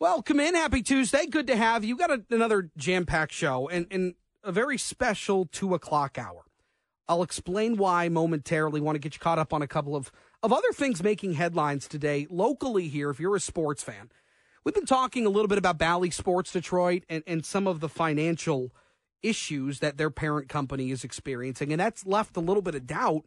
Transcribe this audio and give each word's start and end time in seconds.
Welcome 0.00 0.40
in. 0.40 0.54
Happy 0.54 0.82
Tuesday. 0.82 1.26
Good 1.26 1.46
to 1.48 1.56
have 1.56 1.84
you. 1.84 1.94
Got 1.94 2.10
a, 2.10 2.24
another 2.30 2.70
jam 2.74 3.04
packed 3.04 3.34
show 3.34 3.68
and, 3.68 3.86
and 3.90 4.14
a 4.42 4.50
very 4.50 4.78
special 4.78 5.44
two 5.44 5.74
o'clock 5.74 6.16
hour. 6.16 6.46
I'll 7.06 7.22
explain 7.22 7.76
why 7.76 8.08
momentarily. 8.08 8.80
Want 8.80 8.96
to 8.96 8.98
get 8.98 9.12
you 9.12 9.20
caught 9.20 9.38
up 9.38 9.52
on 9.52 9.60
a 9.60 9.66
couple 9.66 9.94
of, 9.94 10.10
of 10.42 10.54
other 10.54 10.72
things 10.72 11.02
making 11.02 11.34
headlines 11.34 11.86
today 11.86 12.26
locally 12.30 12.88
here 12.88 13.10
if 13.10 13.20
you're 13.20 13.36
a 13.36 13.40
sports 13.40 13.82
fan. 13.82 14.10
We've 14.64 14.74
been 14.74 14.86
talking 14.86 15.26
a 15.26 15.28
little 15.28 15.48
bit 15.48 15.58
about 15.58 15.76
Bally 15.76 16.10
Sports 16.10 16.50
Detroit 16.50 17.04
and, 17.10 17.22
and 17.26 17.44
some 17.44 17.66
of 17.66 17.80
the 17.80 17.88
financial 17.90 18.72
issues 19.22 19.80
that 19.80 19.98
their 19.98 20.08
parent 20.08 20.48
company 20.48 20.92
is 20.92 21.04
experiencing. 21.04 21.72
And 21.72 21.80
that's 21.80 22.06
left 22.06 22.38
a 22.38 22.40
little 22.40 22.62
bit 22.62 22.74
of 22.74 22.86
doubt 22.86 23.26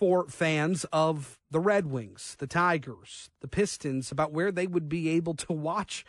for 0.00 0.26
fans 0.28 0.86
of 0.94 1.38
the 1.50 1.60
Red 1.60 1.86
Wings, 1.86 2.34
the 2.38 2.46
Tigers, 2.46 3.28
the 3.42 3.48
Pistons 3.48 4.10
about 4.10 4.32
where 4.32 4.50
they 4.50 4.66
would 4.66 4.88
be 4.88 5.10
able 5.10 5.34
to 5.34 5.52
watch 5.52 6.06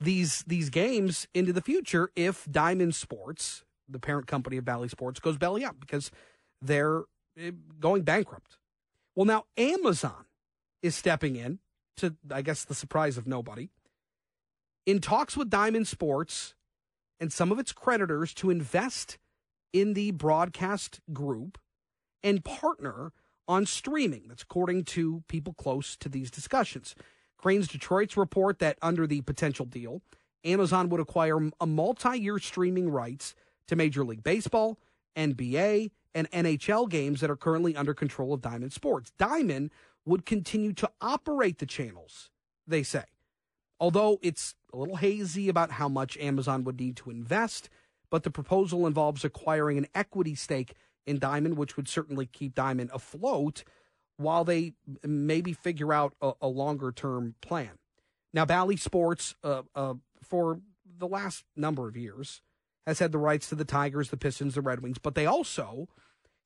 these 0.00 0.42
these 0.46 0.70
games 0.70 1.28
into 1.34 1.52
the 1.52 1.60
future 1.60 2.10
if 2.16 2.50
Diamond 2.50 2.94
Sports, 2.94 3.62
the 3.86 3.98
parent 3.98 4.26
company 4.26 4.56
of 4.56 4.64
Bally 4.64 4.88
Sports, 4.88 5.20
goes 5.20 5.36
belly 5.36 5.64
up 5.66 5.78
because 5.78 6.10
they're 6.62 7.04
eh, 7.38 7.50
going 7.78 8.02
bankrupt. 8.02 8.56
Well, 9.14 9.26
now 9.26 9.44
Amazon 9.58 10.24
is 10.82 10.94
stepping 10.94 11.36
in 11.36 11.58
to, 11.98 12.16
I 12.30 12.40
guess, 12.40 12.64
the 12.64 12.74
surprise 12.74 13.18
of 13.18 13.26
nobody, 13.26 13.68
in 14.86 14.98
talks 15.00 15.36
with 15.36 15.50
Diamond 15.50 15.88
Sports 15.88 16.54
and 17.20 17.30
some 17.30 17.52
of 17.52 17.58
its 17.58 17.72
creditors 17.72 18.32
to 18.34 18.50
invest 18.50 19.18
in 19.74 19.92
the 19.92 20.12
broadcast 20.12 21.00
group 21.12 21.58
and 22.22 22.44
partner 22.44 23.12
on 23.48 23.66
streaming. 23.66 24.24
That's 24.28 24.42
according 24.42 24.84
to 24.84 25.22
people 25.28 25.54
close 25.54 25.96
to 25.96 26.08
these 26.08 26.30
discussions. 26.30 26.94
Crain's 27.36 27.68
Detroit's 27.68 28.16
report 28.16 28.58
that 28.58 28.78
under 28.82 29.06
the 29.06 29.20
potential 29.22 29.66
deal, 29.66 30.02
Amazon 30.44 30.88
would 30.88 31.00
acquire 31.00 31.38
a 31.60 31.66
multi 31.66 32.18
year 32.18 32.38
streaming 32.38 32.90
rights 32.90 33.34
to 33.68 33.76
Major 33.76 34.04
League 34.04 34.22
Baseball, 34.22 34.78
NBA, 35.16 35.90
and 36.14 36.30
NHL 36.30 36.88
games 36.88 37.20
that 37.20 37.30
are 37.30 37.36
currently 37.36 37.76
under 37.76 37.92
control 37.92 38.32
of 38.32 38.40
Diamond 38.40 38.72
Sports. 38.72 39.12
Diamond 39.18 39.70
would 40.04 40.24
continue 40.24 40.72
to 40.72 40.90
operate 41.00 41.58
the 41.58 41.66
channels, 41.66 42.30
they 42.66 42.82
say. 42.82 43.04
Although 43.78 44.18
it's 44.22 44.54
a 44.72 44.76
little 44.76 44.96
hazy 44.96 45.48
about 45.48 45.72
how 45.72 45.88
much 45.88 46.16
Amazon 46.16 46.64
would 46.64 46.80
need 46.80 46.96
to 46.96 47.10
invest, 47.10 47.68
but 48.08 48.22
the 48.22 48.30
proposal 48.30 48.86
involves 48.86 49.24
acquiring 49.24 49.76
an 49.78 49.86
equity 49.94 50.34
stake 50.34 50.74
in 51.06 51.18
Diamond, 51.18 51.56
which 51.56 51.76
would 51.76 51.88
certainly 51.88 52.26
keep 52.26 52.54
Diamond 52.54 52.90
afloat 52.92 53.64
while 54.16 54.44
they 54.44 54.74
maybe 55.04 55.52
figure 55.52 55.92
out 55.92 56.14
a, 56.20 56.32
a 56.40 56.48
longer 56.48 56.92
term 56.92 57.34
plan. 57.40 57.78
Now, 58.32 58.44
Bally 58.44 58.76
Sports, 58.76 59.34
uh, 59.44 59.62
uh, 59.74 59.94
for 60.22 60.60
the 60.98 61.06
last 61.06 61.44
number 61.54 61.88
of 61.88 61.96
years, 61.96 62.42
has 62.86 62.98
had 62.98 63.12
the 63.12 63.18
rights 63.18 63.48
to 63.48 63.54
the 63.54 63.64
Tigers, 63.64 64.10
the 64.10 64.16
Pistons, 64.16 64.54
the 64.54 64.60
Red 64.60 64.80
Wings, 64.80 64.98
but 64.98 65.14
they 65.14 65.26
also 65.26 65.88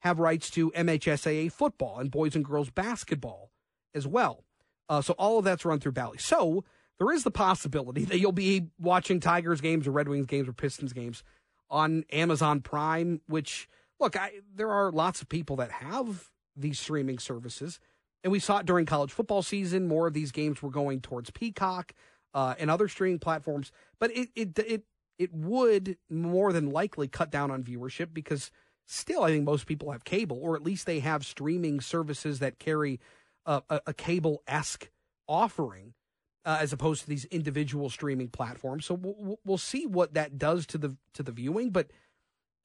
have 0.01 0.19
rights 0.19 0.51
to 0.51 0.71
MHSAA 0.73 1.53
football 1.53 1.99
and 1.99 2.11
boys 2.11 2.35
and 2.35 2.45
girls 2.45 2.71
basketball 2.71 3.51
as 3.95 4.07
well. 4.07 4.45
Uh, 4.89 5.03
so 5.03 5.15
all 5.15 5.39
of 5.39 5.45
that's 5.45 5.65
run 5.65 5.79
through 5.79 5.93
Bally. 5.93 6.19
So 6.19 6.65
there 6.99 7.13
is 7.13 7.23
the 7.23 7.31
possibility 7.31 8.05
that 8.05 8.19
you'll 8.19 8.33
be 8.33 8.69
watching 8.79 9.21
Tigers 9.21 9.61
games 9.61 9.87
or 9.87 9.93
Red 9.93 10.09
Wings 10.09 10.27
games 10.27 10.49
or 10.49 10.53
Pistons 10.53 10.93
games 10.93 11.23
on 11.71 12.05
Amazon 12.11 12.61
Prime, 12.61 13.21
which 13.27 13.69
look, 14.01 14.17
I, 14.17 14.33
there 14.55 14.71
are 14.71 14.91
lots 14.91 15.21
of 15.23 15.29
people 15.29 15.57
that 15.57 15.71
have 15.71 16.31
these 16.57 16.81
streaming 16.81 17.19
services, 17.19 17.79
and 18.25 18.33
we 18.33 18.39
saw 18.39 18.59
it 18.59 18.67
during 18.67 18.87
college 18.87 19.13
football 19.13 19.43
season. 19.43 19.87
More 19.87 20.07
of 20.07 20.15
these 20.15 20.33
games 20.33 20.63
were 20.63 20.71
going 20.71 21.01
towards 21.01 21.31
Peacock 21.31 21.93
uh, 22.35 22.55
and 22.59 22.71
other 22.71 22.89
streaming 22.89 23.19
platforms, 23.19 23.71
but 23.99 24.11
it 24.17 24.31
it 24.35 24.59
it 24.59 24.83
it 25.19 25.33
would 25.33 25.99
more 26.09 26.53
than 26.53 26.71
likely 26.71 27.09
cut 27.09 27.31
down 27.31 27.51
on 27.51 27.63
viewership 27.63 28.09
because 28.13 28.51
still, 28.87 29.23
I 29.23 29.31
think 29.31 29.45
most 29.45 29.67
people 29.67 29.93
have 29.93 30.05
cable, 30.05 30.39
or 30.43 30.57
at 30.57 30.63
least 30.63 30.87
they 30.87 31.01
have 31.01 31.25
streaming 31.25 31.81
services 31.81 32.39
that 32.41 32.59
carry 32.59 33.01
a, 33.47 33.63
a, 33.69 33.81
a 33.89 33.95
cable 33.95 34.43
esque 34.47 34.91
offering. 35.29 35.95
Uh, 36.43 36.57
as 36.59 36.73
opposed 36.73 37.03
to 37.03 37.07
these 37.07 37.27
individual 37.27 37.91
streaming 37.91 38.27
platforms, 38.27 38.87
so 38.87 38.95
we'll, 38.95 39.39
we'll 39.45 39.59
see 39.59 39.85
what 39.85 40.15
that 40.15 40.39
does 40.39 40.65
to 40.67 40.79
the 40.79 40.97
to 41.13 41.23
the 41.23 41.33
viewing. 41.33 41.69
But 41.69 41.91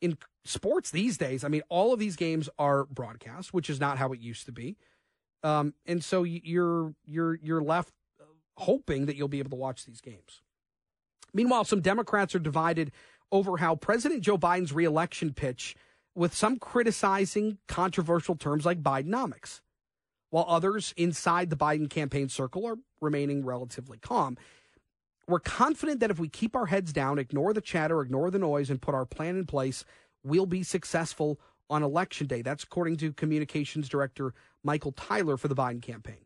in 0.01 0.17
sports 0.43 0.91
these 0.91 1.17
days, 1.17 1.43
I 1.43 1.47
mean, 1.47 1.63
all 1.69 1.93
of 1.93 1.99
these 1.99 2.15
games 2.15 2.49
are 2.57 2.85
broadcast, 2.85 3.53
which 3.53 3.69
is 3.69 3.79
not 3.79 3.97
how 3.97 4.11
it 4.13 4.19
used 4.19 4.45
to 4.45 4.51
be. 4.51 4.77
Um, 5.43 5.73
and 5.85 6.03
so 6.03 6.23
you're 6.23 6.93
you're 7.05 7.35
you're 7.35 7.61
left 7.61 7.93
hoping 8.57 9.05
that 9.05 9.15
you'll 9.15 9.27
be 9.27 9.39
able 9.39 9.51
to 9.51 9.55
watch 9.55 9.85
these 9.85 10.01
games. 10.01 10.41
Meanwhile, 11.33 11.65
some 11.65 11.81
Democrats 11.81 12.33
are 12.33 12.39
divided 12.39 12.91
over 13.31 13.57
how 13.57 13.75
President 13.75 14.21
Joe 14.21 14.37
Biden's 14.37 14.71
reelection 14.71 15.33
pitch, 15.33 15.75
with 16.15 16.33
some 16.33 16.57
criticizing 16.57 17.57
controversial 17.67 18.35
terms 18.35 18.65
like 18.65 18.81
Bidenomics, 18.81 19.59
while 20.29 20.45
others 20.47 20.93
inside 20.95 21.49
the 21.49 21.57
Biden 21.57 21.89
campaign 21.89 22.29
circle 22.29 22.65
are 22.65 22.77
remaining 23.01 23.43
relatively 23.43 23.97
calm. 23.97 24.37
We're 25.27 25.39
confident 25.39 25.99
that 26.01 26.11
if 26.11 26.19
we 26.19 26.29
keep 26.29 26.55
our 26.55 26.67
heads 26.67 26.93
down, 26.93 27.17
ignore 27.17 27.53
the 27.53 27.61
chatter, 27.61 28.01
ignore 28.01 28.29
the 28.29 28.39
noise, 28.39 28.69
and 28.69 28.81
put 28.81 28.93
our 28.93 29.05
plan 29.05 29.37
in 29.37 29.45
place, 29.45 29.83
we'll 30.23 30.45
be 30.45 30.61
successful 30.61 31.39
on 31.69 31.81
election 31.81 32.27
day. 32.27 32.41
That's 32.43 32.63
according 32.63 32.97
to 32.97 33.11
communications 33.11 33.89
director 33.89 34.33
Michael 34.63 34.91
Tyler 34.91 35.37
for 35.37 35.47
the 35.47 35.55
Biden 35.55 35.81
campaign. 35.81 36.25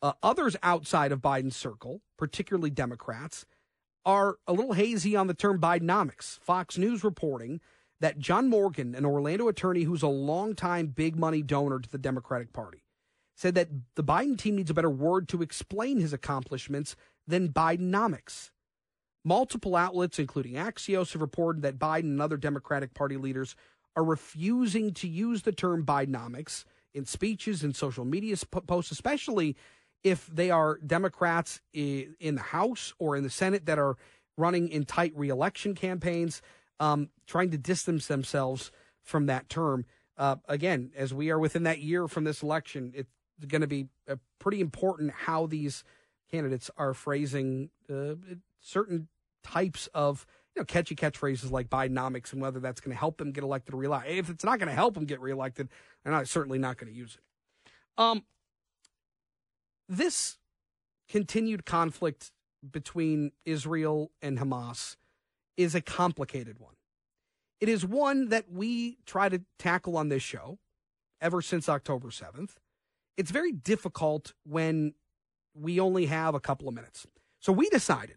Uh, 0.00 0.12
others 0.22 0.56
outside 0.62 1.12
of 1.12 1.20
Biden's 1.20 1.56
circle, 1.56 2.00
particularly 2.18 2.70
Democrats, 2.70 3.44
are 4.04 4.36
a 4.46 4.52
little 4.52 4.72
hazy 4.72 5.14
on 5.14 5.26
the 5.26 5.34
term 5.34 5.60
Bidenomics. 5.60 6.40
Fox 6.40 6.76
News 6.76 7.04
reporting 7.04 7.60
that 8.00 8.18
John 8.18 8.48
Morgan, 8.48 8.94
an 8.96 9.04
Orlando 9.04 9.46
attorney 9.46 9.84
who's 9.84 10.02
a 10.02 10.08
longtime 10.08 10.88
big 10.88 11.16
money 11.16 11.42
donor 11.42 11.78
to 11.78 11.88
the 11.88 11.98
Democratic 11.98 12.52
Party, 12.52 12.81
said 13.34 13.54
that 13.54 13.68
the 13.94 14.04
Biden 14.04 14.38
team 14.38 14.56
needs 14.56 14.70
a 14.70 14.74
better 14.74 14.90
word 14.90 15.28
to 15.28 15.42
explain 15.42 15.98
his 15.98 16.12
accomplishments 16.12 16.96
than 17.26 17.48
Bidenomics. 17.48 18.50
Multiple 19.24 19.76
outlets, 19.76 20.18
including 20.18 20.54
Axios, 20.54 21.12
have 21.12 21.22
reported 21.22 21.62
that 21.62 21.78
Biden 21.78 22.10
and 22.10 22.22
other 22.22 22.36
Democratic 22.36 22.92
Party 22.92 23.16
leaders 23.16 23.54
are 23.94 24.04
refusing 24.04 24.92
to 24.94 25.08
use 25.08 25.42
the 25.42 25.52
term 25.52 25.84
Bidenomics 25.84 26.64
in 26.94 27.04
speeches 27.06 27.62
and 27.62 27.74
social 27.74 28.04
media 28.04 28.36
posts, 28.66 28.90
especially 28.90 29.56
if 30.02 30.26
they 30.26 30.50
are 30.50 30.78
Democrats 30.84 31.60
in 31.72 32.16
the 32.20 32.40
House 32.40 32.92
or 32.98 33.16
in 33.16 33.22
the 33.22 33.30
Senate 33.30 33.66
that 33.66 33.78
are 33.78 33.96
running 34.36 34.68
in 34.68 34.84
tight 34.84 35.12
reelection 35.14 35.74
campaigns, 35.74 36.42
um, 36.80 37.10
trying 37.26 37.50
to 37.50 37.58
distance 37.58 38.06
themselves 38.06 38.72
from 39.02 39.26
that 39.26 39.48
term. 39.48 39.84
Uh, 40.18 40.36
again, 40.48 40.90
as 40.96 41.14
we 41.14 41.30
are 41.30 41.38
within 41.38 41.62
that 41.62 41.78
year 41.78 42.08
from 42.08 42.24
this 42.24 42.42
election, 42.42 42.92
it's 42.94 43.12
going 43.46 43.60
to 43.60 43.66
be 43.66 43.86
pretty 44.38 44.60
important 44.60 45.12
how 45.12 45.46
these 45.46 45.84
candidates 46.30 46.70
are 46.76 46.94
phrasing 46.94 47.70
uh, 47.90 48.14
certain 48.60 49.08
types 49.42 49.88
of 49.92 50.26
you 50.54 50.60
know 50.60 50.64
catchy 50.64 50.94
catchphrases 50.94 51.50
like 51.50 51.68
Bidenomics 51.68 52.32
and 52.32 52.40
whether 52.40 52.60
that's 52.60 52.80
going 52.80 52.94
to 52.94 52.98
help 52.98 53.18
them 53.18 53.32
get 53.32 53.44
elected 53.44 53.74
or 53.74 53.78
reelected. 53.78 54.18
If 54.18 54.30
it's 54.30 54.44
not 54.44 54.58
going 54.58 54.68
to 54.68 54.74
help 54.74 54.94
them 54.94 55.04
get 55.04 55.20
reelected, 55.20 55.68
they're 56.02 56.12
not 56.12 56.28
certainly 56.28 56.58
not 56.58 56.78
going 56.78 56.92
to 56.92 56.98
use 56.98 57.16
it. 57.16 58.02
Um, 58.02 58.24
this 59.88 60.38
continued 61.08 61.66
conflict 61.66 62.32
between 62.70 63.32
Israel 63.44 64.10
and 64.22 64.38
Hamas 64.38 64.96
is 65.56 65.74
a 65.74 65.80
complicated 65.80 66.58
one. 66.58 66.74
It 67.60 67.68
is 67.68 67.84
one 67.84 68.28
that 68.30 68.50
we 68.50 68.98
try 69.06 69.28
to 69.28 69.42
tackle 69.58 69.96
on 69.96 70.08
this 70.08 70.22
show 70.22 70.58
ever 71.20 71.42
since 71.42 71.68
October 71.68 72.08
7th. 72.08 72.56
It's 73.16 73.30
very 73.30 73.52
difficult 73.52 74.34
when 74.44 74.94
we 75.54 75.78
only 75.78 76.06
have 76.06 76.34
a 76.34 76.40
couple 76.40 76.68
of 76.68 76.74
minutes. 76.74 77.06
So 77.40 77.52
we 77.52 77.68
decided 77.68 78.16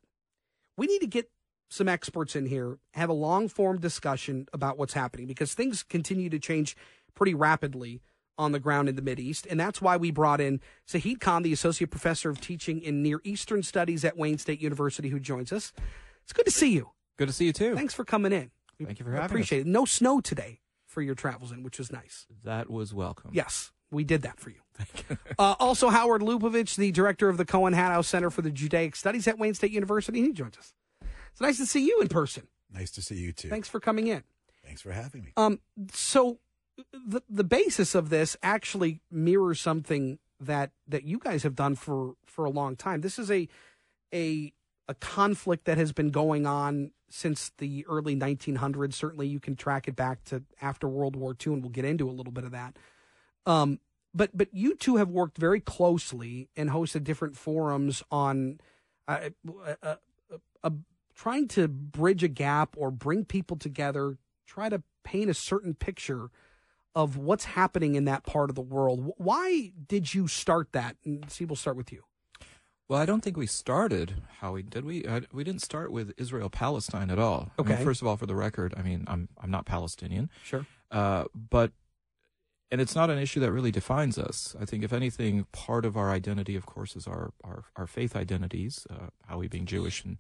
we 0.78 0.88
need 0.88 1.00
to 1.00 1.08
get 1.08 1.30
some 1.70 1.90
experts 1.90 2.36
in 2.36 2.46
here, 2.46 2.78
have 2.94 3.10
a 3.10 3.14
long 3.14 3.48
form 3.48 3.80
discussion 3.80 4.48
about 4.54 4.78
what's 4.78 4.94
happening 4.94 5.28
because 5.28 5.54
things 5.54 5.84
continue 5.84 6.30
to 6.30 6.40
change 6.40 6.76
pretty 7.16 7.34
rapidly 7.34 8.02
on 8.38 8.52
the 8.52 8.60
ground 8.60 8.90
in 8.90 8.96
the 8.96 9.22
East, 9.22 9.48
And 9.50 9.58
that's 9.60 9.82
why 9.82 9.96
we 9.96 10.12
brought 10.12 10.42
in 10.42 10.60
Saeed 10.86 11.22
Khan, 11.22 11.44
the 11.44 11.54
Associate 11.54 11.90
Professor 11.90 12.30
of 12.30 12.42
Teaching 12.42 12.82
in 12.82 13.02
Near 13.02 13.22
Eastern 13.24 13.64
Studies 13.64 14.04
at 14.04 14.18
Wayne 14.18 14.38
State 14.38 14.62
University, 14.62 15.08
who 15.08 15.22
joins 15.22 15.54
us. 15.54 15.72
It's 16.24 16.34
good 16.34 16.46
to 16.46 16.52
see 16.52 16.74
you. 16.74 16.92
Good 17.18 17.30
to 17.30 17.34
see 17.34 17.46
you 17.46 17.54
too. 17.54 17.76
Thanks 17.76 17.94
for 17.94 18.04
coming 18.04 18.34
in. 18.34 18.52
Thank 18.84 19.00
you 19.00 19.06
for 19.06 19.12
having 19.12 19.26
appreciate 19.26 19.26
us. 19.26 19.32
Appreciate 19.32 19.62
it. 19.62 19.68
No 19.68 19.86
snow 19.86 20.20
today 20.20 20.60
for 20.86 21.02
your 21.02 21.16
travels 21.16 21.54
in, 21.54 21.64
which 21.64 21.80
was 21.80 21.94
nice. 21.94 22.28
That 22.44 22.70
was 22.70 22.94
welcome. 22.94 23.32
Yes, 23.34 23.72
we 23.90 24.04
did 24.04 24.22
that 24.24 24.40
for 24.40 24.50
you. 24.50 24.65
You. 25.10 25.18
uh, 25.40 25.56
also, 25.60 25.90
Howard 25.90 26.22
Lupovitch, 26.22 26.76
the 26.76 26.92
director 26.92 27.30
of 27.30 27.38
the 27.38 27.46
Cohn-Haddow 27.46 28.02
Center 28.04 28.30
for 28.30 28.42
the 28.42 28.52
Judaic 28.52 28.96
Studies 28.96 29.28
at 29.28 29.38
Wayne 29.38 29.54
State 29.54 29.72
University, 29.72 30.22
he 30.22 30.32
joins 30.34 30.58
us. 30.58 30.74
It's 31.32 31.42
nice 31.42 31.58
to 31.58 31.66
see 31.66 31.86
you 31.86 32.00
in 32.02 32.08
person. 32.08 32.48
Nice 32.74 32.92
to 32.92 33.02
see 33.02 33.16
you 33.16 33.32
too. 33.32 33.50
Thanks 33.50 33.70
for 33.70 33.80
coming 33.80 34.08
in. 34.08 34.24
Thanks 34.66 34.82
for 34.82 34.92
having 34.92 35.24
me. 35.24 35.32
Um, 35.38 35.60
so 35.92 36.40
the 36.92 37.22
the 37.30 37.44
basis 37.44 37.96
of 37.96 38.10
this 38.10 38.36
actually 38.42 39.02
mirrors 39.12 39.62
something 39.62 40.20
that 40.40 40.72
that 40.88 41.04
you 41.04 41.20
guys 41.20 41.44
have 41.44 41.56
done 41.56 41.76
for 41.76 42.16
for 42.26 42.46
a 42.46 42.50
long 42.50 42.76
time. 42.76 43.02
This 43.02 43.20
is 43.20 43.32
a 43.32 43.48
a 44.14 44.54
a 44.88 44.94
conflict 44.96 45.66
that 45.66 45.78
has 45.78 45.92
been 45.92 46.10
going 46.10 46.46
on 46.46 46.92
since 47.10 47.52
the 47.58 47.86
early 47.88 48.16
1900s. 48.16 48.94
Certainly, 48.94 49.28
you 49.28 49.40
can 49.40 49.56
track 49.56 49.88
it 49.88 49.96
back 49.96 50.24
to 50.26 50.44
after 50.62 50.88
World 50.88 51.16
War 51.16 51.36
II, 51.46 51.54
and 51.54 51.62
we'll 51.62 51.72
get 51.72 51.86
into 51.86 52.10
a 52.10 52.12
little 52.12 52.34
bit 52.34 52.44
of 52.44 52.52
that. 52.52 52.78
Um, 53.46 53.80
but 54.16 54.36
but 54.36 54.48
you 54.54 54.76
two 54.76 54.96
have 54.96 55.10
worked 55.10 55.38
very 55.38 55.60
closely 55.60 56.50
and 56.56 56.70
hosted 56.70 57.04
different 57.04 57.36
forums 57.36 58.02
on 58.10 58.60
uh, 59.08 59.30
uh, 59.84 59.96
uh, 60.64 60.70
trying 61.14 61.48
to 61.50 61.68
bridge 61.68 62.24
a 62.24 62.28
gap 62.28 62.76
or 62.78 62.92
bring 62.92 63.26
people 63.26 63.58
together, 63.58 64.18
try 64.48 64.70
to 64.70 64.82
paint 65.04 65.30
a 65.30 65.34
certain 65.34 65.74
picture 65.74 66.30
of 66.96 67.18
what's 67.18 67.46
happening 67.46 67.96
in 67.96 68.06
that 68.06 68.24
part 68.24 68.50
of 68.50 68.56
the 68.56 68.62
world. 68.62 69.14
Why 69.18 69.72
did 69.88 70.14
you 70.14 70.28
start 70.28 70.72
that? 70.72 70.96
And 71.04 71.30
see, 71.30 71.46
we'll 71.46 71.58
start 71.58 71.76
with 71.76 71.92
you. 71.92 72.04
Well, 72.88 73.02
I 73.02 73.06
don't 73.06 73.22
think 73.22 73.36
we 73.36 73.48
started, 73.48 74.22
Howie. 74.40 74.64
Did 74.64 74.86
we? 74.86 75.08
I, 75.08 75.22
we 75.34 75.44
didn't 75.44 75.62
start 75.62 75.92
with 75.92 76.14
Israel 76.18 76.50
Palestine 76.50 77.10
at 77.10 77.18
all. 77.18 77.52
Okay. 77.58 77.74
I 77.74 77.76
mean, 77.78 77.86
first 77.86 78.02
of 78.02 78.08
all, 78.08 78.16
for 78.16 78.28
the 78.28 78.36
record, 78.36 78.74
I 78.78 78.84
mean, 78.84 79.06
I'm 79.08 79.28
I'm 79.42 79.50
not 79.50 79.66
Palestinian. 79.66 80.30
Sure. 80.44 80.66
Uh, 80.92 81.26
but 81.34 81.72
and 82.72 82.82
it's 82.82 82.96
not 82.96 83.10
an 83.10 83.20
issue 83.20 83.40
that 83.40 83.52
really 83.52 83.72
defines 83.72 84.18
us. 84.18 84.56
I 84.60 84.66
think, 84.66 84.84
if 84.84 84.92
anything, 84.92 85.46
part 85.52 85.86
of 85.86 85.96
our 85.96 86.12
identity, 86.12 86.56
of 86.56 86.66
course, 86.66 86.96
is 86.96 87.08
our 87.08 87.32
our, 87.44 87.66
our 87.76 87.88
faith 87.88 88.16
identities. 88.16 88.88
Uh, 88.90 89.08
Howie 89.28 89.48
being 89.48 89.66
Jewish 89.66 90.04
and 90.04 90.18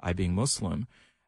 I 0.00 0.12
being 0.12 0.34
Muslim, 0.34 0.86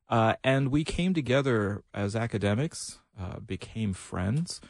uh, 0.08 0.34
and 0.44 0.70
we 0.70 0.84
came 0.84 1.14
together 1.14 1.82
as 1.94 2.14
academics, 2.14 3.00
uh, 3.18 3.40
became 3.40 3.92
friends 3.92 4.60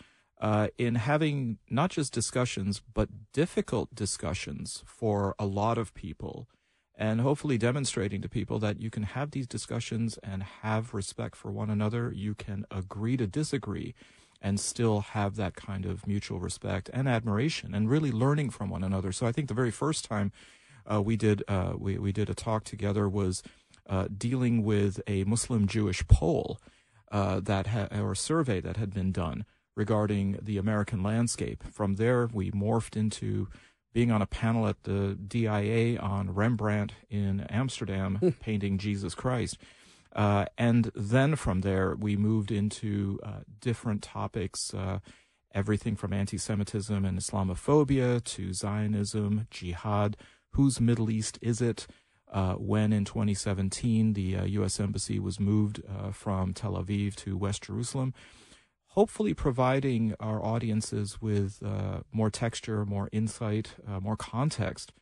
uh, 0.41 0.69
in 0.79 0.95
having 0.95 1.59
not 1.69 1.91
just 1.91 2.13
discussions, 2.13 2.81
but 2.95 3.33
difficult 3.33 3.95
discussions 3.95 4.83
for 4.87 5.35
a 5.39 5.45
lot 5.45 5.77
of 5.77 5.93
people, 5.93 6.49
and 6.97 7.21
hopefully 7.21 7.59
demonstrating 7.59 8.23
to 8.23 8.29
people 8.29 8.59
that 8.59 8.81
you 8.81 8.91
can 8.91 9.03
have 9.03 9.33
these 9.33 9.47
discussions 9.47 10.19
and 10.23 10.43
have 10.43 10.95
respect 10.95 11.37
for 11.37 11.51
one 11.51 11.69
another. 11.69 12.13
You 12.15 12.35
can 12.35 12.65
agree 12.71 13.17
to 13.19 13.27
disagree 13.27 13.95
and 14.43 14.59
still 14.59 15.01
have 15.01 15.37
that 15.37 15.55
kind 15.55 15.85
of 15.85 16.07
mutual 16.07 16.41
respect 16.41 16.89
and 16.93 17.09
admiration 17.09 17.75
and 17.75 17.91
really 17.91 18.11
learning 18.11 18.51
from 18.51 18.71
one 18.71 18.83
another. 18.83 19.13
So 19.13 19.27
I 19.27 19.33
think 19.33 19.49
the 19.49 19.55
very 19.55 19.71
first 19.71 20.05
time 20.05 20.33
uh, 20.91 21.03
we 21.03 21.17
did 21.17 21.43
uh, 21.47 21.75
we, 21.79 21.99
we 21.99 22.13
did 22.13 22.31
a 22.31 22.35
talk 22.35 22.65
together 22.65 23.09
was 23.09 23.43
uh, 23.89 24.09
dealing 24.17 24.65
with 24.65 25.01
a 25.07 25.25
Muslim 25.25 25.67
Jewish 25.67 26.07
poll 26.07 26.59
uh, 27.11 27.41
that 27.41 27.69
ha- 27.69 27.89
or 27.93 28.15
survey 28.15 28.61
that 28.61 28.77
had 28.77 28.95
been 28.95 29.13
done 29.13 29.45
regarding 29.77 30.39
the 30.43 30.59
American 30.59 31.03
landscape. 31.03 31.65
From 31.71 31.95
there, 31.95 32.29
we 32.33 32.51
morphed 32.51 32.97
into 32.97 33.49
being 33.93 34.11
on 34.11 34.23
a 34.23 34.27
panel 34.27 34.67
at 34.67 34.85
the 34.85 35.15
DIA 35.15 35.99
on 35.99 36.35
Rembrandt 36.35 36.93
in 37.09 37.41
Amsterdam, 37.51 38.35
painting 38.41 38.79
Jesus 38.79 39.15
Christ. 39.15 39.59
Uh, 40.15 40.45
and 40.59 40.91
then 40.95 41.37
from 41.37 41.61
there, 41.61 41.95
we 41.95 42.17
moved 42.17 42.51
into 42.51 43.19
uh, 43.23 43.41
different 43.61 44.03
topics 44.03 44.75
uh, 44.75 44.99
everything 45.55 45.97
from 45.97 46.13
anti 46.13 46.39
Semitism 46.39 47.05
and 47.05 47.19
Islamophobia 47.19 48.23
to 48.23 48.53
Zionism, 48.53 49.47
jihad, 49.51 50.17
whose 50.51 50.81
Middle 50.81 51.11
East 51.11 51.39
is 51.41 51.61
it? 51.61 51.87
Uh, 52.33 52.55
when 52.55 52.93
in 52.93 53.05
2017 53.05 54.13
the 54.13 54.39
U.S. 54.51 54.79
Uh, 54.79 54.85
Embassy 54.85 55.19
was 55.19 55.41
moved 55.41 55.83
uh, 55.89 56.13
from 56.13 56.55
Tel 56.55 56.75
Aviv 56.75 57.17
to 57.17 57.37
West 57.37 57.65
Jerusalem 57.65 58.15
hopefully 58.95 59.35
providing 59.35 60.15
our 60.19 60.45
audiences 60.45 61.21
with 61.23 61.63
more 62.11 62.29
texture, 62.29 62.85
more 62.85 63.09
insight, 63.13 63.77
more 64.01 64.17
context, 64.17 64.93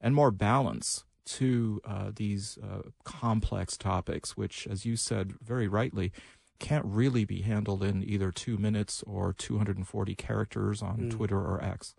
and 0.00 0.16
more 0.16 0.32
balance 0.32 1.04
to 1.26 1.80
uh, 1.84 2.10
these 2.14 2.58
uh, 2.62 2.82
complex 3.04 3.76
topics, 3.76 4.36
which, 4.36 4.66
as 4.66 4.84
you 4.84 4.96
said 4.96 5.34
very 5.42 5.68
rightly, 5.68 6.12
can't 6.58 6.84
really 6.86 7.24
be 7.24 7.42
handled 7.42 7.82
in 7.82 8.02
either 8.02 8.32
two 8.32 8.56
minutes 8.56 9.02
or 9.06 9.32
240 9.32 10.14
characters 10.14 10.82
on 10.82 10.98
mm. 10.98 11.10
Twitter 11.10 11.38
or 11.38 11.62
X. 11.62 11.94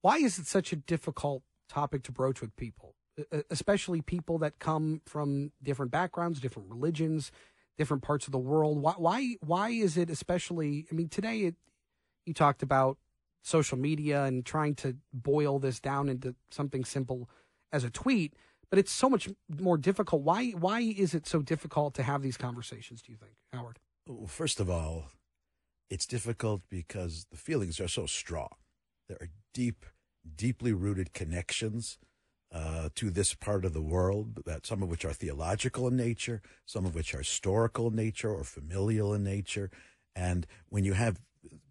Why 0.00 0.16
is 0.16 0.38
it 0.38 0.46
such 0.46 0.72
a 0.72 0.76
difficult 0.76 1.42
topic 1.68 2.02
to 2.04 2.12
broach 2.12 2.40
with 2.40 2.56
people, 2.56 2.94
especially 3.50 4.00
people 4.00 4.38
that 4.38 4.58
come 4.58 5.02
from 5.04 5.52
different 5.62 5.92
backgrounds, 5.92 6.40
different 6.40 6.70
religions? 6.70 7.30
different 7.78 8.02
parts 8.02 8.26
of 8.26 8.32
the 8.32 8.38
world. 8.38 8.80
Why 8.80 8.92
why 8.96 9.36
why 9.40 9.70
is 9.70 9.96
it 9.96 10.10
especially? 10.10 10.86
I 10.90 10.94
mean, 10.94 11.08
today 11.08 11.40
it, 11.40 11.54
you 12.26 12.34
talked 12.34 12.62
about 12.62 12.98
social 13.42 13.78
media 13.78 14.24
and 14.24 14.44
trying 14.44 14.74
to 14.76 14.96
boil 15.12 15.58
this 15.58 15.80
down 15.80 16.08
into 16.08 16.34
something 16.50 16.84
simple 16.84 17.28
as 17.72 17.84
a 17.84 17.90
tweet, 17.90 18.34
but 18.72 18.78
it's 18.78 18.90
so 18.90 19.10
much 19.10 19.28
more 19.60 19.76
difficult. 19.76 20.22
Why 20.22 20.52
why 20.52 20.80
is 20.80 21.12
it 21.12 21.26
so 21.26 21.42
difficult 21.42 21.92
to 21.96 22.02
have 22.02 22.22
these 22.22 22.38
conversations? 22.38 23.02
Do 23.02 23.12
you 23.12 23.18
think, 23.18 23.32
Howard? 23.52 23.78
Well, 24.08 24.26
first 24.26 24.60
of 24.60 24.70
all, 24.70 25.08
it's 25.90 26.06
difficult 26.06 26.62
because 26.70 27.26
the 27.30 27.36
feelings 27.36 27.78
are 27.80 27.86
so 27.86 28.06
strong. 28.06 28.48
There 29.10 29.18
are 29.20 29.28
deep, 29.52 29.84
deeply 30.36 30.72
rooted 30.72 31.12
connections 31.12 31.98
uh, 32.50 32.88
to 32.94 33.10
this 33.10 33.34
part 33.34 33.66
of 33.66 33.74
the 33.74 33.82
world, 33.82 34.40
that 34.46 34.66
some 34.66 34.82
of 34.82 34.88
which 34.88 35.04
are 35.04 35.12
theological 35.12 35.86
in 35.86 35.96
nature, 35.96 36.40
some 36.64 36.86
of 36.86 36.94
which 36.94 37.14
are 37.14 37.18
historical 37.18 37.88
in 37.88 37.96
nature 37.96 38.32
or 38.32 38.42
familial 38.42 39.12
in 39.12 39.22
nature. 39.22 39.70
And 40.16 40.46
when 40.70 40.84
you 40.84 40.94
have 40.94 41.20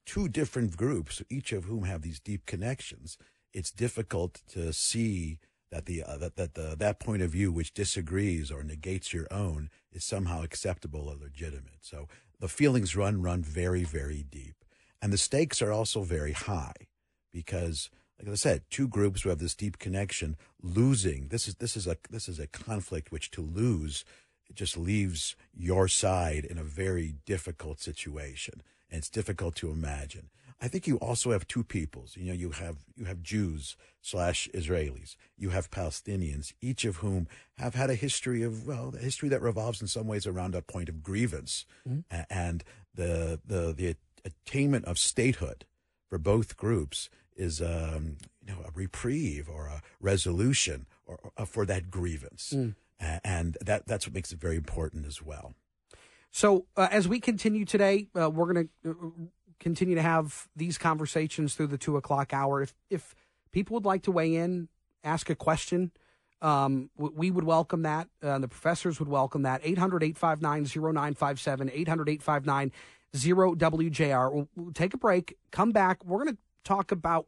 two 0.06 0.30
different 0.30 0.78
groups, 0.78 1.24
each 1.32 1.52
of 1.52 1.64
whom 1.64 1.86
have 1.86 2.04
these 2.04 2.20
deep 2.20 2.46
connections, 2.46 3.18
it's 3.54 3.72
difficult 3.72 4.44
to 4.50 4.72
see 4.72 5.40
that 5.72 5.86
the 5.86 6.04
uh, 6.04 6.18
that 6.18 6.36
that 6.36 6.54
the, 6.54 6.76
that 6.78 7.00
point 7.00 7.22
of 7.22 7.32
view 7.32 7.52
which 7.52 7.74
disagrees 7.74 8.52
or 8.52 8.64
negates 8.64 9.14
your 9.14 9.28
own 9.32 9.70
is 9.92 10.04
somehow 10.04 10.44
acceptable 10.44 11.08
or 11.10 11.16
legitimate. 11.16 11.80
So 11.82 12.08
the 12.40 12.48
feelings 12.48 12.96
run 12.96 13.22
run 13.22 13.42
very 13.44 13.84
very 13.84 14.24
deep, 14.24 14.64
and 15.02 15.12
the 15.12 15.18
stakes 15.18 15.62
are 15.62 15.72
also 15.72 16.04
very 16.04 16.34
high 16.34 16.74
because 17.32 17.90
like 18.20 18.32
I 18.32 18.36
said, 18.36 18.62
two 18.70 18.88
groups 18.88 19.24
who 19.24 19.30
have 19.30 19.40
this 19.40 19.56
deep 19.56 19.80
connection 19.80 20.38
losing. 20.62 21.30
This 21.30 21.48
is 21.48 21.56
this 21.56 21.76
is 21.76 21.88
a 21.88 21.98
this 22.10 22.30
is 22.30 22.40
a 22.40 22.48
conflict 22.48 23.12
which 23.12 23.32
to 23.32 23.42
lose 23.42 24.06
it 24.52 24.56
just 24.56 24.78
leaves 24.78 25.38
your 25.54 25.88
side 25.88 26.44
in 26.44 26.58
a 26.58 26.64
very 26.64 27.16
difficult 27.26 27.80
situation, 27.80 28.62
and 28.90 29.00
it's 29.00 29.10
difficult 29.10 29.56
to 29.56 29.72
imagine. 29.72 30.30
I 30.62 30.68
think 30.68 30.86
you 30.86 30.98
also 30.98 31.32
have 31.32 31.48
two 31.48 31.64
peoples. 31.64 32.16
You 32.16 32.26
know, 32.26 32.34
you 32.34 32.52
have 32.52 32.78
you 32.96 33.06
have 33.06 33.24
Jews 33.24 33.76
slash 34.02 34.48
Israelis. 34.54 35.16
You 35.36 35.50
have 35.50 35.72
Palestinians, 35.72 36.54
each 36.62 36.86
of 36.86 36.98
whom 36.98 37.28
have 37.58 37.74
had 37.74 37.90
a 37.90 37.96
history 37.96 38.44
of 38.44 38.68
well, 38.68 38.94
a 38.96 39.00
history 39.00 39.28
that 39.30 39.42
revolves 39.42 39.82
in 39.82 39.88
some 39.88 40.08
ways 40.08 40.28
around 40.28 40.54
a 40.54 40.62
point 40.62 40.88
of 40.88 41.02
grievance, 41.02 41.66
mm-hmm. 41.88 42.22
and 42.30 42.64
the 42.94 43.40
the 43.46 43.74
the 43.74 43.96
attainment 44.24 44.86
of 44.86 45.00
statehood 45.00 45.66
for 46.08 46.20
both 46.20 46.58
groups 46.58 47.10
is 47.36 47.60
um, 47.60 48.18
you 48.46 48.54
know 48.54 48.62
a 48.64 48.72
reprieve 48.76 49.50
or 49.50 49.66
a 49.66 49.82
resolution 50.00 50.86
or, 51.08 51.20
or 51.24 51.32
uh, 51.38 51.46
for 51.46 51.66
that 51.66 51.90
grievance, 51.90 52.54
mm. 52.56 52.76
and 53.24 53.58
that 53.62 53.88
that's 53.88 54.06
what 54.06 54.14
makes 54.14 54.32
it 54.32 54.40
very 54.40 54.58
important 54.58 55.08
as 55.08 55.24
well. 55.24 55.56
So 56.32 56.66
uh, 56.78 56.88
as 56.92 57.08
we 57.08 57.20
continue 57.20 57.66
today, 57.66 58.08
uh, 58.20 58.30
we're 58.30 58.54
going 58.54 58.70
to 58.84 58.90
uh, 58.90 58.94
continue 59.62 59.96
to 59.96 60.02
have 60.02 60.50
these 60.56 60.78
conversations 60.78 61.56
through 61.56 61.68
the 61.68 61.78
two 61.78 61.96
o'clock 61.96 62.34
hour. 62.34 62.62
If 62.62 62.74
if 62.90 63.16
people 63.52 63.76
would 63.76 63.86
like 63.86 64.04
to 64.04 64.12
weigh 64.12 64.36
in, 64.36 64.68
ask 65.04 65.30
a 65.30 65.36
question. 65.36 65.92
Um, 66.42 66.90
we 66.98 67.30
would 67.30 67.44
welcome 67.44 67.84
that. 67.84 68.10
Uh, 68.22 68.40
the 68.40 68.48
professors 68.48 69.00
would 69.00 69.08
welcome 69.08 69.44
that. 69.44 69.62
800 69.64 70.04
859 70.04 70.64
0957, 70.94 71.70
800 71.72 72.10
859 72.10 72.72
0WJR. 73.16 74.48
We'll, 74.56 74.74
take 74.74 74.94
a 74.94 74.98
break, 74.98 75.38
come 75.52 75.72
back. 75.72 76.04
We're 76.04 76.24
going 76.24 76.36
to 76.36 76.42
talk 76.64 76.92
about 76.92 77.28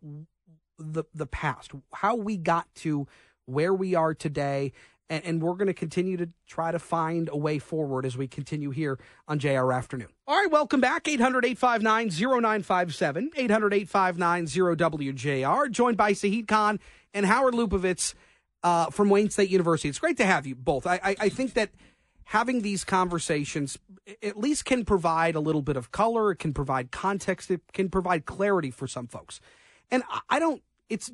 the 0.80 1.04
the 1.13 1.28
past, 1.28 1.72
how 1.94 2.16
we 2.16 2.38
got 2.38 2.74
to 2.75 3.08
where 3.46 3.74
we 3.74 3.94
are 3.94 4.13
today, 4.13 4.72
and, 5.13 5.25
and 5.25 5.41
we're 5.41 5.53
going 5.53 5.67
to 5.67 5.74
continue 5.74 6.17
to 6.17 6.29
try 6.48 6.72
to 6.72 6.79
find 6.79 7.29
a 7.32 7.38
way 7.38 7.60
forward 7.60 8.05
as 8.05 8.17
we 8.17 8.27
continue 8.27 8.72
here 8.72 9.00
on 9.27 9.38
JR 9.38 9.72
Afternoon. 9.72 10.08
All 10.27 10.36
right, 10.36 10.50
welcome 10.50 10.82
back. 10.82 11.08
800 11.08 11.46
859 11.46 12.10
0957, 12.10 13.32
800 13.36 13.74
859 13.74 14.46
0WJR, 14.46 15.72
joined 15.72 15.98
by 15.98 16.13
Saeed 16.13 16.48
Khan 16.48 16.79
and 17.13 17.27
Howard 17.27 17.53
Lupovitch 17.53 18.15
uh, 18.63 18.88
from 18.89 19.10
Wayne 19.10 19.29
State 19.29 19.50
University. 19.50 19.88
It's 19.88 20.00
great 20.00 20.17
to 20.17 20.25
have 20.25 20.48
you 20.48 20.55
both. 20.55 20.88
I, 20.88 21.00
I, 21.03 21.15
I 21.20 21.29
think 21.29 21.53
that 21.53 21.70
having 22.25 22.62
these 22.62 22.84
conversations 22.84 23.77
at 24.24 24.38
least 24.38 24.65
can 24.65 24.84
provide 24.84 25.36
a 25.36 25.39
little 25.39 25.62
bit 25.62 25.77
of 25.77 25.91
color. 25.91 26.32
It 26.32 26.38
can 26.38 26.53
provide 26.53 26.91
context. 26.91 27.51
It 27.51 27.62
can 27.72 27.89
provide 27.89 28.25
clarity 28.25 28.72
for 28.72 28.88
some 28.88 29.08
folks. 29.08 29.39
And 29.91 30.01
I 30.27 30.39
don't, 30.39 30.63
it's 30.89 31.12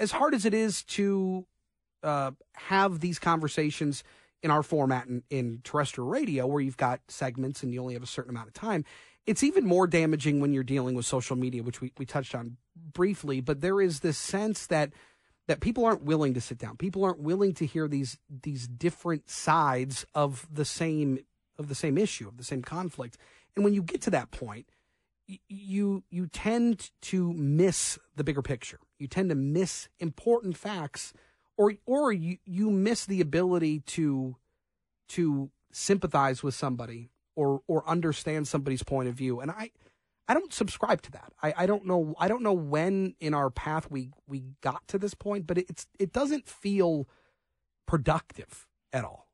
as 0.00 0.12
hard 0.12 0.32
as 0.32 0.46
it 0.46 0.54
is 0.54 0.82
to 0.84 1.46
uh, 2.04 2.32
have 2.54 3.00
these 3.00 3.18
conversations 3.18 4.04
in 4.42 4.50
our 4.50 4.62
format 4.62 5.06
in, 5.06 5.22
in 5.30 5.60
terrestrial 5.64 6.08
radio, 6.08 6.46
where 6.46 6.60
you've 6.60 6.76
got 6.76 7.00
segments 7.08 7.62
and 7.62 7.72
you 7.72 7.80
only 7.80 7.94
have 7.94 8.02
a 8.02 8.06
certain 8.06 8.30
amount 8.30 8.48
of 8.48 8.54
time. 8.54 8.84
It's 9.26 9.42
even 9.42 9.64
more 9.64 9.86
damaging 9.86 10.40
when 10.40 10.52
you're 10.52 10.62
dealing 10.62 10.94
with 10.94 11.06
social 11.06 11.34
media, 11.34 11.62
which 11.62 11.80
we, 11.80 11.92
we 11.96 12.04
touched 12.04 12.34
on 12.34 12.58
briefly. 12.76 13.40
But 13.40 13.62
there 13.62 13.80
is 13.80 14.00
this 14.00 14.18
sense 14.18 14.66
that 14.66 14.92
that 15.46 15.60
people 15.60 15.84
aren't 15.84 16.02
willing 16.02 16.34
to 16.34 16.40
sit 16.40 16.58
down. 16.58 16.76
People 16.76 17.04
aren't 17.04 17.20
willing 17.20 17.54
to 17.54 17.66
hear 17.66 17.88
these 17.88 18.18
these 18.28 18.66
different 18.66 19.30
sides 19.30 20.06
of 20.14 20.46
the 20.52 20.64
same 20.64 21.20
of 21.58 21.68
the 21.68 21.74
same 21.74 21.96
issue 21.96 22.28
of 22.28 22.36
the 22.36 22.44
same 22.44 22.62
conflict. 22.62 23.16
And 23.56 23.64
when 23.64 23.74
you 23.74 23.82
get 23.82 24.02
to 24.02 24.10
that 24.10 24.30
point, 24.30 24.66
you 25.48 26.04
you 26.10 26.26
tend 26.26 26.90
to 27.02 27.32
miss 27.32 27.98
the 28.16 28.24
bigger 28.24 28.42
picture. 28.42 28.80
You 28.98 29.06
tend 29.08 29.30
to 29.30 29.34
miss 29.34 29.88
important 29.98 30.56
facts, 30.56 31.12
or 31.56 31.74
or 31.86 32.12
you 32.12 32.38
you 32.44 32.70
miss 32.70 33.06
the 33.06 33.20
ability 33.20 33.80
to 33.80 34.36
to 35.10 35.50
sympathize 35.72 36.42
with 36.42 36.54
somebody 36.54 37.10
or 37.36 37.62
or 37.66 37.88
understand 37.88 38.48
somebody's 38.48 38.82
point 38.82 39.08
of 39.08 39.14
view. 39.14 39.40
And 39.40 39.50
I 39.50 39.70
I 40.26 40.34
don't 40.34 40.52
subscribe 40.52 41.02
to 41.02 41.12
that. 41.12 41.32
I, 41.42 41.54
I 41.58 41.66
don't 41.66 41.86
know 41.86 42.14
I 42.18 42.28
don't 42.28 42.42
know 42.42 42.52
when 42.52 43.14
in 43.20 43.34
our 43.34 43.50
path 43.50 43.90
we 43.90 44.10
we 44.26 44.44
got 44.60 44.86
to 44.88 44.98
this 44.98 45.14
point, 45.14 45.46
but 45.46 45.58
it's 45.58 45.86
it 45.98 46.12
doesn't 46.12 46.46
feel 46.46 47.08
productive 47.86 48.66
at 48.92 49.04
all. 49.04 49.28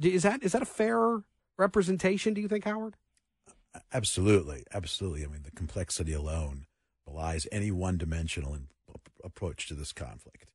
Is 0.00 0.22
that 0.22 0.42
is 0.42 0.52
that 0.52 0.62
a 0.62 0.66
fair 0.66 1.22
representation? 1.58 2.34
Do 2.34 2.40
you 2.40 2.48
think, 2.48 2.64
Howard? 2.64 2.96
Absolutely, 3.92 4.64
absolutely. 4.72 5.24
I 5.24 5.28
mean, 5.28 5.42
the 5.42 5.50
complexity 5.50 6.12
alone 6.12 6.66
belies 7.06 7.46
any 7.52 7.70
one-dimensional 7.70 8.56
approach 9.22 9.68
to 9.68 9.74
this 9.74 9.92
conflict. 9.92 10.46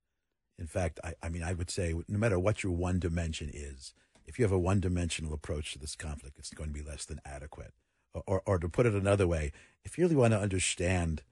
In 0.60 0.68
fact, 0.68 1.00
I, 1.04 1.14
I 1.24 1.30
mean, 1.30 1.44
I 1.44 1.54
would 1.54 1.70
say 1.70 1.94
no 2.08 2.18
matter 2.18 2.40
what 2.40 2.64
your 2.64 2.72
one 2.72 3.00
dimension 3.00 3.50
is, 3.54 3.94
if 4.26 4.38
you 4.38 4.46
have 4.46 4.52
a 4.52 4.60
one-dimensional 4.60 5.34
approach 5.34 5.74
to 5.74 5.80
this 5.80 5.96
conflict, 5.96 6.38
it's 6.38 6.54
going 6.54 6.70
to 6.70 6.74
be 6.74 6.88
less 6.88 7.06
than 7.06 7.20
adequate. 7.26 7.74
Or, 8.14 8.24
or, 8.28 8.42
or 8.46 8.60
to 8.60 8.70
put 8.70 8.86
it 8.86 8.94
another 8.94 9.28
way, 9.28 9.52
if 9.84 9.98
you 9.98 10.04
really 10.04 10.16
want 10.16 10.34
to 10.34 10.40
understand 10.40 11.24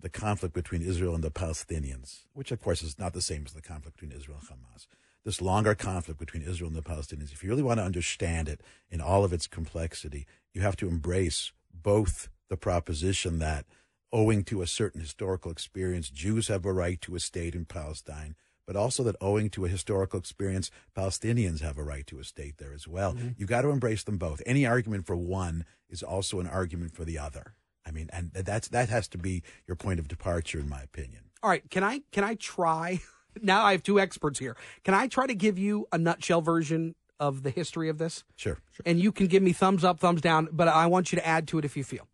the 0.00 0.08
conflict 0.08 0.54
between 0.54 0.82
Israel 0.82 1.14
and 1.14 1.24
the 1.24 1.30
Palestinians, 1.30 2.20
which 2.32 2.52
of 2.52 2.60
course 2.60 2.82
is 2.82 2.98
not 2.98 3.12
the 3.12 3.22
same 3.22 3.44
as 3.46 3.52
the 3.52 3.62
conflict 3.62 3.96
between 3.96 4.16
Israel 4.16 4.38
and 4.40 4.48
Hamas, 4.48 4.86
this 5.24 5.42
longer 5.42 5.74
conflict 5.74 6.20
between 6.20 6.42
Israel 6.42 6.68
and 6.68 6.76
the 6.76 6.82
Palestinians, 6.82 7.32
if 7.32 7.42
you 7.42 7.50
really 7.50 7.62
want 7.62 7.80
to 7.80 7.84
understand 7.84 8.48
it 8.48 8.62
in 8.90 9.00
all 9.00 9.24
of 9.24 9.32
its 9.32 9.46
complexity, 9.46 10.26
you 10.52 10.60
have 10.60 10.76
to 10.76 10.88
embrace 10.88 11.52
both 11.72 12.28
the 12.48 12.56
proposition 12.56 13.38
that 13.40 13.66
owing 14.12 14.44
to 14.44 14.62
a 14.62 14.66
certain 14.66 15.00
historical 15.00 15.50
experience, 15.50 16.08
Jews 16.08 16.48
have 16.48 16.64
a 16.64 16.72
right 16.72 17.00
to 17.02 17.14
a 17.14 17.20
state 17.20 17.54
in 17.54 17.64
Palestine, 17.64 18.36
but 18.68 18.76
also 18.76 19.02
that 19.02 19.16
owing 19.22 19.48
to 19.48 19.64
a 19.64 19.68
historical 19.68 20.20
experience, 20.20 20.70
Palestinians 20.94 21.62
have 21.62 21.78
a 21.78 21.82
right 21.82 22.06
to 22.06 22.18
a 22.18 22.24
state 22.24 22.58
there 22.58 22.74
as 22.74 22.86
well. 22.86 23.14
Mm-hmm. 23.14 23.28
You've 23.38 23.48
got 23.48 23.62
to 23.62 23.70
embrace 23.70 24.02
them 24.04 24.18
both. 24.18 24.42
Any 24.44 24.66
argument 24.66 25.06
for 25.06 25.16
one 25.16 25.64
is 25.88 26.02
also 26.02 26.38
an 26.38 26.46
argument 26.46 26.94
for 26.94 27.06
the 27.06 27.18
other. 27.18 27.54
I 27.86 27.92
mean, 27.92 28.10
and 28.12 28.30
that's 28.34 28.68
that 28.68 28.90
has 28.90 29.08
to 29.08 29.18
be 29.18 29.42
your 29.66 29.74
point 29.74 29.98
of 30.00 30.06
departure, 30.06 30.60
in 30.60 30.68
my 30.68 30.82
opinion. 30.82 31.22
All 31.42 31.48
right, 31.48 31.68
can 31.70 31.82
I 31.82 32.02
can 32.12 32.22
I 32.22 32.34
try? 32.34 33.00
Now 33.40 33.62
I 33.62 33.70
have 33.70 33.84
two 33.84 34.00
experts 34.00 34.40
here. 34.40 34.56
Can 34.82 34.94
I 34.94 35.06
try 35.06 35.28
to 35.28 35.34
give 35.34 35.60
you 35.60 35.86
a 35.92 35.98
nutshell 35.98 36.40
version 36.40 36.96
of 37.20 37.44
the 37.44 37.50
history 37.50 37.88
of 37.88 37.98
this? 37.98 38.24
Sure. 38.34 38.58
sure. 38.72 38.82
And 38.84 38.98
you 38.98 39.12
can 39.12 39.28
give 39.28 39.44
me 39.44 39.52
thumbs 39.52 39.84
up, 39.84 40.00
thumbs 40.00 40.20
down, 40.20 40.48
but 40.50 40.66
I 40.66 40.86
want 40.86 41.12
you 41.12 41.16
to 41.18 41.26
add 41.26 41.46
to 41.48 41.58
it 41.58 41.64
if 41.64 41.76
you 41.76 41.84
feel. 41.84 42.08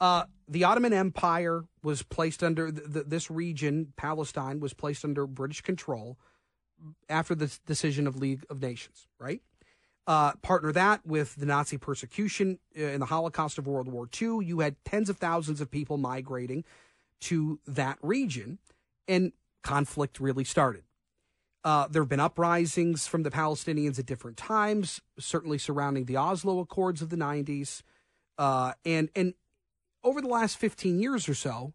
Uh, 0.00 0.24
the 0.48 0.64
Ottoman 0.64 0.92
Empire 0.92 1.64
was 1.82 2.02
placed 2.02 2.42
under 2.42 2.70
the, 2.70 2.82
the, 2.82 3.02
this 3.04 3.30
region, 3.30 3.92
Palestine, 3.96 4.60
was 4.60 4.74
placed 4.74 5.04
under 5.04 5.26
British 5.26 5.60
control 5.60 6.18
after 7.08 7.34
the 7.34 7.56
decision 7.66 8.06
of 8.06 8.16
League 8.16 8.44
of 8.50 8.60
Nations, 8.60 9.06
right? 9.18 9.40
Uh, 10.06 10.32
partner 10.42 10.70
that 10.72 11.06
with 11.06 11.34
the 11.36 11.46
Nazi 11.46 11.78
persecution 11.78 12.58
uh, 12.78 12.82
in 12.82 13.00
the 13.00 13.06
Holocaust 13.06 13.56
of 13.56 13.66
World 13.66 13.88
War 13.88 14.06
II. 14.20 14.44
You 14.44 14.60
had 14.60 14.76
tens 14.84 15.08
of 15.08 15.16
thousands 15.16 15.62
of 15.62 15.70
people 15.70 15.96
migrating 15.96 16.64
to 17.22 17.58
that 17.66 17.98
region, 18.02 18.58
and 19.08 19.32
conflict 19.62 20.20
really 20.20 20.44
started. 20.44 20.82
Uh, 21.64 21.88
there 21.88 22.02
have 22.02 22.08
been 22.10 22.20
uprisings 22.20 23.06
from 23.06 23.22
the 23.22 23.30
Palestinians 23.30 23.98
at 23.98 24.04
different 24.04 24.36
times, 24.36 25.00
certainly 25.18 25.56
surrounding 25.56 26.04
the 26.04 26.18
Oslo 26.18 26.60
Accords 26.60 27.00
of 27.00 27.08
the 27.08 27.16
90s. 27.16 27.82
Uh, 28.36 28.72
and, 28.84 29.08
and 29.16 29.32
over 30.04 30.20
the 30.20 30.28
last 30.28 30.56
15 30.58 31.00
years 31.00 31.28
or 31.28 31.34
so, 31.34 31.72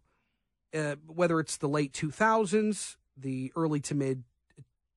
uh, 0.74 0.96
whether 1.06 1.40
it's 1.40 1.56
the 1.56 1.68
late 1.68 1.92
2000s, 1.92 2.96
the 3.16 3.52
early 3.56 3.80
to 3.80 3.94
mid 3.94 4.24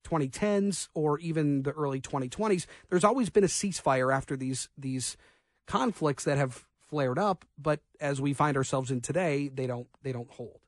2010s, 0.04 0.88
or 0.94 1.18
even 1.18 1.62
the 1.62 1.72
early 1.72 2.00
2020s, 2.00 2.66
there's 2.88 3.04
always 3.04 3.30
been 3.30 3.44
a 3.44 3.48
ceasefire 3.48 4.14
after 4.14 4.36
these 4.36 4.68
these 4.78 5.16
conflicts 5.66 6.24
that 6.24 6.38
have 6.38 6.64
flared 6.88 7.18
up. 7.18 7.44
But 7.58 7.80
as 8.00 8.20
we 8.20 8.32
find 8.32 8.56
ourselves 8.56 8.90
in 8.90 9.00
today, 9.00 9.48
they 9.48 9.66
don't 9.66 9.88
they 10.02 10.12
don't 10.12 10.30
hold. 10.30 10.60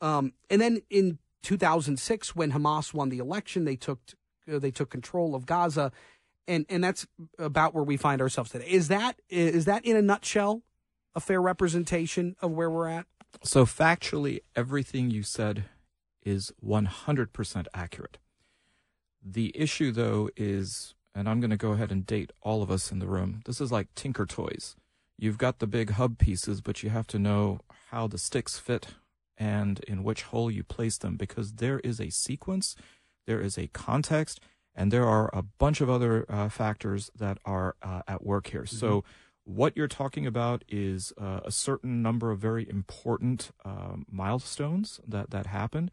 Um, 0.00 0.32
and 0.50 0.60
then 0.60 0.82
in 0.90 1.18
2006 1.44 2.34
when 2.34 2.52
Hamas 2.52 2.92
won 2.92 3.10
the 3.10 3.18
election. 3.18 3.64
They 3.64 3.76
took 3.76 4.00
uh, 4.52 4.58
they 4.58 4.72
took 4.72 4.90
control 4.90 5.34
of 5.36 5.46
Gaza, 5.46 5.92
and 6.48 6.66
and 6.68 6.82
that's 6.82 7.06
about 7.38 7.74
where 7.74 7.84
we 7.84 7.96
find 7.96 8.20
ourselves 8.20 8.50
today. 8.50 8.66
Is 8.66 8.88
that 8.88 9.20
is 9.28 9.66
that 9.66 9.84
in 9.84 9.96
a 9.96 10.02
nutshell 10.02 10.62
a 11.14 11.20
fair 11.20 11.40
representation 11.40 12.36
of 12.40 12.52
where 12.52 12.70
we're 12.70 12.88
at? 12.88 13.06
So 13.42 13.64
factually, 13.66 14.40
everything 14.54 15.10
you 15.10 15.22
said 15.22 15.64
is 16.22 16.52
100% 16.64 17.66
accurate. 17.74 18.18
The 19.22 19.52
issue, 19.54 19.92
though, 19.92 20.30
is, 20.36 20.94
and 21.14 21.28
I'm 21.28 21.40
going 21.40 21.50
to 21.50 21.56
go 21.56 21.72
ahead 21.72 21.90
and 21.90 22.06
date 22.06 22.32
all 22.42 22.62
of 22.62 22.70
us 22.70 22.92
in 22.92 22.98
the 22.98 23.06
room. 23.06 23.42
This 23.46 23.60
is 23.60 23.72
like 23.72 23.94
Tinker 23.94 24.26
Toys. 24.26 24.76
You've 25.18 25.38
got 25.38 25.58
the 25.58 25.66
big 25.66 25.90
hub 25.90 26.18
pieces, 26.18 26.60
but 26.60 26.82
you 26.82 26.90
have 26.90 27.06
to 27.08 27.18
know 27.18 27.60
how 27.90 28.06
the 28.06 28.18
sticks 28.18 28.58
fit 28.58 28.88
and 29.36 29.80
in 29.80 30.02
which 30.02 30.22
hole 30.22 30.50
you 30.50 30.62
place 30.62 30.98
them 30.98 31.16
because 31.16 31.54
there 31.54 31.80
is 31.80 32.00
a 32.00 32.10
sequence, 32.10 32.76
there 33.26 33.40
is 33.40 33.56
a 33.58 33.68
context, 33.68 34.40
and 34.74 34.92
there 34.92 35.06
are 35.06 35.30
a 35.32 35.42
bunch 35.42 35.80
of 35.80 35.88
other 35.88 36.26
uh, 36.28 36.48
factors 36.48 37.10
that 37.16 37.38
are 37.44 37.76
uh, 37.82 38.02
at 38.08 38.24
work 38.24 38.48
here. 38.48 38.62
Mm-hmm. 38.62 38.76
So, 38.76 39.04
what 39.44 39.76
you're 39.76 39.88
talking 39.88 40.26
about 40.26 40.64
is 40.68 41.12
uh, 41.18 41.40
a 41.44 41.52
certain 41.52 42.02
number 42.02 42.30
of 42.30 42.38
very 42.38 42.68
important 42.68 43.50
um, 43.64 44.06
milestones 44.10 45.00
that, 45.06 45.30
that 45.30 45.46
happened, 45.46 45.90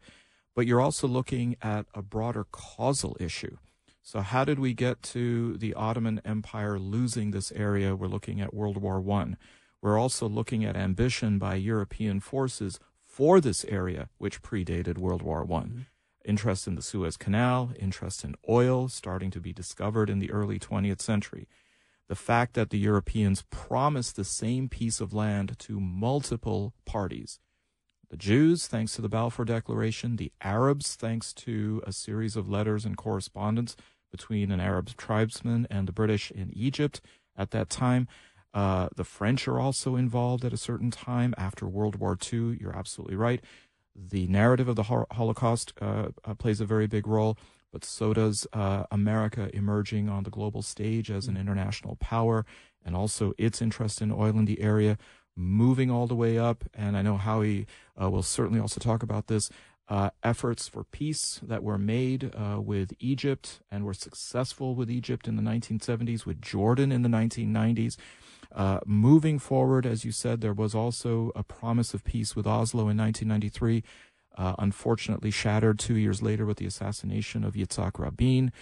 but 0.54 0.66
you're 0.66 0.80
also 0.80 1.06
looking 1.06 1.56
at 1.62 1.86
a 1.94 2.02
broader 2.02 2.46
causal 2.50 3.16
issue. 3.20 3.56
So, 4.02 4.20
how 4.20 4.44
did 4.44 4.58
we 4.58 4.74
get 4.74 5.02
to 5.04 5.56
the 5.56 5.74
Ottoman 5.74 6.20
Empire 6.24 6.78
losing 6.78 7.30
this 7.30 7.52
area? 7.52 7.94
We're 7.94 8.08
looking 8.08 8.40
at 8.40 8.52
World 8.52 8.78
War 8.78 9.00
One. 9.00 9.36
We're 9.80 9.98
also 9.98 10.28
looking 10.28 10.64
at 10.64 10.76
ambition 10.76 11.38
by 11.38 11.54
European 11.54 12.18
forces 12.20 12.80
for 13.04 13.40
this 13.40 13.64
area, 13.66 14.08
which 14.18 14.42
predated 14.42 14.98
World 14.98 15.22
War 15.22 15.44
One. 15.44 15.66
Mm-hmm. 15.68 15.80
Interest 16.24 16.66
in 16.66 16.74
the 16.74 16.82
Suez 16.82 17.16
Canal, 17.16 17.72
interest 17.78 18.24
in 18.24 18.34
oil 18.48 18.88
starting 18.88 19.30
to 19.30 19.40
be 19.40 19.52
discovered 19.52 20.08
in 20.08 20.18
the 20.18 20.30
early 20.30 20.58
20th 20.58 21.00
century. 21.00 21.48
The 22.12 22.16
fact 22.16 22.52
that 22.52 22.68
the 22.68 22.78
Europeans 22.78 23.42
promised 23.48 24.16
the 24.16 24.22
same 24.24 24.68
piece 24.68 25.00
of 25.00 25.14
land 25.14 25.58
to 25.60 25.80
multiple 25.80 26.74
parties. 26.84 27.38
The 28.10 28.18
Jews, 28.18 28.66
thanks 28.66 28.94
to 28.96 29.00
the 29.00 29.08
Balfour 29.08 29.46
Declaration, 29.46 30.16
the 30.16 30.30
Arabs, 30.42 30.94
thanks 30.94 31.32
to 31.32 31.82
a 31.86 31.90
series 31.94 32.36
of 32.36 32.50
letters 32.50 32.84
and 32.84 32.98
correspondence 32.98 33.76
between 34.10 34.50
an 34.50 34.60
Arab 34.60 34.94
tribesman 34.98 35.66
and 35.70 35.88
the 35.88 35.92
British 35.92 36.30
in 36.30 36.52
Egypt 36.54 37.00
at 37.34 37.50
that 37.52 37.70
time. 37.70 38.08
Uh, 38.52 38.90
the 38.94 39.04
French 39.04 39.48
are 39.48 39.58
also 39.58 39.96
involved 39.96 40.44
at 40.44 40.52
a 40.52 40.58
certain 40.58 40.90
time 40.90 41.32
after 41.38 41.66
World 41.66 41.96
War 41.96 42.18
II. 42.30 42.58
You're 42.60 42.76
absolutely 42.76 43.16
right. 43.16 43.42
The 43.96 44.26
narrative 44.26 44.68
of 44.68 44.76
the 44.76 45.06
Holocaust 45.12 45.72
uh, 45.80 46.08
uh, 46.26 46.34
plays 46.34 46.60
a 46.60 46.66
very 46.66 46.86
big 46.86 47.06
role, 47.06 47.38
but 47.72 47.84
so 47.84 48.12
does 48.12 48.46
uh, 48.52 48.84
America 48.90 49.50
emerging 49.54 50.08
on 50.08 50.24
the 50.24 50.30
global 50.30 50.62
stage 50.62 51.10
as 51.10 51.26
an 51.26 51.36
international 51.36 51.96
power, 51.96 52.44
and 52.84 52.94
also 52.94 53.32
its 53.38 53.62
interest 53.62 54.02
in 54.02 54.12
oil 54.12 54.38
in 54.38 54.44
the 54.44 54.60
area 54.60 54.98
moving 55.36 55.90
all 55.90 56.06
the 56.06 56.14
way 56.14 56.38
up. 56.38 56.64
And 56.74 56.96
I 56.96 57.02
know 57.02 57.16
Howie 57.16 57.66
uh, 58.00 58.10
will 58.10 58.22
certainly 58.22 58.60
also 58.60 58.80
talk 58.80 59.02
about 59.02 59.26
this. 59.26 59.50
Uh, 59.88 60.10
efforts 60.22 60.68
for 60.68 60.84
peace 60.84 61.40
that 61.42 61.62
were 61.62 61.76
made 61.76 62.32
uh, 62.34 62.60
with 62.60 62.92
Egypt 62.98 63.60
and 63.70 63.84
were 63.84 63.92
successful 63.92 64.74
with 64.74 64.90
Egypt 64.90 65.26
in 65.26 65.36
the 65.36 65.42
1970s, 65.42 66.24
with 66.24 66.40
Jordan 66.40 66.92
in 66.92 67.02
the 67.02 67.08
1990s. 67.08 67.96
Uh, 68.54 68.80
moving 68.86 69.38
forward, 69.38 69.84
as 69.84 70.04
you 70.04 70.12
said, 70.12 70.40
there 70.40 70.52
was 70.52 70.74
also 70.74 71.32
a 71.34 71.42
promise 71.42 71.94
of 71.94 72.04
peace 72.04 72.36
with 72.36 72.46
Oslo 72.46 72.88
in 72.88 72.96
1993, 72.96 73.82
uh, 74.36 74.54
unfortunately 74.58 75.30
shattered 75.30 75.78
two 75.78 75.96
years 75.96 76.22
later 76.22 76.46
with 76.46 76.58
the 76.58 76.66
assassination 76.66 77.44
of 77.44 77.54
Yitzhak 77.54 77.98
Rabin. 77.98 78.52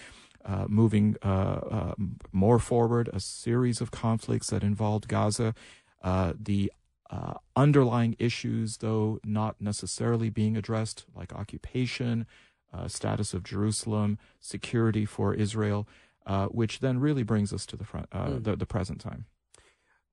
Uh, 0.43 0.65
moving 0.69 1.17
uh, 1.23 1.29
uh, 1.29 1.95
more 2.33 2.59
forward, 2.59 3.11
a 3.13 3.21
series 3.21 3.83
of 3.83 3.91
conflicts 3.91 4.49
that 4.49 4.63
involved 4.63 5.07
Gaza. 5.07 5.55
Uh, 6.03 6.33
the 6.41 6.73
underlying 7.57 8.17
issues, 8.19 8.79
though 8.79 9.19
not 9.23 9.61
necessarily 9.61 10.31
being 10.31 10.57
addressed, 10.57 11.05
like 11.15 11.33
occupation, 11.35 12.27
status 12.87 13.35
of 13.35 13.43
Jerusalem, 13.43 14.17
security 14.39 15.05
for 15.05 15.35
Israel, 15.35 15.87
which 16.51 16.79
then 16.81 17.01
really 17.01 17.25
brings 17.25 17.53
us 17.53 17.67
to 17.67 17.77
the 17.77 17.85
front, 17.85 18.09
mm. 18.11 18.43
the, 18.43 18.57
the 18.57 18.65
present 18.65 19.01
time. 19.01 19.27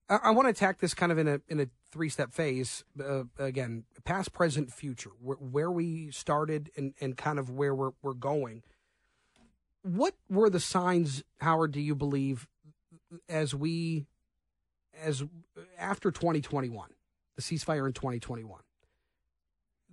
I, 0.09 0.19
I 0.23 0.31
want 0.31 0.45
to 0.45 0.49
attack 0.49 0.79
this 0.79 0.93
kind 0.93 1.11
of 1.11 1.17
in 1.17 1.27
a 1.27 1.41
in 1.47 1.59
a 1.59 1.67
three 1.91 2.09
step 2.09 2.31
phase. 2.31 2.83
Uh, 2.99 3.23
again, 3.37 3.83
past, 4.03 4.33
present, 4.33 4.71
future. 4.71 5.11
Where, 5.21 5.37
where 5.37 5.71
we 5.71 6.11
started 6.11 6.71
and 6.75 6.93
and 6.99 7.17
kind 7.17 7.39
of 7.39 7.49
where 7.49 7.75
we're 7.75 7.91
we're 8.01 8.13
going. 8.13 8.63
What 9.83 10.15
were 10.29 10.49
the 10.49 10.59
signs, 10.59 11.23
Howard? 11.39 11.71
Do 11.71 11.81
you 11.81 11.95
believe 11.95 12.47
as 13.29 13.55
we 13.55 14.05
as 15.01 15.23
after 15.77 16.11
2021, 16.11 16.89
the 17.35 17.41
ceasefire 17.41 17.85
in 17.85 17.93
2021? 17.93 18.61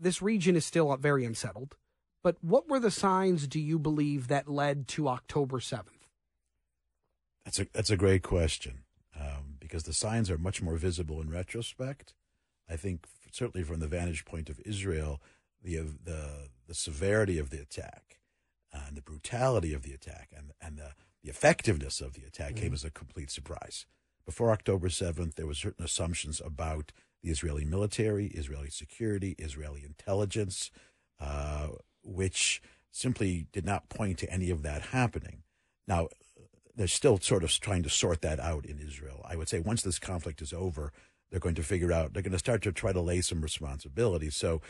This 0.01 0.21
region 0.21 0.57
is 0.57 0.65
still 0.65 0.95
very 0.97 1.25
unsettled. 1.25 1.77
But 2.23 2.37
what 2.41 2.69
were 2.69 2.81
the 2.81 2.91
signs, 2.91 3.47
do 3.47 3.61
you 3.61 3.79
believe, 3.79 4.29
that 4.29 4.49
led 4.49 4.89
to 4.89 5.09
October 5.09 5.59
7th? 5.59 6.09
That's 7.45 7.61
a, 7.61 7.67
that's 7.75 7.91
a 7.91 7.99
great 7.99 8.23
question 8.23 8.84
because 9.75 9.83
the 9.83 9.93
signs 9.93 10.31
are 10.31 10.39
much 10.39 10.63
more 10.63 10.77
visible 10.77 11.21
in 11.21 11.29
retrospect. 11.29 12.15
I 12.71 12.77
think, 12.77 13.07
certainly 13.33 13.65
from 13.65 13.81
the 13.81 13.89
vantage 13.89 14.25
point 14.25 14.49
of 14.49 14.61
Israel, 14.65 15.21
the, 15.65 15.79
the, 15.79 16.49
the 16.69 16.75
severity 16.75 17.41
of 17.41 17.51
the 17.51 17.61
attack 17.61 18.21
and 18.73 18.97
the 18.97 19.03
brutality 19.03 19.75
of 19.75 19.83
the 19.83 19.93
attack 19.93 20.29
and, 20.33 20.53
and 20.61 20.79
the, 20.79 20.93
the 21.25 21.29
effectiveness 21.29 22.01
of 22.01 22.13
the 22.13 22.23
attack 22.25 22.53
mm-hmm. 22.53 22.63
came 22.67 22.73
as 22.73 22.85
a 22.85 22.91
complete 22.91 23.33
surprise. 23.33 23.85
Before 24.25 24.53
October 24.53 24.91
7th, 24.91 25.35
there 25.35 25.49
were 25.49 25.55
certain 25.55 25.85
assumptions 25.85 26.41
about 26.41 26.93
the 27.25 27.31
Israeli 27.31 27.65
military, 27.65 28.29
Israeli 28.29 28.71
security, 28.71 29.35
Israeli 29.41 29.83
intelligence, 29.85 30.71
uh, 31.19 31.71
which 32.05 32.63
simply 32.93 33.49
did 33.53 33.67
not 33.67 33.89
point 33.89 34.19
to 34.19 34.33
any 34.33 34.51
of 34.51 34.63
that 34.63 34.83
happening. 34.83 35.43
Now, 35.89 36.11
they're 36.77 36.87
still 36.87 37.19
sort 37.21 37.45
of 37.45 37.51
trying 37.51 37.83
to 37.83 37.91
sort 37.91 38.23
that 38.23 38.41
out 38.41 38.67
in 38.67 38.79
Israel. 38.79 39.25
I 39.29 39.37
would 39.37 39.49
say 39.49 39.61
once 39.61 39.83
this 39.83 39.99
conflict 39.99 40.43
is 40.43 40.53
over, 40.53 40.93
they're 41.31 41.41
going 41.41 41.55
to 41.57 41.63
figure 41.63 41.93
out, 41.93 42.13
they're 42.13 42.23
going 42.23 42.33
to 42.33 42.39
start 42.39 42.63
to 42.63 42.73
try 42.73 42.93
to 42.93 43.01
lay 43.01 43.21
some 43.21 43.41
responsibility. 43.41 44.31
So, 44.31 44.61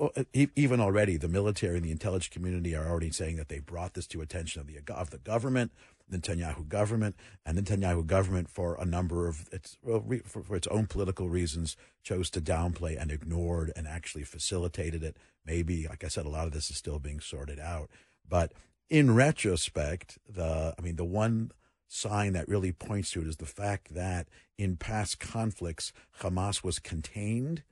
uh, 0.00 0.24
even 0.34 0.80
already, 0.80 1.16
the 1.18 1.28
military 1.28 1.76
and 1.76 1.84
the 1.84 1.90
intelligence 1.90 2.32
community 2.32 2.74
are 2.74 2.88
already 2.88 3.10
saying 3.10 3.36
that 3.36 3.48
they 3.48 3.58
brought 3.58 3.94
this 3.94 4.06
to 4.06 4.22
attention 4.22 4.60
of 4.60 4.66
the 4.66 4.80
of 4.94 5.10
the 5.10 5.18
government, 5.18 5.72
the 6.08 6.18
Netanyahu 6.18 6.66
government, 6.68 7.16
and 7.44 7.58
the 7.58 7.62
Netanyahu 7.62 8.06
government, 8.06 8.48
for 8.48 8.76
a 8.80 8.86
number 8.86 9.28
of 9.28 9.48
its 9.52 9.76
well, 9.82 10.02
for, 10.24 10.42
for 10.42 10.56
its 10.56 10.66
own 10.68 10.86
political 10.86 11.28
reasons, 11.28 11.76
chose 12.02 12.30
to 12.30 12.40
downplay 12.40 13.00
and 13.00 13.10
ignored 13.10 13.70
and 13.76 13.86
actually 13.86 14.24
facilitated 14.24 15.02
it. 15.02 15.18
Maybe, 15.44 15.86
like 15.88 16.04
I 16.04 16.08
said, 16.08 16.24
a 16.24 16.30
lot 16.30 16.46
of 16.46 16.52
this 16.52 16.70
is 16.70 16.76
still 16.76 16.98
being 16.98 17.20
sorted 17.20 17.60
out, 17.60 17.90
but 18.26 18.52
in 18.92 19.14
retrospect, 19.14 20.18
the 20.28 20.74
I 20.78 20.82
mean, 20.82 20.96
the 20.96 21.04
one 21.04 21.50
sign 21.88 22.34
that 22.34 22.46
really 22.46 22.72
points 22.72 23.10
to 23.12 23.22
it 23.22 23.26
is 23.26 23.38
the 23.38 23.46
fact 23.46 23.94
that 23.94 24.28
in 24.58 24.76
past 24.76 25.18
conflicts, 25.18 25.94
Hamas 26.20 26.62
was 26.62 26.78
contained 26.78 27.62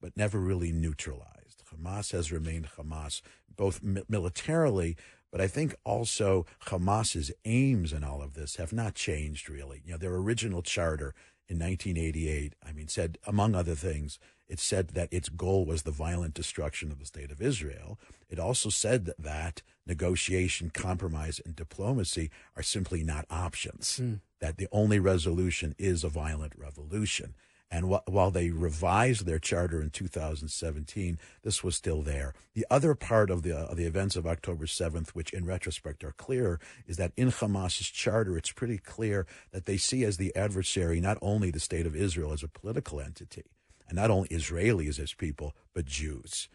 but 0.00 0.16
never 0.16 0.38
really 0.38 0.70
neutralized. 0.70 1.64
Hamas 1.74 2.12
has 2.12 2.30
remained 2.30 2.68
Hamas, 2.78 3.20
both 3.56 3.82
mi- 3.82 4.04
militarily, 4.08 4.96
but 5.32 5.40
I 5.40 5.48
think 5.48 5.74
also 5.82 6.46
Hamas's 6.66 7.32
aims 7.44 7.92
in 7.92 8.04
all 8.04 8.22
of 8.22 8.34
this 8.34 8.54
have 8.56 8.72
not 8.72 8.94
changed 8.94 9.50
really. 9.50 9.82
You 9.84 9.92
know, 9.92 9.98
their 9.98 10.14
original 10.14 10.62
charter 10.62 11.12
in 11.48 11.58
1988, 11.58 12.54
I 12.64 12.72
mean, 12.72 12.86
said, 12.86 13.18
among 13.26 13.56
other 13.56 13.74
things, 13.74 14.20
it 14.48 14.58
said 14.58 14.88
that 14.88 15.12
its 15.12 15.28
goal 15.28 15.64
was 15.64 15.82
the 15.82 15.90
violent 15.90 16.34
destruction 16.34 16.90
of 16.90 16.98
the 16.98 17.06
state 17.06 17.30
of 17.30 17.42
Israel. 17.42 17.98
It 18.28 18.38
also 18.38 18.70
said 18.70 19.10
that 19.18 19.62
negotiation, 19.86 20.70
compromise, 20.70 21.40
and 21.44 21.54
diplomacy 21.54 22.30
are 22.56 22.62
simply 22.62 23.02
not 23.02 23.26
options, 23.30 24.00
mm. 24.02 24.20
that 24.40 24.56
the 24.56 24.68
only 24.72 24.98
resolution 24.98 25.74
is 25.78 26.04
a 26.04 26.08
violent 26.08 26.54
revolution. 26.56 27.34
And 27.70 27.92
wh- 27.92 28.08
while 28.08 28.30
they 28.30 28.50
revised 28.50 29.26
their 29.26 29.38
charter 29.38 29.80
in 29.80 29.90
2017, 29.90 31.18
this 31.42 31.62
was 31.62 31.76
still 31.76 32.02
there. 32.02 32.34
The 32.54 32.66
other 32.70 32.94
part 32.94 33.30
of 33.30 33.42
the, 33.42 33.56
uh, 33.56 33.74
the 33.74 33.84
events 33.84 34.16
of 34.16 34.26
October 34.26 34.64
7th, 34.64 35.10
which 35.10 35.32
in 35.32 35.44
retrospect 35.44 36.02
are 36.02 36.12
clear, 36.12 36.60
is 36.86 36.96
that 36.96 37.12
in 37.16 37.30
Hamas's 37.30 37.88
charter, 37.88 38.38
it's 38.38 38.52
pretty 38.52 38.78
clear 38.78 39.26
that 39.52 39.66
they 39.66 39.76
see 39.76 40.04
as 40.04 40.16
the 40.16 40.34
adversary 40.34 41.00
not 41.00 41.18
only 41.20 41.50
the 41.50 41.60
state 41.60 41.86
of 41.86 41.94
Israel 41.94 42.32
as 42.32 42.42
a 42.42 42.48
political 42.48 43.00
entity, 43.00 43.44
and 43.88 43.96
not 43.96 44.10
only 44.10 44.28
Israelis 44.28 44.98
as 44.98 45.14
people, 45.14 45.54
but 45.74 45.86
Jews. 45.86 46.48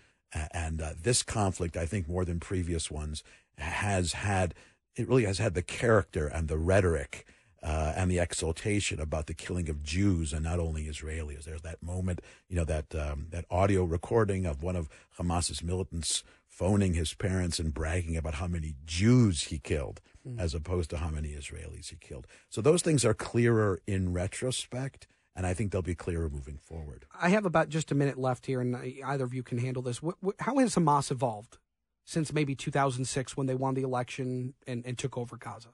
And 0.51 0.81
uh, 0.81 0.93
this 1.01 1.21
conflict, 1.21 1.77
I 1.77 1.85
think, 1.85 2.07
more 2.07 2.25
than 2.25 2.39
previous 2.39 2.89
ones, 2.89 3.23
has 3.57 4.13
had 4.13 4.55
it 4.95 5.07
really 5.07 5.25
has 5.25 5.39
had 5.39 5.53
the 5.53 5.61
character 5.63 6.27
and 6.27 6.47
the 6.47 6.57
rhetoric 6.57 7.25
uh, 7.63 7.93
and 7.95 8.11
the 8.11 8.19
exaltation 8.19 8.99
about 8.99 9.27
the 9.27 9.33
killing 9.33 9.69
of 9.69 9.83
Jews 9.83 10.33
and 10.33 10.43
not 10.43 10.59
only 10.59 10.85
Israelis. 10.85 11.45
There's 11.45 11.61
that 11.61 11.81
moment, 11.81 12.21
you 12.49 12.55
know, 12.55 12.65
that 12.65 12.93
um, 12.93 13.27
that 13.31 13.45
audio 13.49 13.83
recording 13.83 14.45
of 14.45 14.61
one 14.61 14.75
of 14.75 14.89
Hamas's 15.17 15.63
militants 15.63 16.23
phoning 16.47 16.93
his 16.93 17.13
parents 17.15 17.57
and 17.57 17.73
bragging 17.73 18.15
about 18.15 18.35
how 18.35 18.47
many 18.47 18.75
Jews 18.85 19.45
he 19.45 19.57
killed, 19.57 20.01
mm. 20.27 20.39
as 20.39 20.53
opposed 20.53 20.89
to 20.91 20.97
how 20.97 21.09
many 21.09 21.29
Israelis 21.29 21.89
he 21.89 21.95
killed. 21.95 22.27
So 22.49 22.61
those 22.61 22.83
things 22.83 23.03
are 23.03 23.15
clearer 23.15 23.81
in 23.87 24.13
retrospect 24.13 25.07
and 25.35 25.45
I 25.45 25.53
think 25.53 25.71
they'll 25.71 25.81
be 25.81 25.95
clearer 25.95 26.29
moving 26.29 26.57
forward. 26.57 27.05
I 27.19 27.29
have 27.29 27.45
about 27.45 27.69
just 27.69 27.91
a 27.91 27.95
minute 27.95 28.17
left 28.17 28.45
here, 28.45 28.61
and 28.61 28.75
either 29.05 29.23
of 29.23 29.33
you 29.33 29.43
can 29.43 29.57
handle 29.57 29.81
this. 29.81 30.01
What, 30.01 30.15
what, 30.21 30.35
how 30.39 30.57
has 30.57 30.75
Hamas 30.75 31.11
evolved 31.11 31.57
since 32.05 32.33
maybe 32.33 32.55
2006 32.55 33.37
when 33.37 33.47
they 33.47 33.55
won 33.55 33.73
the 33.73 33.83
election 33.83 34.53
and, 34.67 34.85
and 34.85 34.97
took 34.97 35.17
over 35.17 35.37
Gaza? 35.37 35.69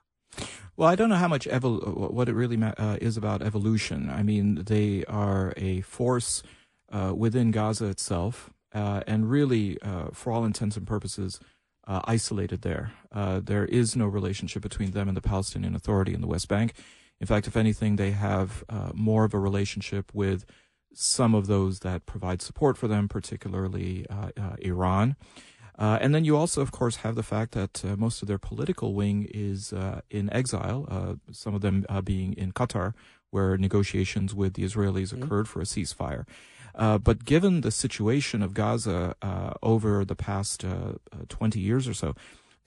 Well, 0.78 0.88
I 0.88 0.96
don't 0.96 1.10
know 1.10 1.16
how 1.16 1.28
much 1.28 1.48
evol- 1.48 2.12
what 2.12 2.30
it 2.30 2.34
really 2.34 2.62
uh, 2.62 2.98
is 3.02 3.18
about 3.18 3.42
evolution. 3.42 4.10
I 4.10 4.24
mean, 4.24 4.64
they 4.64 5.04
are 5.06 5.54
a 5.58 5.82
force 5.82 6.44
uh, 6.92 7.14
within 7.16 7.52
Gaza 7.52 7.86
itself, 7.88 8.50
uh, 8.74 9.02
and 9.06 9.30
really, 9.30 9.82
uh, 9.82 10.10
for 10.14 10.32
all 10.32 10.46
intents 10.46 10.78
and 10.78 10.88
purposes, 10.88 11.40
uh, 11.88 12.02
isolated 12.06 12.62
there. 12.62 12.94
Uh, 13.12 13.42
there 13.44 13.66
is 13.66 13.96
no 13.96 14.06
relationship 14.06 14.62
between 14.62 14.92
them 14.92 15.08
and 15.08 15.18
the 15.18 15.22
Palestinian 15.22 15.76
Authority 15.76 16.14
in 16.14 16.22
the 16.22 16.28
West 16.28 16.48
Bank. 16.48 16.74
In 17.20 17.28
fact, 17.28 17.48
if 17.48 17.58
anything, 17.58 17.98
they 17.98 18.12
have 18.12 18.64
uh, 18.70 18.92
more 18.94 19.26
of 19.26 19.34
a 19.34 19.40
relationship 19.40 20.12
with 20.14 20.46
some 20.94 21.36
of 21.36 21.48
those 21.48 21.80
that 21.80 22.06
provide 22.06 22.42
support 22.42 22.78
for 22.78 22.88
them, 22.88 23.08
particularly 23.08 24.06
uh, 24.10 24.30
uh, 24.38 24.56
Iran. 24.60 25.16
Uh, 25.78 25.98
and 26.02 26.14
then 26.14 26.26
you 26.26 26.36
also, 26.36 26.62
of 26.62 26.72
course, 26.72 26.98
have 26.98 27.16
the 27.16 27.24
fact 27.24 27.54
that 27.54 27.86
uh, 27.86 27.96
most 27.96 28.22
of 28.22 28.28
their 28.28 28.38
political 28.38 28.94
wing 28.94 29.28
is 29.34 29.72
uh, 29.72 30.02
in 30.10 30.32
exile, 30.34 31.18
some 31.32 31.56
of 31.56 31.62
them 31.62 31.86
being 32.04 32.34
in 32.34 32.52
Qatar, 32.52 32.94
where 33.30 33.58
negotiations 33.58 34.36
with 34.36 34.56
the 34.56 34.64
Israelis 34.64 35.14
mm-hmm. 35.14 35.24
occurred 35.24 35.48
for 35.48 35.62
a 35.62 35.66
ceasefire. 35.66 36.26
but 36.76 37.24
given 37.24 37.62
the 37.62 37.72
situation 37.72 38.42
of 38.42 38.54
Gaza 38.54 39.16
over 39.64 40.04
the 40.04 40.16
past 40.16 40.66
20 41.30 41.60
years 41.60 41.88
or 41.88 41.94
so, 41.94 42.14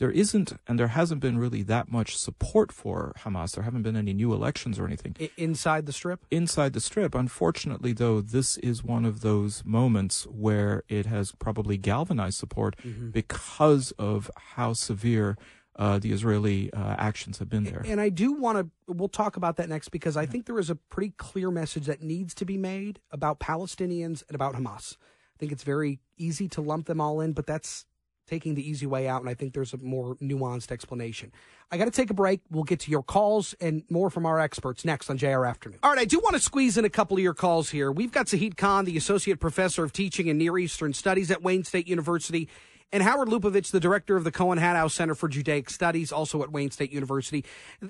there 0.02 0.10
isn't 0.10 0.54
and 0.66 0.80
there 0.80 0.88
hasn't 0.88 1.20
been 1.20 1.38
really 1.38 1.62
that 1.62 1.88
much 1.88 2.16
support 2.18 2.72
for 2.72 3.14
Hamas. 3.20 3.54
There 3.54 3.62
haven't 3.62 3.82
been 3.82 3.94
any 3.94 4.12
new 4.12 4.32
elections 4.32 4.76
or 4.80 4.84
anything. 4.84 5.14
Inside 5.36 5.86
the 5.86 5.92
strip? 5.92 6.26
Inside 6.28 6.72
the 6.72 6.80
strip. 6.80 7.14
Unfortunately, 7.14 7.92
though, 7.92 8.20
this 8.20 8.56
is 8.56 8.82
one 8.82 9.04
of 9.04 9.20
those 9.20 9.62
moments 9.64 10.24
where 10.24 10.82
it 10.88 11.06
has 11.06 11.30
probably 11.30 11.76
galvanized 11.76 12.36
support 12.36 12.74
mm-hmm. 12.78 13.10
because 13.10 13.92
of 13.92 14.28
how 14.56 14.72
severe. 14.72 15.38
Uh, 15.74 15.98
the 15.98 16.12
Israeli 16.12 16.70
uh, 16.74 16.96
actions 16.98 17.38
have 17.38 17.48
been 17.48 17.64
there. 17.64 17.82
And 17.86 17.98
I 17.98 18.10
do 18.10 18.34
want 18.34 18.58
to, 18.58 18.92
we'll 18.92 19.08
talk 19.08 19.38
about 19.38 19.56
that 19.56 19.70
next 19.70 19.88
because 19.88 20.18
I 20.18 20.26
think 20.26 20.44
there 20.44 20.58
is 20.58 20.68
a 20.68 20.74
pretty 20.74 21.14
clear 21.16 21.50
message 21.50 21.86
that 21.86 22.02
needs 22.02 22.34
to 22.34 22.44
be 22.44 22.58
made 22.58 23.00
about 23.10 23.40
Palestinians 23.40 24.22
and 24.28 24.34
about 24.34 24.54
Hamas. 24.54 24.98
I 25.34 25.38
think 25.38 25.50
it's 25.50 25.62
very 25.62 26.00
easy 26.18 26.46
to 26.48 26.60
lump 26.60 26.88
them 26.88 27.00
all 27.00 27.22
in, 27.22 27.32
but 27.32 27.46
that's 27.46 27.86
taking 28.32 28.54
the 28.54 28.66
easy 28.66 28.86
way 28.86 29.06
out, 29.06 29.20
and 29.20 29.28
I 29.28 29.34
think 29.34 29.52
there's 29.52 29.74
a 29.74 29.76
more 29.76 30.16
nuanced 30.16 30.72
explanation. 30.72 31.30
I 31.70 31.76
got 31.76 31.84
to 31.84 31.90
take 31.90 32.08
a 32.08 32.14
break. 32.14 32.40
We'll 32.50 32.64
get 32.64 32.80
to 32.80 32.90
your 32.90 33.02
calls 33.02 33.54
and 33.60 33.82
more 33.90 34.08
from 34.08 34.24
our 34.24 34.40
experts 34.40 34.86
next 34.86 35.10
on 35.10 35.18
JR 35.18 35.44
Afternoon. 35.44 35.78
All 35.82 35.90
right, 35.90 35.98
I 35.98 36.06
do 36.06 36.18
want 36.18 36.34
to 36.36 36.40
squeeze 36.40 36.78
in 36.78 36.86
a 36.86 36.88
couple 36.88 37.18
of 37.18 37.22
your 37.22 37.34
calls 37.34 37.68
here. 37.68 37.92
We've 37.92 38.10
got 38.10 38.30
Zahid 38.30 38.56
Khan, 38.56 38.86
the 38.86 38.96
Associate 38.96 39.38
Professor 39.38 39.84
of 39.84 39.92
Teaching 39.92 40.28
in 40.28 40.38
Near 40.38 40.56
Eastern 40.56 40.94
Studies 40.94 41.30
at 41.30 41.42
Wayne 41.42 41.62
State 41.62 41.86
University, 41.86 42.48
and 42.90 43.02
Howard 43.02 43.28
Lupovitch, 43.28 43.70
the 43.70 43.80
Director 43.80 44.16
of 44.16 44.24
the 44.24 44.32
Cohn-Haddow 44.32 44.88
Center 44.88 45.14
for 45.14 45.28
Judaic 45.28 45.68
Studies, 45.68 46.10
also 46.10 46.42
at 46.42 46.50
Wayne 46.50 46.70
State 46.70 46.90
University. 46.90 47.44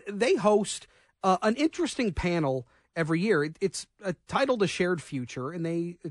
They 0.09 0.35
host 0.35 0.89
uh, 1.23 1.37
an 1.43 1.55
interesting 1.55 2.13
panel 2.13 2.67
every 2.97 3.21
year. 3.21 3.49
It's 3.61 3.87
uh, 4.05 4.15
titled 4.27 4.65
A 4.65 4.67
Shared 4.67 5.01
Future, 5.01 5.53
and 5.53 5.65
they 5.65 5.99
uh, 6.05 6.09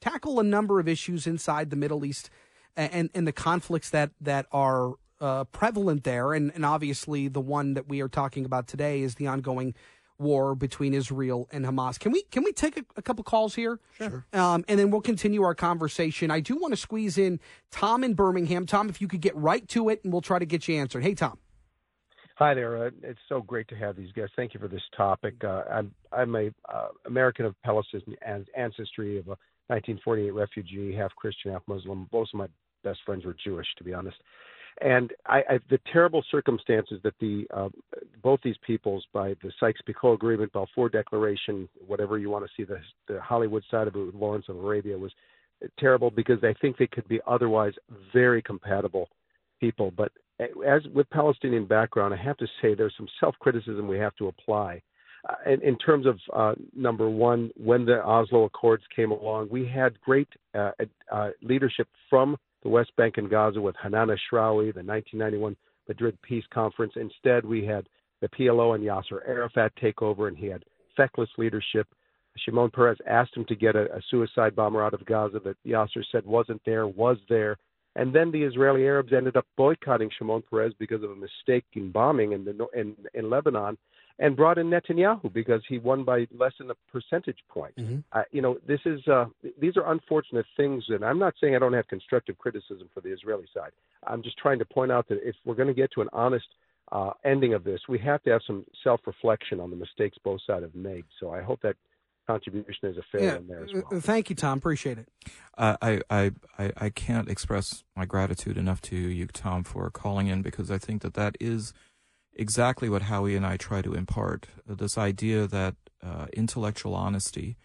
tackle 0.00 0.40
a 0.40 0.44
number 0.44 0.80
of 0.80 0.88
issues 0.88 1.26
inside 1.26 1.68
the 1.68 1.76
Middle 1.76 2.06
East– 2.06 2.30
and 2.78 3.10
and 3.14 3.26
the 3.26 3.32
conflicts 3.32 3.90
that 3.90 4.10
that 4.20 4.46
are 4.52 4.94
uh, 5.20 5.44
prevalent 5.44 6.04
there, 6.04 6.32
and 6.32 6.52
and 6.54 6.64
obviously 6.64 7.28
the 7.28 7.40
one 7.40 7.74
that 7.74 7.88
we 7.88 8.00
are 8.00 8.08
talking 8.08 8.44
about 8.44 8.68
today 8.68 9.02
is 9.02 9.16
the 9.16 9.26
ongoing 9.26 9.74
war 10.18 10.54
between 10.54 10.94
Israel 10.94 11.48
and 11.52 11.64
Hamas. 11.64 11.98
Can 11.98 12.12
we 12.12 12.22
can 12.22 12.44
we 12.44 12.52
take 12.52 12.76
a, 12.76 12.84
a 12.96 13.02
couple 13.02 13.24
calls 13.24 13.54
here? 13.54 13.80
Sure. 13.96 14.24
Um, 14.32 14.64
and 14.68 14.78
then 14.78 14.90
we'll 14.90 15.00
continue 15.00 15.42
our 15.42 15.54
conversation. 15.54 16.30
I 16.30 16.40
do 16.40 16.56
want 16.56 16.72
to 16.72 16.76
squeeze 16.76 17.18
in 17.18 17.40
Tom 17.70 18.04
in 18.04 18.14
Birmingham. 18.14 18.66
Tom, 18.66 18.88
if 18.88 19.00
you 19.00 19.08
could 19.08 19.20
get 19.20 19.36
right 19.36 19.66
to 19.68 19.88
it, 19.88 20.00
and 20.04 20.12
we'll 20.12 20.22
try 20.22 20.38
to 20.38 20.46
get 20.46 20.68
you 20.68 20.76
answered. 20.76 21.02
Hey, 21.02 21.14
Tom. 21.14 21.38
Hi 22.36 22.54
there. 22.54 22.86
Uh, 22.86 22.90
it's 23.02 23.18
so 23.28 23.42
great 23.42 23.66
to 23.68 23.74
have 23.74 23.96
these 23.96 24.12
guests. 24.12 24.32
Thank 24.36 24.54
you 24.54 24.60
for 24.60 24.68
this 24.68 24.82
topic. 24.96 25.42
Uh, 25.42 25.64
I'm 25.70 25.92
I'm 26.12 26.34
a 26.36 26.50
uh, 26.68 26.88
American 27.06 27.46
of 27.46 27.54
Palestinian 27.64 28.16
ancestry 28.56 29.18
of 29.18 29.26
a 29.26 29.36
1948 29.68 30.30
refugee, 30.30 30.94
half 30.94 31.14
Christian, 31.16 31.52
half 31.52 31.62
Muslim. 31.66 32.08
Most 32.12 32.32
of 32.34 32.38
my 32.38 32.46
best 32.88 33.00
friends 33.04 33.24
were 33.24 33.36
Jewish, 33.44 33.66
to 33.78 33.84
be 33.84 33.94
honest. 33.94 34.16
And 34.80 35.12
I, 35.26 35.38
I, 35.38 35.58
the 35.70 35.80
terrible 35.92 36.22
circumstances 36.30 37.00
that 37.02 37.14
the 37.20 37.46
uh, 37.54 37.68
both 38.22 38.40
these 38.44 38.56
peoples, 38.64 39.04
by 39.12 39.34
the 39.42 39.50
Sykes-Picot 39.58 40.14
Agreement, 40.14 40.52
Balfour 40.52 40.88
Declaration, 40.88 41.68
whatever 41.86 42.16
you 42.18 42.30
want 42.30 42.44
to 42.44 42.50
see 42.56 42.64
the 42.64 42.78
the 43.12 43.20
Hollywood 43.20 43.64
side 43.70 43.88
of 43.88 43.96
it 43.96 44.06
with 44.06 44.14
Lawrence 44.14 44.46
of 44.48 44.56
Arabia 44.56 44.96
was 44.96 45.12
terrible 45.78 46.10
because 46.10 46.38
I 46.44 46.54
think 46.60 46.76
they 46.76 46.86
could 46.86 47.08
be 47.08 47.20
otherwise 47.26 47.72
very 48.12 48.40
compatible 48.40 49.08
people. 49.58 49.90
But 49.90 50.12
as 50.64 50.82
with 50.94 51.10
Palestinian 51.10 51.66
background, 51.66 52.14
I 52.14 52.22
have 52.22 52.36
to 52.36 52.46
say 52.62 52.74
there's 52.74 52.94
some 52.96 53.08
self-criticism 53.18 53.88
we 53.88 53.98
have 53.98 54.14
to 54.16 54.28
apply. 54.28 54.80
Uh, 55.28 55.50
in, 55.52 55.60
in, 55.62 55.76
terms 55.78 56.06
of 56.06 56.16
uh, 56.32 56.54
number 56.76 57.10
one, 57.10 57.50
when 57.56 57.84
the 57.84 58.00
Oslo 58.04 58.44
Accords 58.44 58.84
came 58.94 59.10
along, 59.10 59.48
we 59.50 59.66
had 59.66 60.00
great 60.00 60.28
uh, 60.54 60.70
uh 61.10 61.30
leadership 61.42 61.88
from 62.08 62.36
the 62.62 62.68
West 62.68 62.94
Bank 62.96 63.18
and 63.18 63.30
Gaza 63.30 63.60
with 63.60 63.76
Hanan 63.82 64.08
Ashrawi, 64.08 64.74
the 64.74 64.82
1991 64.82 65.56
Madrid 65.88 66.18
Peace 66.22 66.44
Conference. 66.52 66.92
Instead, 66.96 67.44
we 67.44 67.64
had 67.64 67.88
the 68.20 68.28
PLO 68.28 68.74
and 68.74 68.84
Yasser 68.84 69.26
Arafat 69.26 69.72
take 69.80 70.02
over, 70.02 70.28
and 70.28 70.36
he 70.36 70.46
had 70.46 70.64
feckless 70.96 71.30
leadership. 71.38 71.86
Shimon 72.36 72.70
Peres 72.70 72.98
asked 73.06 73.36
him 73.36 73.44
to 73.46 73.56
get 73.56 73.74
a, 73.74 73.84
a 73.94 74.00
suicide 74.10 74.54
bomber 74.54 74.82
out 74.82 74.94
of 74.94 75.04
Gaza 75.06 75.40
that 75.40 75.56
Yasser 75.66 76.04
said 76.12 76.24
wasn't 76.24 76.60
there, 76.64 76.86
was 76.86 77.18
there. 77.28 77.56
And 77.96 78.14
then 78.14 78.30
the 78.30 78.42
Israeli 78.42 78.84
Arabs 78.84 79.12
ended 79.12 79.36
up 79.36 79.46
boycotting 79.56 80.10
Shimon 80.16 80.42
Peres 80.48 80.72
because 80.78 81.02
of 81.02 81.10
a 81.10 81.16
mistake 81.16 81.64
in 81.72 81.90
bombing 81.90 82.32
in, 82.32 82.44
the, 82.44 82.66
in, 82.74 82.94
in 83.14 83.28
Lebanon 83.28 83.76
and 84.18 84.36
brought 84.36 84.58
in 84.58 84.68
Netanyahu 84.68 85.32
because 85.32 85.62
he 85.68 85.78
won 85.78 86.04
by 86.04 86.26
less 86.36 86.52
than 86.58 86.70
a 86.70 86.74
percentage 86.90 87.38
point. 87.48 87.76
Mm-hmm. 87.76 87.98
Uh, 88.12 88.22
you 88.32 88.42
know, 88.42 88.58
this 88.66 88.80
is 88.84 89.06
uh, 89.06 89.26
these 89.60 89.76
are 89.76 89.90
unfortunate 89.92 90.46
things, 90.56 90.84
and 90.88 91.04
I'm 91.04 91.18
not 91.18 91.34
saying 91.40 91.54
I 91.54 91.58
don't 91.58 91.72
have 91.72 91.86
constructive 91.88 92.36
criticism 92.38 92.88
for 92.92 93.00
the 93.00 93.12
Israeli 93.12 93.46
side. 93.54 93.70
I'm 94.06 94.22
just 94.22 94.36
trying 94.38 94.58
to 94.58 94.64
point 94.64 94.90
out 94.90 95.08
that 95.08 95.20
if 95.22 95.36
we're 95.44 95.54
going 95.54 95.68
to 95.68 95.74
get 95.74 95.92
to 95.92 96.00
an 96.00 96.08
honest 96.12 96.46
uh, 96.90 97.10
ending 97.24 97.54
of 97.54 97.64
this, 97.64 97.80
we 97.88 97.98
have 97.98 98.22
to 98.24 98.30
have 98.30 98.40
some 98.46 98.64
self-reflection 98.82 99.60
on 99.60 99.70
the 99.70 99.76
mistakes 99.76 100.16
both 100.24 100.40
sides 100.46 100.62
have 100.62 100.74
made. 100.74 101.04
So 101.20 101.32
I 101.32 101.42
hope 101.42 101.60
that 101.62 101.76
contribution 102.26 102.88
is 102.88 102.96
a 102.96 103.02
fair 103.10 103.22
yeah. 103.22 103.34
one 103.34 103.48
there 103.48 103.64
as 103.64 103.72
well. 103.72 103.84
Uh, 103.90 104.00
thank 104.00 104.30
you, 104.30 104.36
Tom. 104.36 104.58
Appreciate 104.58 104.98
it. 104.98 105.08
Uh, 105.56 105.76
I, 105.80 106.00
I, 106.10 106.32
I, 106.58 106.72
I 106.76 106.90
can't 106.90 107.28
express 107.28 107.84
my 107.96 108.04
gratitude 108.04 108.56
enough 108.56 108.80
to 108.82 108.96
you, 108.96 109.26
Tom, 109.26 109.64
for 109.64 109.90
calling 109.90 110.26
in 110.26 110.42
because 110.42 110.70
I 110.70 110.78
think 110.78 111.02
that 111.02 111.14
that 111.14 111.36
is 111.40 111.72
exactly 112.38 112.88
what 112.88 113.02
Howie 113.02 113.36
and 113.36 113.44
I 113.44 113.56
try 113.56 113.82
to 113.82 113.94
impart. 113.94 114.46
This 114.66 114.96
idea 114.96 115.46
that 115.46 115.74
uh, 116.02 116.26
intellectual 116.32 116.94
honesty 116.94 117.56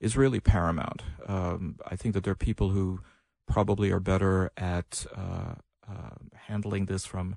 is 0.00 0.16
really 0.16 0.40
paramount. 0.40 1.02
Um, 1.26 1.76
I 1.86 1.96
think 1.96 2.14
that 2.14 2.24
there 2.24 2.32
are 2.32 2.36
people 2.50 2.70
who 2.70 3.00
probably 3.46 3.90
are 3.90 4.00
better 4.00 4.50
at 4.56 5.06
uh, 5.14 5.54
uh, 5.88 6.16
handling 6.48 6.86
this 6.86 7.04
from 7.04 7.36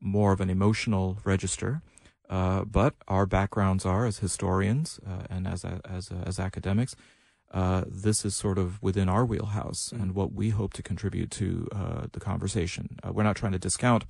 more 0.00 0.32
of 0.32 0.40
an 0.40 0.50
emotional 0.50 1.18
register. 1.24 1.82
Uh, 2.30 2.64
but 2.64 2.94
our 3.08 3.26
backgrounds 3.26 3.84
are 3.84 4.06
as 4.06 4.18
historians 4.18 4.98
uh, 5.06 5.24
and 5.28 5.46
as 5.46 5.64
as 5.84 6.10
as 6.24 6.38
academics. 6.38 6.96
Uh, 7.52 7.84
this 7.86 8.24
is 8.24 8.34
sort 8.34 8.58
of 8.58 8.82
within 8.82 9.08
our 9.08 9.26
wheelhouse 9.26 9.90
mm-hmm. 9.92 10.02
and 10.02 10.14
what 10.14 10.32
we 10.32 10.48
hope 10.48 10.72
to 10.72 10.82
contribute 10.82 11.30
to 11.30 11.68
uh, 11.72 12.06
the 12.12 12.20
conversation. 12.20 12.98
Uh, 13.06 13.12
we're 13.12 13.22
not 13.22 13.36
trying 13.36 13.52
to 13.52 13.58
discount 13.58 14.04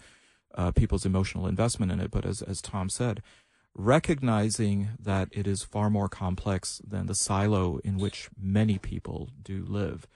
people's 0.74 1.06
emotional 1.06 1.46
investment 1.46 1.92
in 1.92 2.00
it, 2.00 2.10
but 2.10 2.24
as 2.24 2.42
as 2.42 2.60
Tom 2.60 2.88
said, 2.88 3.22
recognizing 3.74 4.90
that 4.98 5.28
it 5.32 5.46
is 5.46 5.62
far 5.62 5.90
more 5.90 6.08
complex 6.08 6.80
than 6.86 7.06
the 7.06 7.14
silo 7.14 7.78
in 7.78 7.96
which 7.96 8.28
many 8.40 8.78
people 8.78 9.30
do 9.42 9.64
live. 9.66 10.06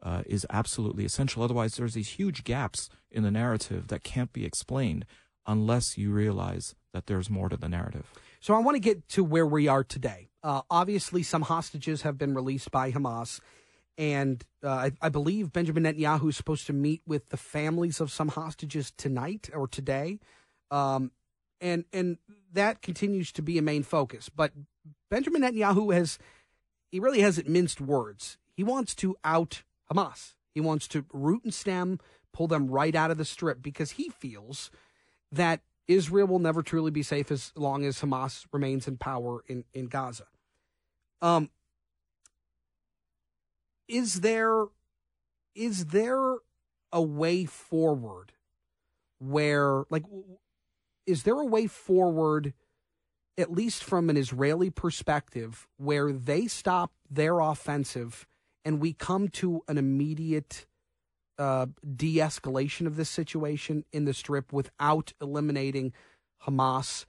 Uh, 0.00 0.22
is 0.26 0.46
absolutely 0.48 1.04
essential. 1.04 1.42
Otherwise, 1.42 1.74
there's 1.74 1.94
these 1.94 2.10
huge 2.10 2.44
gaps 2.44 2.88
in 3.10 3.24
the 3.24 3.32
narrative 3.32 3.88
that 3.88 4.04
can't 4.04 4.32
be 4.32 4.44
explained 4.44 5.04
unless 5.44 5.98
you 5.98 6.12
realize 6.12 6.76
that 6.92 7.06
there's 7.06 7.28
more 7.28 7.48
to 7.48 7.56
the 7.56 7.68
narrative. 7.68 8.12
So 8.40 8.54
I 8.54 8.60
want 8.60 8.76
to 8.76 8.80
get 8.80 9.08
to 9.10 9.24
where 9.24 9.46
we 9.46 9.66
are 9.66 9.82
today. 9.82 10.28
Uh, 10.42 10.62
obviously, 10.70 11.24
some 11.24 11.42
hostages 11.42 12.02
have 12.02 12.16
been 12.16 12.32
released 12.32 12.70
by 12.70 12.92
Hamas, 12.92 13.40
and 13.98 14.44
uh, 14.62 14.68
I, 14.68 14.92
I, 15.02 15.08
believe 15.08 15.52
Benjamin 15.52 15.82
Netanyahu 15.82 16.28
is 16.28 16.36
supposed 16.36 16.68
to 16.68 16.72
meet 16.72 17.02
with 17.04 17.30
the 17.30 17.36
families 17.36 18.00
of 18.00 18.12
some 18.12 18.28
hostages 18.28 18.92
tonight 18.96 19.50
or 19.52 19.66
today, 19.66 20.20
um, 20.70 21.10
and 21.60 21.84
and 21.92 22.18
that 22.52 22.80
continues 22.80 23.32
to 23.32 23.42
be 23.42 23.58
a 23.58 23.62
main 23.62 23.82
focus. 23.82 24.28
But 24.28 24.52
Benjamin 25.10 25.42
Netanyahu 25.42 25.92
has 25.92 26.18
he 26.90 27.00
really 27.00 27.20
hasn't 27.20 27.48
minced 27.48 27.80
words. 27.80 28.38
He 28.54 28.62
wants 28.62 28.94
to 28.96 29.16
out 29.24 29.62
Hamas. 29.92 30.34
He 30.54 30.60
wants 30.60 30.88
to 30.88 31.04
root 31.12 31.44
and 31.44 31.52
stem, 31.52 31.98
pull 32.32 32.46
them 32.46 32.68
right 32.68 32.94
out 32.94 33.10
of 33.10 33.18
the 33.18 33.24
strip 33.24 33.62
because 33.62 33.92
he 33.92 34.08
feels 34.08 34.70
that 35.32 35.60
Israel 35.86 36.26
will 36.26 36.38
never 36.38 36.62
truly 36.62 36.90
be 36.90 37.02
safe 37.02 37.30
as 37.32 37.52
long 37.56 37.84
as 37.84 38.00
Hamas 38.00 38.46
remains 38.52 38.86
in 38.86 38.96
power 38.96 39.42
in, 39.46 39.64
in 39.72 39.86
Gaza. 39.86 40.26
Um, 41.20 41.50
is 43.88 44.20
there 44.20 44.66
is 45.54 45.86
there 45.86 46.36
a 46.92 47.02
way 47.02 47.44
forward 47.44 48.32
where 49.18 49.84
like 49.90 50.04
is 51.06 51.24
there 51.24 51.40
a 51.40 51.46
way 51.46 51.66
forward 51.66 52.52
at 53.36 53.52
least 53.52 53.84
from 53.84 54.10
an 54.10 54.16
Israeli 54.16 54.70
perspective 54.70 55.66
where 55.76 56.12
they 56.12 56.46
stop 56.46 56.92
their 57.08 57.40
offensive 57.40 58.26
and 58.64 58.80
we 58.80 58.92
come 58.92 59.28
to 59.28 59.62
an 59.68 59.78
immediate 59.78 60.66
uh, 61.38 61.66
de 61.96 62.16
escalation 62.16 62.86
of 62.86 62.96
this 62.96 63.08
situation 63.08 63.84
in 63.92 64.04
the 64.04 64.12
strip 64.12 64.52
without 64.52 65.12
eliminating 65.20 65.92
Hamas 66.46 67.04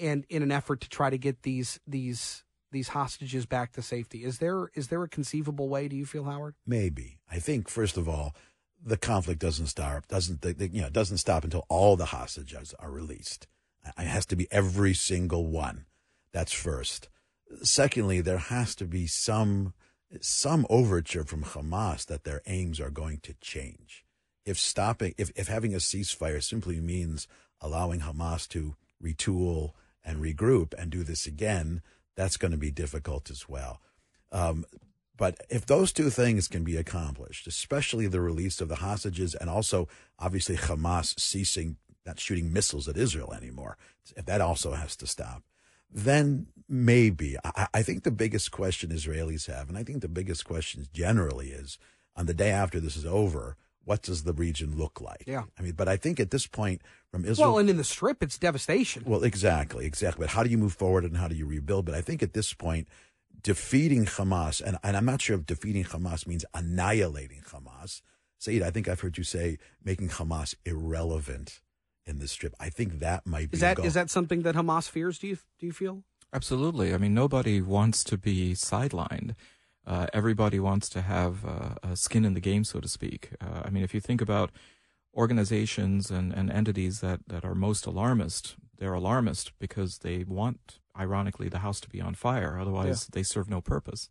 and 0.00 0.24
in 0.28 0.42
an 0.42 0.50
effort 0.50 0.80
to 0.80 0.88
try 0.88 1.10
to 1.10 1.18
get 1.18 1.42
these 1.42 1.80
these 1.86 2.43
these 2.74 2.88
hostages 2.88 3.46
back 3.46 3.72
to 3.72 3.82
safety. 3.82 4.24
Is 4.24 4.38
there 4.38 4.70
is 4.74 4.88
there 4.88 5.02
a 5.02 5.08
conceivable 5.08 5.68
way? 5.68 5.88
Do 5.88 5.96
you 5.96 6.04
feel, 6.04 6.24
Howard? 6.24 6.54
Maybe. 6.66 7.18
I 7.30 7.38
think 7.38 7.68
first 7.68 7.96
of 7.96 8.08
all, 8.08 8.34
the 8.84 8.98
conflict 8.98 9.40
doesn't 9.40 9.68
start 9.68 10.06
doesn't 10.08 10.42
the, 10.42 10.52
the, 10.52 10.68
you 10.68 10.82
know 10.82 10.90
doesn't 10.90 11.18
stop 11.18 11.44
until 11.44 11.64
all 11.70 11.96
the 11.96 12.06
hostages 12.06 12.74
are 12.78 12.90
released. 12.90 13.46
It 13.98 14.06
has 14.06 14.26
to 14.26 14.36
be 14.36 14.48
every 14.50 14.94
single 14.94 15.46
one. 15.46 15.86
That's 16.32 16.52
first. 16.52 17.08
Secondly, 17.62 18.20
there 18.20 18.38
has 18.38 18.74
to 18.76 18.84
be 18.84 19.06
some 19.06 19.72
some 20.20 20.66
overture 20.68 21.24
from 21.24 21.42
Hamas 21.42 22.06
that 22.06 22.24
their 22.24 22.42
aims 22.46 22.80
are 22.80 22.90
going 22.90 23.20
to 23.22 23.34
change. 23.40 24.04
If 24.44 24.58
stopping, 24.58 25.14
if, 25.16 25.30
if 25.34 25.48
having 25.48 25.74
a 25.74 25.78
ceasefire 25.78 26.42
simply 26.42 26.80
means 26.80 27.26
allowing 27.60 28.00
Hamas 28.00 28.46
to 28.48 28.76
retool 29.02 29.72
and 30.04 30.22
regroup 30.22 30.74
and 30.78 30.90
do 30.90 31.02
this 31.02 31.26
again, 31.26 31.82
that's 32.16 32.36
going 32.36 32.52
to 32.52 32.58
be 32.58 32.70
difficult 32.70 33.30
as 33.30 33.48
well. 33.48 33.80
Um, 34.32 34.64
but 35.16 35.40
if 35.48 35.66
those 35.66 35.92
two 35.92 36.10
things 36.10 36.48
can 36.48 36.64
be 36.64 36.76
accomplished, 36.76 37.46
especially 37.46 38.06
the 38.06 38.20
release 38.20 38.60
of 38.60 38.68
the 38.68 38.76
hostages 38.76 39.34
and 39.34 39.48
also 39.48 39.88
obviously 40.18 40.56
Hamas 40.56 41.18
ceasing 41.18 41.76
not 42.04 42.20
shooting 42.20 42.52
missiles 42.52 42.88
at 42.88 42.96
Israel 42.96 43.32
anymore, 43.32 43.78
if 44.16 44.26
that 44.26 44.40
also 44.40 44.72
has 44.72 44.96
to 44.96 45.06
stop, 45.06 45.42
then 45.90 46.48
maybe. 46.68 47.36
I, 47.44 47.68
I, 47.72 47.82
think 47.82 48.02
the 48.02 48.10
biggest 48.10 48.50
question 48.50 48.90
Israelis 48.90 49.46
have, 49.46 49.68
and 49.68 49.78
I 49.78 49.84
think 49.84 50.02
the 50.02 50.08
biggest 50.08 50.44
question 50.44 50.86
generally 50.92 51.48
is 51.48 51.78
on 52.16 52.26
the 52.26 52.34
day 52.34 52.50
after 52.50 52.80
this 52.80 52.96
is 52.96 53.06
over, 53.06 53.56
what 53.84 54.02
does 54.02 54.24
the 54.24 54.32
region 54.32 54.76
look 54.76 55.00
like? 55.00 55.24
Yeah. 55.26 55.44
I 55.58 55.62
mean, 55.62 55.72
but 55.72 55.88
I 55.88 55.96
think 55.96 56.20
at 56.20 56.30
this 56.30 56.46
point 56.46 56.82
from 57.10 57.24
Israel. 57.24 57.50
Well, 57.50 57.58
and 57.58 57.70
in 57.70 57.76
the 57.76 57.84
strip, 57.84 58.22
it's 58.22 58.38
devastation. 58.38 59.04
Well, 59.06 59.24
exactly, 59.24 59.86
exactly. 59.86 60.24
But 60.24 60.30
how 60.30 60.42
do 60.42 60.50
you 60.50 60.58
move 60.58 60.74
forward 60.74 61.04
and 61.04 61.16
how 61.16 61.28
do 61.28 61.34
you 61.34 61.46
rebuild? 61.46 61.84
But 61.84 61.94
I 61.94 62.00
think 62.00 62.22
at 62.22 62.32
this 62.32 62.52
point, 62.54 62.88
defeating 63.42 64.06
Hamas, 64.06 64.60
and, 64.60 64.78
and 64.82 64.96
I'm 64.96 65.04
not 65.04 65.20
sure 65.20 65.36
if 65.36 65.46
defeating 65.46 65.84
Hamas 65.84 66.26
means 66.26 66.44
annihilating 66.54 67.42
Hamas. 67.42 68.00
Saeed, 68.38 68.62
I 68.62 68.70
think 68.70 68.88
I've 68.88 69.00
heard 69.00 69.16
you 69.16 69.24
say 69.24 69.58
making 69.82 70.08
Hamas 70.08 70.54
irrelevant 70.64 71.60
in 72.06 72.18
the 72.18 72.28
strip. 72.28 72.54
I 72.60 72.68
think 72.70 73.00
that 73.00 73.26
might 73.26 73.50
be 73.50 73.56
is 73.56 73.60
that 73.60 73.78
is 73.78 73.94
that 73.94 74.10
something 74.10 74.42
that 74.42 74.54
Hamas 74.54 74.88
fears? 74.88 75.18
Do 75.18 75.28
you 75.28 75.38
do 75.58 75.66
you 75.66 75.72
feel? 75.72 76.02
Absolutely. 76.32 76.92
I 76.92 76.98
mean, 76.98 77.14
nobody 77.14 77.60
wants 77.60 78.02
to 78.04 78.18
be 78.18 78.54
sidelined. 78.54 79.36
Uh, 79.86 80.06
everybody 80.12 80.58
wants 80.58 80.88
to 80.88 81.00
have 81.02 81.44
uh, 81.44 81.74
a 81.82 81.96
skin 81.96 82.24
in 82.24 82.34
the 82.34 82.40
game, 82.40 82.64
so 82.64 82.80
to 82.80 82.88
speak. 82.88 83.30
Uh, 83.40 83.62
I 83.64 83.70
mean, 83.70 83.84
if 83.84 83.92
you 83.94 84.00
think 84.00 84.20
about 84.20 84.50
organizations 85.14 86.10
and, 86.10 86.32
and 86.32 86.50
entities 86.50 87.00
that, 87.00 87.20
that 87.26 87.44
are 87.44 87.54
most 87.54 87.86
alarmist, 87.86 88.56
they're 88.78 88.94
alarmist 88.94 89.52
because 89.58 89.98
they 89.98 90.24
want, 90.24 90.80
ironically, 90.98 91.48
the 91.48 91.60
house 91.60 91.80
to 91.80 91.88
be 91.88 92.00
on 92.00 92.14
fire. 92.14 92.58
Otherwise, 92.58 93.08
yeah. 93.08 93.12
they 93.12 93.22
serve 93.22 93.48
no 93.48 93.60
purpose. 93.60 94.08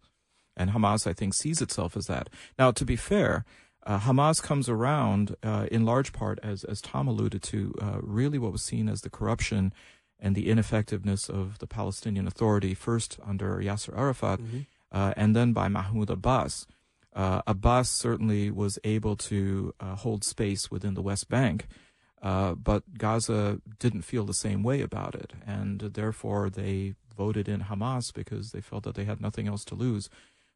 And 0.55 0.71
Hamas, 0.71 1.07
I 1.07 1.13
think, 1.13 1.33
sees 1.33 1.61
itself 1.61 1.97
as 1.97 2.05
that. 2.05 2.29
Now, 2.57 2.71
to 2.71 2.85
be 2.85 2.95
fair, 2.95 3.43
Uh, 3.85 3.99
Hamas 3.99 4.39
comes 4.41 4.69
around 4.69 5.35
uh, 5.43 5.67
in 5.69 5.83
large 5.83 6.11
part, 6.13 6.39
as 6.41 6.63
as 6.63 6.79
Tom 6.81 7.07
alluded 7.09 7.43
to, 7.51 7.57
uh, 7.81 7.99
really 8.19 8.39
what 8.39 8.53
was 8.53 8.63
seen 8.63 8.87
as 8.87 9.01
the 9.01 9.09
corruption 9.09 9.73
and 10.17 10.35
the 10.35 10.47
ineffectiveness 10.47 11.29
of 11.29 11.57
the 11.57 11.67
Palestinian 11.67 12.25
Authority, 12.25 12.73
first 12.75 13.19
under 13.31 13.59
Yasser 13.59 13.93
Arafat, 13.93 14.39
mm-hmm. 14.39 14.61
Uh, 14.93 15.13
and 15.17 15.35
then 15.35 15.51
by 15.53 15.67
Mahmoud 15.67 16.09
Abbas. 16.09 16.67
Uh, 17.13 17.41
Abbas 17.45 17.89
certainly 17.89 18.49
was 18.49 18.79
able 18.83 19.15
to 19.15 19.73
uh, 19.79 19.95
hold 19.95 20.23
space 20.23 20.71
within 20.71 20.93
the 20.93 21.01
West 21.01 21.29
Bank, 21.29 21.67
but 22.21 22.83
Gaza 22.97 23.59
didn't 23.79 24.03
feel 24.03 24.25
the 24.25 24.33
same 24.33 24.63
way 24.63 24.81
about 24.81 25.13
it, 25.15 25.33
and 25.45 25.79
therefore 25.81 26.49
they 26.49 26.95
voted 27.15 27.47
in 27.47 27.61
Hamas 27.61 28.13
because 28.13 28.51
they 28.51 28.61
felt 28.61 28.83
that 28.83 28.95
they 28.95 29.05
had 29.05 29.21
nothing 29.21 29.47
else 29.47 29.63
to 29.65 29.75
lose, 29.75 30.09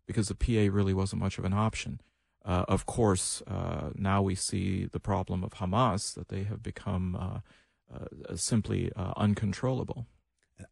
because 0.07 0.27
the 0.27 0.35
PA 0.35 0.73
really 0.73 0.93
wasn't 0.93 1.21
much 1.21 1.37
of 1.37 1.45
an 1.45 1.53
option. 1.53 2.01
Uh, 2.47 2.63
of 2.69 2.85
course, 2.85 3.43
uh, 3.45 3.89
now 3.93 4.21
we 4.21 4.33
see 4.33 4.85
the 4.85 5.01
problem 5.01 5.43
of 5.43 5.55
Hamas 5.55 6.13
that 6.15 6.29
they 6.29 6.43
have 6.43 6.63
become 6.63 7.15
uh, 7.15 7.39
uh 7.93 8.35
simply 8.35 8.91
uh, 8.95 9.13
uncontrollable. 9.17 10.07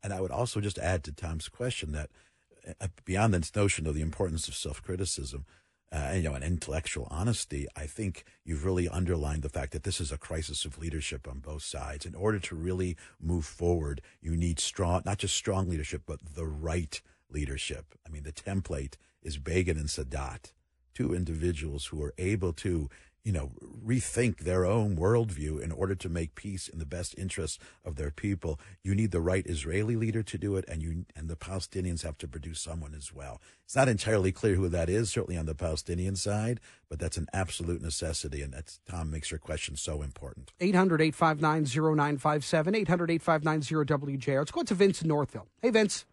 And 0.01 0.13
I 0.13 0.21
would 0.21 0.31
also 0.31 0.61
just 0.61 0.79
add 0.79 1.03
to 1.03 1.11
Tom's 1.11 1.49
question 1.49 1.91
that 1.91 2.09
uh, 2.09 2.34
Uh, 2.81 2.87
beyond 3.03 3.33
this 3.33 3.55
notion 3.55 3.85
of 3.85 3.93
the 3.93 4.01
importance 4.01 4.47
of 4.47 4.55
self-criticism, 4.55 5.45
uh, 5.91 5.95
and, 5.95 6.23
you 6.23 6.29
know, 6.29 6.35
and 6.35 6.43
intellectual 6.43 7.07
honesty, 7.11 7.67
I 7.75 7.85
think 7.85 8.23
you've 8.43 8.65
really 8.65 8.89
underlined 8.89 9.43
the 9.43 9.49
fact 9.49 9.71
that 9.73 9.83
this 9.83 10.01
is 10.01 10.11
a 10.11 10.17
crisis 10.17 10.65
of 10.65 10.79
leadership 10.79 11.27
on 11.27 11.39
both 11.39 11.61
sides. 11.63 12.05
In 12.05 12.15
order 12.15 12.39
to 12.39 12.55
really 12.55 12.97
move 13.21 13.45
forward, 13.45 14.01
you 14.19 14.35
need 14.35 14.59
strong, 14.59 15.03
not 15.05 15.19
just 15.19 15.35
strong 15.35 15.69
leadership, 15.69 16.01
but 16.05 16.19
the 16.35 16.45
right 16.45 16.99
leadership. 17.29 17.93
I 18.05 18.09
mean, 18.09 18.23
the 18.23 18.31
template 18.31 18.95
is 19.21 19.37
Begin 19.37 19.77
and 19.77 19.87
Sadat 19.87 20.53
two 20.95 21.13
individuals 21.13 21.87
who 21.87 22.01
are 22.01 22.13
able 22.17 22.53
to, 22.53 22.89
you 23.25 23.31
know, 23.31 23.51
rethink 23.83 24.41
their 24.41 24.65
own 24.65 24.95
worldview 24.95 25.59
in 25.59 25.71
order 25.71 25.95
to 25.95 26.07
make 26.07 26.35
peace 26.35 26.67
in 26.67 26.77
the 26.77 26.85
best 26.85 27.17
interests 27.17 27.57
of 27.83 27.95
their 27.95 28.11
people. 28.11 28.59
You 28.83 28.93
need 28.93 29.09
the 29.09 29.19
right 29.19 29.45
Israeli 29.47 29.95
leader 29.95 30.21
to 30.21 30.37
do 30.37 30.55
it, 30.55 30.65
and 30.67 30.81
you 30.81 31.05
and 31.15 31.27
the 31.27 31.35
Palestinians 31.35 32.03
have 32.03 32.19
to 32.19 32.27
produce 32.27 32.61
someone 32.61 32.93
as 32.93 33.11
well. 33.11 33.41
It's 33.63 33.75
not 33.75 33.89
entirely 33.89 34.31
clear 34.31 34.53
who 34.53 34.69
that 34.69 34.89
is, 34.89 35.09
certainly 35.09 35.39
on 35.39 35.47
the 35.47 35.55
Palestinian 35.55 36.15
side, 36.15 36.59
but 36.87 36.99
that's 36.99 37.17
an 37.17 37.27
absolute 37.33 37.81
necessity, 37.81 38.43
and 38.43 38.53
that's 38.53 38.79
Tom 38.87 39.09
makes 39.09 39.31
your 39.31 39.39
question 39.39 39.75
so 39.75 40.03
important. 40.03 40.53
800 40.59 41.01
859 41.01 41.65
0957, 41.95 42.75
800 42.75 43.11
859 43.11 44.19
WJR. 44.19 44.37
Let's 44.37 44.51
go 44.51 44.61
to 44.61 44.75
Vince 44.75 45.03
Northville. 45.03 45.47
Hey, 45.63 45.71
Vince. 45.71 46.05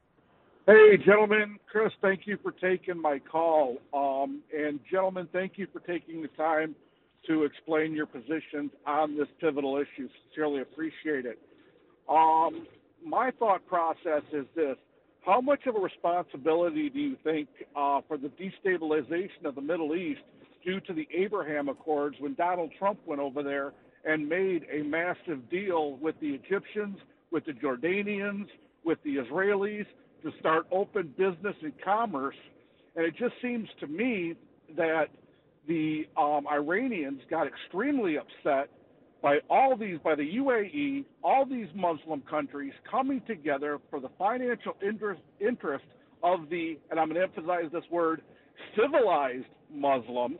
Hey, 0.66 0.96
gentlemen. 0.96 1.59
Chris, 1.70 1.92
thank 2.01 2.27
you 2.27 2.38
for 2.42 2.53
taking 2.53 2.98
my 2.98 3.18
call. 3.18 3.77
Um, 3.92 4.40
and, 4.57 4.81
gentlemen, 4.90 5.29
thank 5.31 5.59
you 5.59 5.66
for 5.72 5.81
taking 5.81 6.22
the 6.22 6.29
time 6.29 6.75
to 7.26 7.44
explain 7.44 7.94
your 7.94 8.06
positions 8.06 8.70
on 8.87 9.16
this 9.16 9.28
pivotal 9.40 9.76
issue. 9.76 10.08
Sincerely 10.28 10.62
appreciate 10.62 11.26
it. 11.26 11.38
Um, 12.08 12.66
my 13.04 13.30
thought 13.38 13.66
process 13.66 14.22
is 14.32 14.46
this 14.54 14.76
How 15.24 15.40
much 15.40 15.66
of 15.66 15.76
a 15.76 15.78
responsibility 15.78 16.90
do 16.90 16.98
you 16.98 17.16
think 17.22 17.48
uh, 17.76 18.00
for 18.08 18.16
the 18.16 18.30
destabilization 18.30 19.44
of 19.44 19.54
the 19.54 19.61
Middle 19.61 19.94
East 19.94 20.20
due 20.64 20.80
to 20.80 20.92
the 20.92 21.08
Abraham 21.14 21.68
Accords 21.68 22.16
when 22.18 22.35
Donald 22.35 22.70
Trump 22.78 23.00
went 23.06 23.20
over 23.20 23.42
there 23.42 23.72
and 24.04 24.28
made 24.28 24.66
a 24.72 24.82
massive 24.82 25.48
deal 25.48 25.96
with 25.96 26.16
the 26.20 26.28
Egyptians, 26.28 26.98
with 27.30 27.44
the 27.44 27.52
Jordanians, 27.52 28.46
with 28.85 28.98
the 29.04 29.16
Israelis? 29.16 29.87
to 30.22 30.32
start 30.38 30.66
open 30.70 31.14
business 31.18 31.56
and 31.62 31.72
commerce. 31.85 32.37
And 32.96 33.04
it 33.04 33.14
just 33.16 33.35
seems 33.42 33.68
to 33.80 33.87
me 33.87 34.35
that 34.76 35.06
the 35.66 36.07
um, 36.16 36.46
Iranians 36.51 37.20
got 37.31 37.46
extremely 37.46 38.16
upset 38.18 38.68
by 39.22 39.38
all 39.48 39.77
these, 39.77 39.98
by 40.03 40.16
the 40.16 40.37
UAE, 40.37 41.05
all 41.22 41.46
these 41.46 41.68
Muslim 41.75 42.22
countries 42.22 42.72
coming 42.90 43.22
together 43.27 43.79
for 43.88 44.01
the 44.01 44.09
financial 44.18 44.77
interest, 44.85 45.22
interest 45.40 45.85
of 46.22 46.48
the, 46.51 46.79
and 46.90 46.98
I'm 46.98 47.09
going 47.09 47.16
to 47.16 47.22
emphasize 47.22 47.70
this 47.72 47.85
word, 47.90 48.22
civilized 48.77 49.46
Muslims 49.72 50.38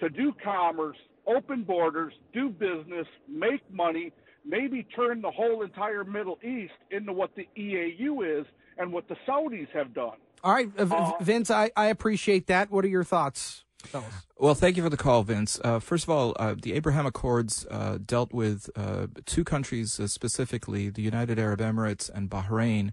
to 0.00 0.08
do 0.08 0.32
commerce, 0.44 0.96
open 1.26 1.62
borders, 1.62 2.12
do 2.32 2.50
business, 2.50 3.06
make 3.28 3.62
money, 3.72 4.12
maybe 4.44 4.84
turn 4.96 5.22
the 5.22 5.30
whole 5.30 5.62
entire 5.62 6.02
Middle 6.02 6.38
East 6.42 6.72
into 6.90 7.12
what 7.12 7.30
the 7.36 7.48
EAU 7.56 8.40
is 8.40 8.46
and 8.78 8.92
what 8.92 9.08
the 9.08 9.16
Saudis 9.28 9.68
have 9.72 9.94
done. 9.94 10.16
All 10.42 10.52
right, 10.52 10.68
uh, 10.76 10.86
uh, 10.90 11.12
Vince, 11.20 11.52
I, 11.52 11.70
I 11.76 11.86
appreciate 11.86 12.48
that. 12.48 12.72
What 12.72 12.84
are 12.84 12.88
your 12.88 13.04
thoughts? 13.04 13.64
Well, 14.38 14.54
thank 14.54 14.76
you 14.76 14.82
for 14.82 14.90
the 14.90 14.96
call, 14.96 15.22
Vince. 15.22 15.60
Uh, 15.62 15.78
first 15.78 16.04
of 16.04 16.10
all, 16.10 16.34
uh, 16.38 16.54
the 16.60 16.72
Abraham 16.72 17.06
Accords 17.06 17.66
uh, 17.70 17.98
dealt 18.04 18.32
with 18.32 18.70
uh, 18.76 19.06
two 19.26 19.44
countries 19.44 20.00
specifically, 20.06 20.88
the 20.88 21.02
United 21.02 21.38
Arab 21.38 21.60
Emirates 21.60 22.10
and 22.12 22.30
Bahrain, 22.30 22.92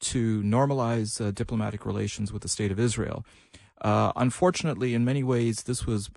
to 0.00 0.42
normalize 0.42 1.34
diplomatic 1.34 1.86
relations 1.86 2.32
with 2.32 2.42
the 2.42 2.48
State 2.48 2.70
of 2.70 2.78
Israel. 2.78 3.24
unfortunately, 3.82 4.94
in 4.94 5.04
many 5.04 5.22
ways, 5.22 5.62
this 5.62 5.86
was 5.86 6.10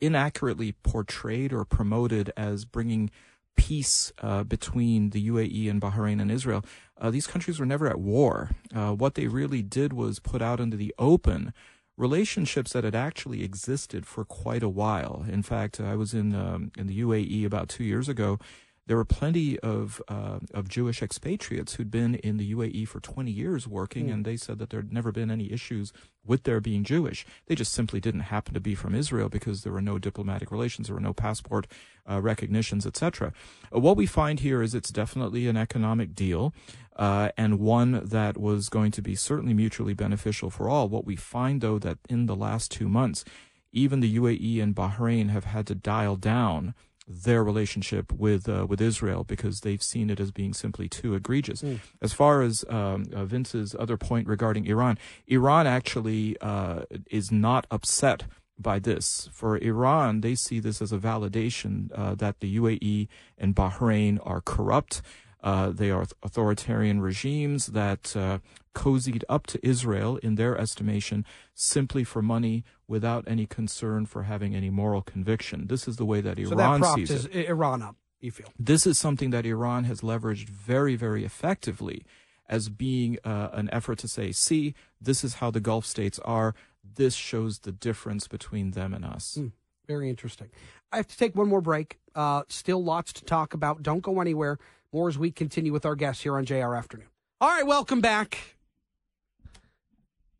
inaccurately 0.00 0.72
portrayed 0.72 1.52
or 1.52 1.64
promoted 1.64 2.32
as 2.36 2.64
bringing 2.64 3.10
peace 3.56 4.12
uh, 4.20 4.44
between 4.44 5.10
the 5.10 5.28
UAE 5.28 5.70
and 5.70 5.80
Bahrain 5.80 6.20
and 6.20 6.30
Israel, 6.30 6.64
uh, 7.00 7.10
these 7.10 7.26
countries 7.26 7.58
were 7.58 7.66
never 7.66 7.88
at 7.88 7.98
war. 7.98 8.50
Uh, 8.74 8.92
what 8.92 9.14
they 9.14 9.26
really 9.26 9.62
did 9.62 9.92
was 9.92 10.18
put 10.18 10.42
out 10.42 10.60
into 10.60 10.76
the 10.76 10.94
open 10.98 11.52
relationships 11.96 12.72
that 12.72 12.84
had 12.84 12.94
actually 12.94 13.44
existed 13.44 14.06
for 14.06 14.24
quite 14.24 14.62
a 14.62 14.68
while. 14.68 15.24
In 15.30 15.42
fact, 15.42 15.80
I 15.80 15.94
was 15.94 16.14
in 16.14 16.34
um, 16.34 16.72
in 16.76 16.86
the 16.86 17.00
UAE 17.00 17.44
about 17.44 17.68
two 17.68 17.84
years 17.84 18.08
ago, 18.08 18.38
there 18.86 18.96
were 18.96 19.04
plenty 19.04 19.58
of 19.60 20.02
uh, 20.08 20.40
of 20.52 20.68
Jewish 20.68 21.02
expatriates 21.02 21.74
who'd 21.74 21.90
been 21.90 22.16
in 22.16 22.36
the 22.36 22.54
UAE 22.54 22.86
for 22.88 23.00
20 23.00 23.30
years 23.30 23.66
working, 23.66 24.08
mm. 24.08 24.12
and 24.12 24.24
they 24.24 24.36
said 24.36 24.58
that 24.58 24.70
there'd 24.70 24.92
never 24.92 25.10
been 25.10 25.30
any 25.30 25.50
issues 25.50 25.92
with 26.24 26.44
their 26.44 26.60
being 26.60 26.84
Jewish. 26.84 27.24
They 27.46 27.54
just 27.54 27.72
simply 27.72 28.00
didn't 28.00 28.20
happen 28.20 28.54
to 28.54 28.60
be 28.60 28.74
from 28.74 28.94
Israel 28.94 29.28
because 29.28 29.62
there 29.62 29.72
were 29.72 29.80
no 29.80 29.98
diplomatic 29.98 30.50
relations, 30.50 30.88
there 30.88 30.96
were 30.96 31.00
no 31.00 31.14
passport 31.14 31.66
uh, 32.08 32.20
recognitions, 32.20 32.86
etc. 32.86 33.32
Uh, 33.74 33.80
what 33.80 33.96
we 33.96 34.06
find 34.06 34.40
here 34.40 34.62
is 34.62 34.74
it's 34.74 34.90
definitely 34.90 35.48
an 35.48 35.56
economic 35.56 36.14
deal. 36.14 36.52
Uh, 36.96 37.30
and 37.36 37.58
one 37.58 38.04
that 38.04 38.38
was 38.38 38.68
going 38.68 38.92
to 38.92 39.02
be 39.02 39.16
certainly 39.16 39.52
mutually 39.52 39.94
beneficial 39.94 40.48
for 40.48 40.68
all. 40.68 40.88
What 40.88 41.04
we 41.04 41.16
find, 41.16 41.60
though, 41.60 41.80
that 41.80 41.98
in 42.08 42.26
the 42.26 42.36
last 42.36 42.70
two 42.70 42.88
months, 42.88 43.24
even 43.72 43.98
the 43.98 44.16
UAE 44.16 44.62
and 44.62 44.76
Bahrain 44.76 45.30
have 45.30 45.44
had 45.44 45.66
to 45.66 45.74
dial 45.74 46.14
down 46.14 46.72
their 47.06 47.44
relationship 47.44 48.12
with 48.12 48.48
uh, 48.48 48.66
with 48.68 48.80
Israel 48.80 49.24
because 49.24 49.60
they've 49.60 49.82
seen 49.82 50.10
it 50.10 50.20
as 50.20 50.30
being 50.30 50.54
simply 50.54 50.88
too 50.88 51.14
egregious. 51.14 51.62
Mm. 51.62 51.80
As 52.00 52.12
far 52.12 52.42
as 52.42 52.64
um, 52.68 53.04
uh, 53.14 53.24
Vince's 53.24 53.76
other 53.78 53.96
point 53.96 54.26
regarding 54.26 54.66
Iran, 54.66 54.98
Iran 55.26 55.66
actually 55.66 56.36
uh, 56.40 56.84
is 57.10 57.30
not 57.30 57.66
upset 57.70 58.24
by 58.58 58.78
this. 58.78 59.28
For 59.32 59.58
Iran, 59.58 60.20
they 60.20 60.34
see 60.34 60.60
this 60.60 60.80
as 60.80 60.92
a 60.92 60.98
validation 60.98 61.90
uh, 61.94 62.14
that 62.14 62.40
the 62.40 62.56
UAE 62.56 63.08
and 63.36 63.54
Bahrain 63.54 64.18
are 64.24 64.40
corrupt. 64.40 65.02
Uh, 65.44 65.68
they 65.68 65.90
are 65.90 66.06
authoritarian 66.22 67.02
regimes 67.02 67.66
that 67.66 68.16
uh, 68.16 68.38
cozied 68.74 69.22
up 69.28 69.46
to 69.46 69.60
Israel, 69.62 70.16
in 70.22 70.36
their 70.36 70.56
estimation, 70.56 71.22
simply 71.52 72.02
for 72.02 72.22
money 72.22 72.64
without 72.88 73.24
any 73.26 73.44
concern 73.44 74.06
for 74.06 74.22
having 74.22 74.54
any 74.54 74.70
moral 74.70 75.02
conviction. 75.02 75.66
This 75.66 75.86
is 75.86 75.96
the 75.96 76.06
way 76.06 76.22
that 76.22 76.38
Iran 76.38 76.82
so 76.82 76.96
that 76.96 77.06
sees 77.06 77.26
it. 77.26 77.46
Iran 77.46 77.82
up, 77.82 77.96
you 78.20 78.30
feel? 78.30 78.48
This 78.58 78.86
is 78.86 78.98
something 78.98 79.28
that 79.30 79.44
Iran 79.44 79.84
has 79.84 80.00
leveraged 80.00 80.48
very, 80.48 80.96
very 80.96 81.26
effectively 81.26 82.06
as 82.48 82.70
being 82.70 83.18
uh, 83.22 83.50
an 83.52 83.68
effort 83.70 83.98
to 83.98 84.08
say, 84.08 84.32
see, 84.32 84.74
this 84.98 85.22
is 85.24 85.34
how 85.34 85.50
the 85.50 85.60
Gulf 85.60 85.84
states 85.84 86.18
are. 86.24 86.54
This 86.82 87.14
shows 87.14 87.60
the 87.60 87.72
difference 87.72 88.28
between 88.28 88.70
them 88.70 88.94
and 88.94 89.04
us. 89.04 89.36
Mm, 89.38 89.52
very 89.86 90.08
interesting. 90.08 90.48
I 90.90 90.96
have 90.96 91.08
to 91.08 91.18
take 91.18 91.34
one 91.36 91.48
more 91.48 91.60
break. 91.60 91.98
Uh, 92.14 92.44
still 92.48 92.82
lots 92.82 93.12
to 93.14 93.24
talk 93.24 93.52
about. 93.52 93.82
Don't 93.82 94.00
go 94.00 94.20
anywhere. 94.22 94.58
More 94.94 95.08
as 95.08 95.18
we 95.18 95.32
continue 95.32 95.72
with 95.72 95.84
our 95.84 95.96
guests 95.96 96.22
here 96.22 96.36
on 96.36 96.44
JR 96.44 96.76
Afternoon. 96.76 97.08
All 97.40 97.48
right, 97.48 97.66
welcome 97.66 98.00
back. 98.00 98.56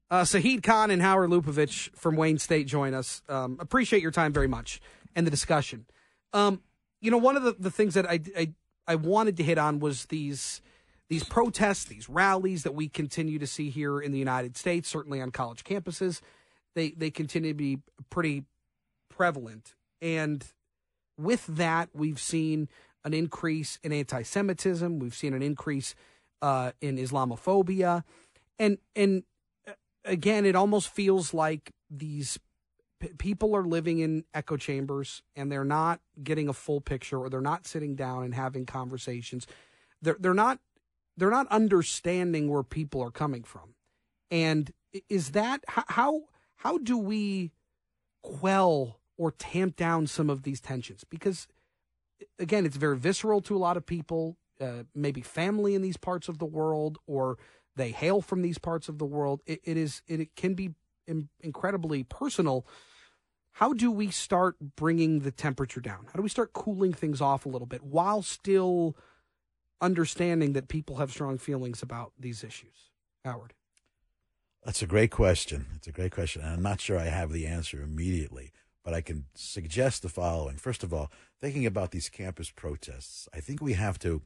Uh, 0.09 0.25
Saeed 0.25 0.63
Khan 0.63 0.93
and 0.93 1.03
Howard 1.03 1.31
Lupovitch 1.31 1.91
from 1.97 2.15
Wayne 2.15 2.39
State 2.39 2.69
join 2.69 2.95
us. 2.95 3.21
Um, 3.29 3.57
appreciate 3.59 4.01
your 4.01 4.13
time 4.13 4.33
very 4.33 4.47
much 4.47 4.81
and 5.17 5.27
the 5.27 5.31
discussion. 5.33 5.87
Um, 6.33 6.63
you 7.01 7.11
know, 7.11 7.19
one 7.19 7.37
of 7.37 7.43
the, 7.43 7.57
the 7.59 7.71
things 7.73 7.95
that 7.95 8.09
I, 8.09 8.21
I, 8.39 8.53
I 8.87 8.95
wanted 8.95 9.37
to 9.39 9.43
hit 9.43 9.59
on 9.59 9.81
was 9.81 10.05
these 10.05 10.63
these 11.09 11.25
protests, 11.25 11.87
these 11.87 12.09
rallies 12.09 12.63
that 12.63 12.77
we 12.77 12.89
continue 12.89 13.41
to 13.41 13.49
see 13.49 13.71
here 13.71 14.01
in 14.01 14.13
the 14.13 14.21
United 14.21 14.57
States, 14.57 14.89
certainly 14.89 15.21
on 15.21 15.33
college 15.33 15.65
campuses. 15.65 16.21
They 16.77 16.91
they 16.91 17.11
continue 17.11 17.51
to 17.51 17.57
be 17.57 17.81
pretty 18.09 18.45
prevalent, 19.11 19.75
and 20.01 20.47
with 21.19 21.45
that, 21.49 21.89
we've 21.93 22.21
seen 22.21 22.69
an 23.05 23.15
increase 23.15 23.79
in 23.83 23.93
anti-Semitism. 23.93 24.99
We've 24.99 25.15
seen 25.15 25.35
an 25.35 25.43
increase 25.43 25.95
uh, 26.43 26.73
in 26.81 26.97
Islamophobia, 26.97 28.05
and 28.59 28.79
and 28.95 29.25
uh, 29.69 29.73
again, 30.05 30.45
it 30.45 30.57
almost 30.57 30.89
feels 30.89 31.35
like 31.35 31.73
these 31.91 32.39
p- 33.01 33.15
people 33.19 33.55
are 33.55 33.65
living 33.65 33.99
in 33.99 34.25
echo 34.35 34.57
chambers 34.57 35.23
and 35.37 35.51
they're 35.51 35.65
not 35.65 36.01
getting 36.23 36.49
a 36.49 36.53
full 36.53 36.81
picture 36.81 37.19
or 37.19 37.29
they're 37.29 37.41
not 37.41 37.67
sitting 37.67 37.95
down 37.95 38.25
and 38.25 38.35
having 38.35 38.67
conversations. 38.67 39.47
They're 40.03 40.17
they're 40.19 40.35
not 40.35 40.59
they're 41.17 41.31
not 41.31 41.47
understanding 41.49 42.49
where 42.49 42.63
people 42.63 43.03
are 43.03 43.11
coming 43.11 43.45
from. 43.45 43.75
And 44.31 44.73
is 45.09 45.31
that 45.31 45.65
how 45.67 46.25
how 46.57 46.79
do 46.79 46.97
we 46.97 47.53
quell 48.23 49.01
or 49.17 49.31
tamp 49.31 49.77
down 49.77 50.07
some 50.07 50.31
of 50.31 50.43
these 50.43 50.61
tensions? 50.61 51.05
Because 51.05 51.47
again, 52.39 52.67
it's 52.67 52.77
very 52.77 52.97
visceral 52.97 53.41
to 53.43 53.57
a 53.57 53.59
lot 53.59 53.77
of 53.77 53.87
people, 53.87 54.37
uh, 54.61 54.85
maybe 54.95 55.21
family 55.21 55.75
in 55.75 55.83
these 55.83 55.97
parts 55.97 56.29
of 56.29 56.39
the 56.39 56.47
world, 56.47 56.99
or 57.07 57.39
they 57.77 57.91
hail 57.91 58.21
from 58.21 58.43
these 58.43 58.59
parts 58.59 58.89
of 58.89 58.99
the 58.99 59.05
world. 59.05 59.43
it, 59.47 59.61
it 59.65 59.77
is 59.77 60.03
it, 60.07 60.21
it, 60.21 60.37
can 60.37 60.55
be 60.55 60.75
in, 61.07 61.29
incredibly 61.41 62.03
personal. 62.05 62.67
How 63.53 63.73
do 63.73 63.91
we 63.91 64.11
start 64.11 64.57
bringing 64.77 65.21
the 65.21 65.31
temperature 65.31 65.81
down? 65.81 66.07
How 66.07 66.15
do 66.15 66.23
we 66.23 66.29
start 66.29 66.53
cooling 66.53 66.93
things 66.93 67.21
off 67.21 67.47
a 67.47 67.49
little 67.49 67.67
bit 67.67 67.85
while 67.85 68.23
still 68.23 68.97
understanding 69.81 70.55
that 70.55 70.69
people 70.69 70.97
have 70.97 71.11
strong 71.11 71.39
feelings 71.39 71.83
about 71.83 72.13
these 72.19 72.43
issues? 72.43 72.91
Howard. 73.25 73.55
That's 74.65 74.83
a 74.83 74.87
great 74.87 75.11
question. 75.11 75.67
It's 75.77 75.87
a 75.87 75.93
great 75.93 76.13
question. 76.13 76.43
And 76.43 76.51
I'm 76.51 76.63
not 76.63 76.81
sure 76.81 76.99
I 76.99 77.07
have 77.07 77.33
the 77.33 77.47
answer 77.47 77.83
immediately, 77.83 78.53
but 78.85 78.95
I 78.95 79.01
can 79.01 79.25
suggest 79.35 80.03
the 80.03 80.09
following. 80.09 80.57
First 80.57 80.83
of 80.85 80.93
all, 80.93 81.11
thinking 81.41 81.67
about 81.67 81.91
these 81.91 82.09
campus 82.09 82.51
protests, 82.51 83.29
I 83.35 83.41
think 83.41 83.61
we 83.61 83.73
have 83.73 83.99
to 84.01 84.23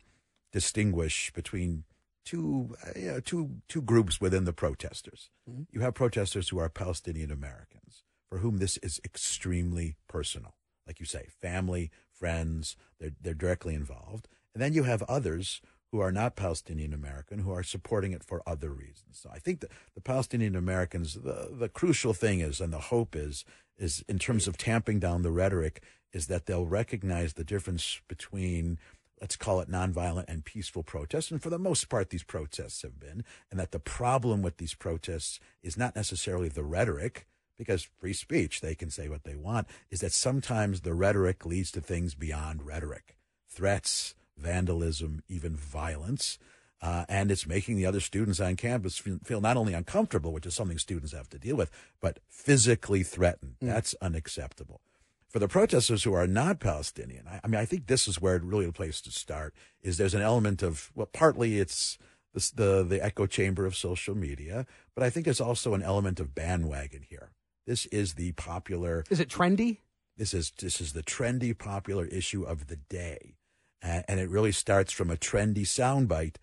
distinguish 0.53 1.31
between 1.33 1.85
two, 2.25 2.77
uh, 2.85 3.21
two, 3.25 3.51
two 3.69 3.83
groups 3.83 4.21
within 4.21 4.45
the 4.45 4.53
protesters. 4.53 5.31
Mm-hmm. 5.49 5.63
You 5.73 5.81
have 5.81 5.95
protesters 5.95 6.49
who 6.49 6.59
are 6.59 6.69
Palestinian 6.69 7.31
Americans, 7.31 8.03
for 8.29 8.39
whom 8.39 8.59
this 8.59 8.77
is 8.79 9.01
extremely 9.05 9.97
personal. 10.09 10.55
Like 10.87 11.01
you 11.01 11.07
say, 11.07 11.29
family, 11.41 11.91
friends, 12.11 12.77
they're, 12.99 13.13
they're 13.21 13.35
directly 13.35 13.75
involved. 13.75 14.29
And 14.55 14.63
then 14.63 14.73
you 14.73 14.83
have 14.83 15.03
others 15.03 15.61
who 15.93 16.01
are 16.01 16.13
not 16.13 16.37
Palestinian 16.37 16.93
American 16.93 17.41
who 17.41 17.53
are 17.53 17.63
supporting 17.63 18.13
it 18.13 18.25
for 18.25 18.43
other 18.47 18.71
reasons. 18.71 19.21
So 19.23 19.31
I 19.33 19.39
think 19.39 19.61
that 19.61 19.71
the 19.95 20.01
Palestinian 20.01 20.57
Americans, 20.57 21.15
the, 21.15 21.51
the 21.51 21.69
crucial 21.69 22.13
thing 22.13 22.41
is, 22.41 22.61
and 22.61 22.73
the 22.73 22.79
hope 22.79 23.17
is, 23.17 23.45
is 23.79 24.05
in 24.09 24.19
terms 24.19 24.49
of 24.49 24.57
tamping 24.57 24.99
down 24.99 25.23
the 25.23 25.31
rhetoric, 25.31 25.83
is 26.13 26.27
that 26.27 26.47
they'll 26.47 26.67
recognize 26.67 27.35
the 27.35 27.45
difference 27.45 28.01
between 28.09 28.79
let's 29.21 29.37
call 29.37 29.61
it 29.61 29.71
nonviolent 29.71 30.27
and 30.29 30.45
peaceful 30.45 30.83
protests. 30.83 31.31
And 31.31 31.43
for 31.43 31.51
the 31.51 31.59
most 31.59 31.89
part, 31.89 32.11
these 32.11 32.23
protests 32.23 32.83
have 32.83 33.01
been, 33.01 33.25
and 33.51 33.59
that 33.59 33.73
the 33.73 33.81
problem 33.81 34.43
with 34.43 34.59
these 34.59 34.75
protests 34.75 35.41
is 35.63 35.77
not 35.77 35.97
necessarily 35.97 36.49
the 36.49 36.63
rhetoric, 36.63 37.27
because 37.57 37.89
free 37.99 38.13
speech, 38.13 38.61
they 38.61 38.75
can 38.75 38.91
say 38.91 39.09
what 39.09 39.25
they 39.25 39.35
want, 39.35 39.67
is 39.91 40.01
that 40.01 40.13
sometimes 40.13 40.83
the 40.83 40.95
rhetoric 40.95 41.45
leads 41.45 41.73
to 41.73 41.81
things 41.81 42.15
beyond 42.15 42.65
rhetoric. 42.65 43.17
Threats, 43.49 44.15
vandalism, 44.37 45.23
even 45.29 45.57
violence. 45.57 46.39
Uh, 46.81 47.05
and 47.09 47.31
it's 47.31 47.47
making 47.47 47.77
the 47.77 47.87
other 47.87 48.01
students 48.01 48.39
on 48.39 48.55
campus 48.55 48.99
feel 48.99 49.41
not 49.41 49.57
only 49.57 49.75
uncomfortable, 49.75 50.33
which 50.33 50.47
is 50.47 50.55
something 50.55 50.79
students 50.79 51.13
have 51.13 51.29
to 51.29 51.39
deal 51.39 51.57
with, 51.57 51.71
but 52.01 52.21
physically 52.29 53.03
threatened. 53.03 53.57
Mm. 53.61 53.69
That's 53.69 53.95
unacceptable. 54.01 54.81
For 55.29 55.41
the 55.41 55.49
protesters 55.49 56.05
who 56.05 56.15
are 56.15 56.27
not 56.27 56.61
Palestinian, 56.61 57.27
I, 57.29 57.41
I, 57.43 57.49
mean, 57.49 57.61
I 57.61 57.65
think 57.65 57.87
this 57.87 58.07
is 58.07 58.21
where 58.21 58.37
it 58.37 58.45
really 58.45 58.67
the 58.67 58.73
place 58.73 59.01
to 59.03 59.11
start 59.11 59.55
is 59.83 59.97
there's 59.97 60.15
an 60.15 60.23
element 60.23 60.63
of, 60.63 60.91
well, 60.95 61.09
partly 61.13 61.59
it's 61.59 61.99
the, 62.33 62.51
the, 62.55 62.85
the 62.85 63.05
echo 63.05 63.27
chamber 63.27 63.67
of 63.67 63.77
social 63.77 64.15
media, 64.15 64.65
but 64.95 65.03
I 65.03 65.11
think 65.11 65.25
there's 65.25 65.41
also 65.41 65.75
an 65.75 65.83
element 65.83 66.21
of 66.21 66.35
bandwagon 66.35 67.03
here. 67.03 67.31
This 67.67 67.87
is 67.87 68.15
the 68.15 68.33
popular. 68.33 69.05
Is 69.11 69.21
it 69.21 69.29
trendy? 69.29 69.79
This 70.17 70.33
is, 70.33 70.53
this 70.59 70.81
is 70.81 70.93
the 70.93 71.03
trendy 71.03 71.57
popular 71.57 72.07
issue 72.07 72.45
of 72.45 72.69
the 72.69 72.77
day 72.77 73.35
and 73.83 74.21
it 74.21 74.29
really 74.29 74.53
starts 74.53 74.93
from 74.93 75.11
a 75.11 75.17
trendy 75.17 75.63
soundbite 75.63 76.37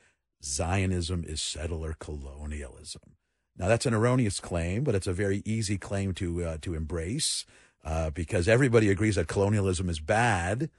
Zionism 0.43 1.23
is 1.25 1.41
settler 1.41 1.95
colonialism. 1.99 3.15
Now, 3.57 3.67
that's 3.67 3.85
an 3.85 3.93
erroneous 3.93 4.39
claim, 4.39 4.83
but 4.83 4.95
it's 4.95 5.07
a 5.07 5.13
very 5.13 5.41
easy 5.45 5.77
claim 5.77 6.13
to, 6.15 6.43
uh, 6.43 6.57
to 6.61 6.73
embrace 6.73 7.45
uh, 7.83 8.09
because 8.09 8.47
everybody 8.47 8.89
agrees 8.89 9.15
that 9.15 9.27
colonialism 9.27 9.89
is 9.89 9.99
bad. 9.99 10.69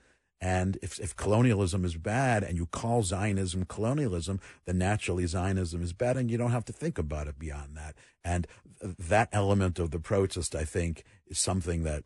And 0.40 0.78
if, 0.82 1.00
if 1.00 1.16
colonialism 1.16 1.84
is 1.84 1.96
bad 1.96 2.42
and 2.42 2.58
you 2.58 2.66
call 2.66 3.02
Zionism 3.02 3.64
colonialism, 3.64 4.40
then 4.66 4.76
naturally 4.76 5.26
Zionism 5.26 5.82
is 5.82 5.94
bad 5.94 6.18
and 6.18 6.30
you 6.30 6.36
don't 6.36 6.50
have 6.50 6.66
to 6.66 6.72
think 6.72 6.98
about 6.98 7.26
it 7.26 7.38
beyond 7.38 7.76
that. 7.76 7.94
And 8.22 8.46
that 8.82 9.30
element 9.32 9.78
of 9.78 9.90
the 9.90 9.98
protest, 9.98 10.54
I 10.54 10.64
think, 10.64 11.04
is 11.26 11.38
something 11.38 11.84
that 11.84 12.04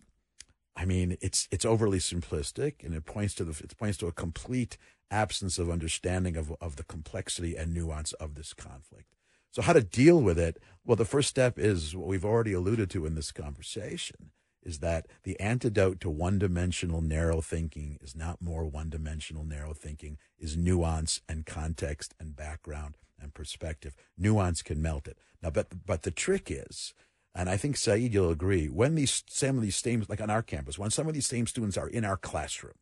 I 0.76 0.84
mean, 0.84 1.18
it's 1.20 1.48
it's 1.50 1.64
overly 1.64 1.98
simplistic, 1.98 2.84
and 2.84 2.94
it 2.94 3.04
points 3.04 3.34
to 3.34 3.44
the 3.44 3.62
it 3.62 3.76
points 3.76 3.98
to 3.98 4.06
a 4.06 4.12
complete 4.12 4.78
absence 5.10 5.58
of 5.58 5.70
understanding 5.70 6.36
of 6.36 6.54
of 6.60 6.76
the 6.76 6.84
complexity 6.84 7.56
and 7.56 7.74
nuance 7.74 8.12
of 8.14 8.34
this 8.34 8.52
conflict. 8.54 9.14
So, 9.50 9.62
how 9.62 9.72
to 9.72 9.82
deal 9.82 10.20
with 10.20 10.38
it? 10.38 10.62
Well, 10.84 10.96
the 10.96 11.04
first 11.04 11.28
step 11.28 11.58
is 11.58 11.96
what 11.96 12.06
we've 12.06 12.24
already 12.24 12.52
alluded 12.52 12.90
to 12.90 13.06
in 13.06 13.14
this 13.14 13.32
conversation: 13.32 14.30
is 14.62 14.78
that 14.78 15.06
the 15.24 15.38
antidote 15.40 16.00
to 16.00 16.10
one-dimensional 16.10 17.00
narrow 17.00 17.40
thinking 17.40 17.98
is 18.00 18.14
not 18.14 18.40
more 18.40 18.64
one-dimensional 18.66 19.44
narrow 19.44 19.74
thinking; 19.74 20.18
is 20.38 20.56
nuance 20.56 21.20
and 21.28 21.46
context 21.46 22.14
and 22.20 22.36
background 22.36 22.96
and 23.20 23.34
perspective. 23.34 23.94
Nuance 24.16 24.62
can 24.62 24.80
melt 24.80 25.08
it. 25.08 25.18
Now, 25.42 25.50
but 25.50 25.86
but 25.86 26.02
the 26.02 26.10
trick 26.10 26.50
is 26.50 26.94
and 27.34 27.48
I 27.48 27.56
think 27.56 27.76
Saeed, 27.76 28.12
you'll 28.12 28.30
agree, 28.30 28.66
when 28.68 28.96
these 28.96 29.22
some 29.28 29.56
of 29.56 29.62
these 29.62 29.76
same 29.76 30.04
like 30.08 30.20
on 30.20 30.30
our 30.30 30.42
campus, 30.42 30.78
when 30.78 30.90
some 30.90 31.06
of 31.06 31.14
these 31.14 31.26
same 31.26 31.46
students 31.46 31.76
are 31.76 31.88
in 31.88 32.04
our 32.04 32.16
classroom, 32.16 32.74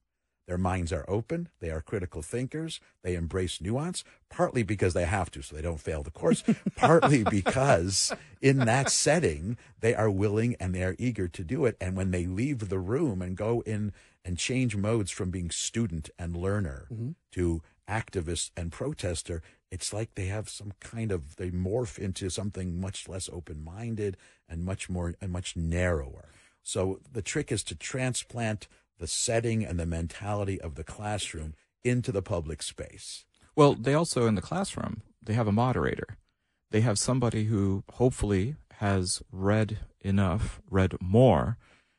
their 0.49 0.59
minds 0.59 0.95
are 0.95 1.05
open, 1.07 1.51
they 1.61 1.71
are 1.71 1.83
critical 1.83 2.23
thinkers, 2.23 2.81
they 3.03 3.15
embrace 3.15 3.61
nuance, 3.61 4.03
partly 4.31 4.63
because 4.63 4.95
they 4.95 5.05
have 5.05 5.31
to, 5.31 5.43
so 5.43 5.55
they 5.55 5.61
don't 5.61 5.79
fail 5.79 6.03
the 6.03 6.11
course, 6.11 6.43
partly 6.75 7.23
because 7.23 8.15
in 8.41 8.57
that 8.61 8.91
setting 8.91 9.59
they 9.81 9.95
are 9.95 10.11
willing 10.11 10.57
and 10.59 10.75
they 10.75 10.83
are 10.83 10.97
eager 10.99 11.29
to 11.29 11.45
do 11.45 11.67
it. 11.67 11.77
And 11.83 11.99
when 11.99 12.13
they 12.13 12.25
leave 12.25 12.71
the 12.71 12.79
room 12.79 13.21
and 13.21 13.37
go 13.37 13.61
in 13.67 13.93
and 14.25 14.39
change 14.39 14.75
modes 14.75 15.11
from 15.11 15.31
being 15.31 15.51
student 15.51 16.09
and 16.19 16.35
learner 16.35 16.89
mm-hmm. 16.91 17.11
to 17.33 17.63
activist 17.87 18.51
and 18.57 18.73
protester, 18.73 19.43
it's 19.71 19.93
like 19.93 20.15
they 20.15 20.27
have 20.27 20.49
some 20.49 20.73
kind 20.81 21.13
of 21.13 21.37
they 21.37 21.51
morph 21.51 21.99
into 21.99 22.31
something 22.31 22.81
much 22.81 23.07
less 23.07 23.29
open-minded 23.31 24.17
and 24.49 24.65
much 24.65 24.89
more 24.89 25.15
and 25.21 25.31
much 25.31 25.57
narrower. 25.57 26.31
So 26.63 27.01
the 27.13 27.23
trick 27.23 27.53
is 27.53 27.63
to 27.65 27.75
transplant 27.75 28.67
the 28.99 29.07
setting 29.07 29.65
and 29.65 29.79
the 29.79 29.87
mentality 29.87 30.61
of 30.61 30.75
the 30.75 30.85
classroom 30.85 31.55
into 31.85 32.13
the 32.13 32.23
public 32.23 32.63
space. 32.63 33.25
Well, 33.57 33.75
they 33.75 33.95
also 33.95 34.27
in 34.27 34.35
the 34.35 34.43
classroom, 34.43 35.03
they 35.23 35.35
have 35.35 35.49
a 35.49 35.53
moderator. 35.53 36.17
They 36.71 36.81
have 36.83 36.99
somebody 36.99 37.45
who 37.45 37.85
hopefully 37.95 38.57
has 38.75 39.23
read 39.33 39.79
enough, 40.01 40.61
read 40.71 40.95
more, 41.01 41.57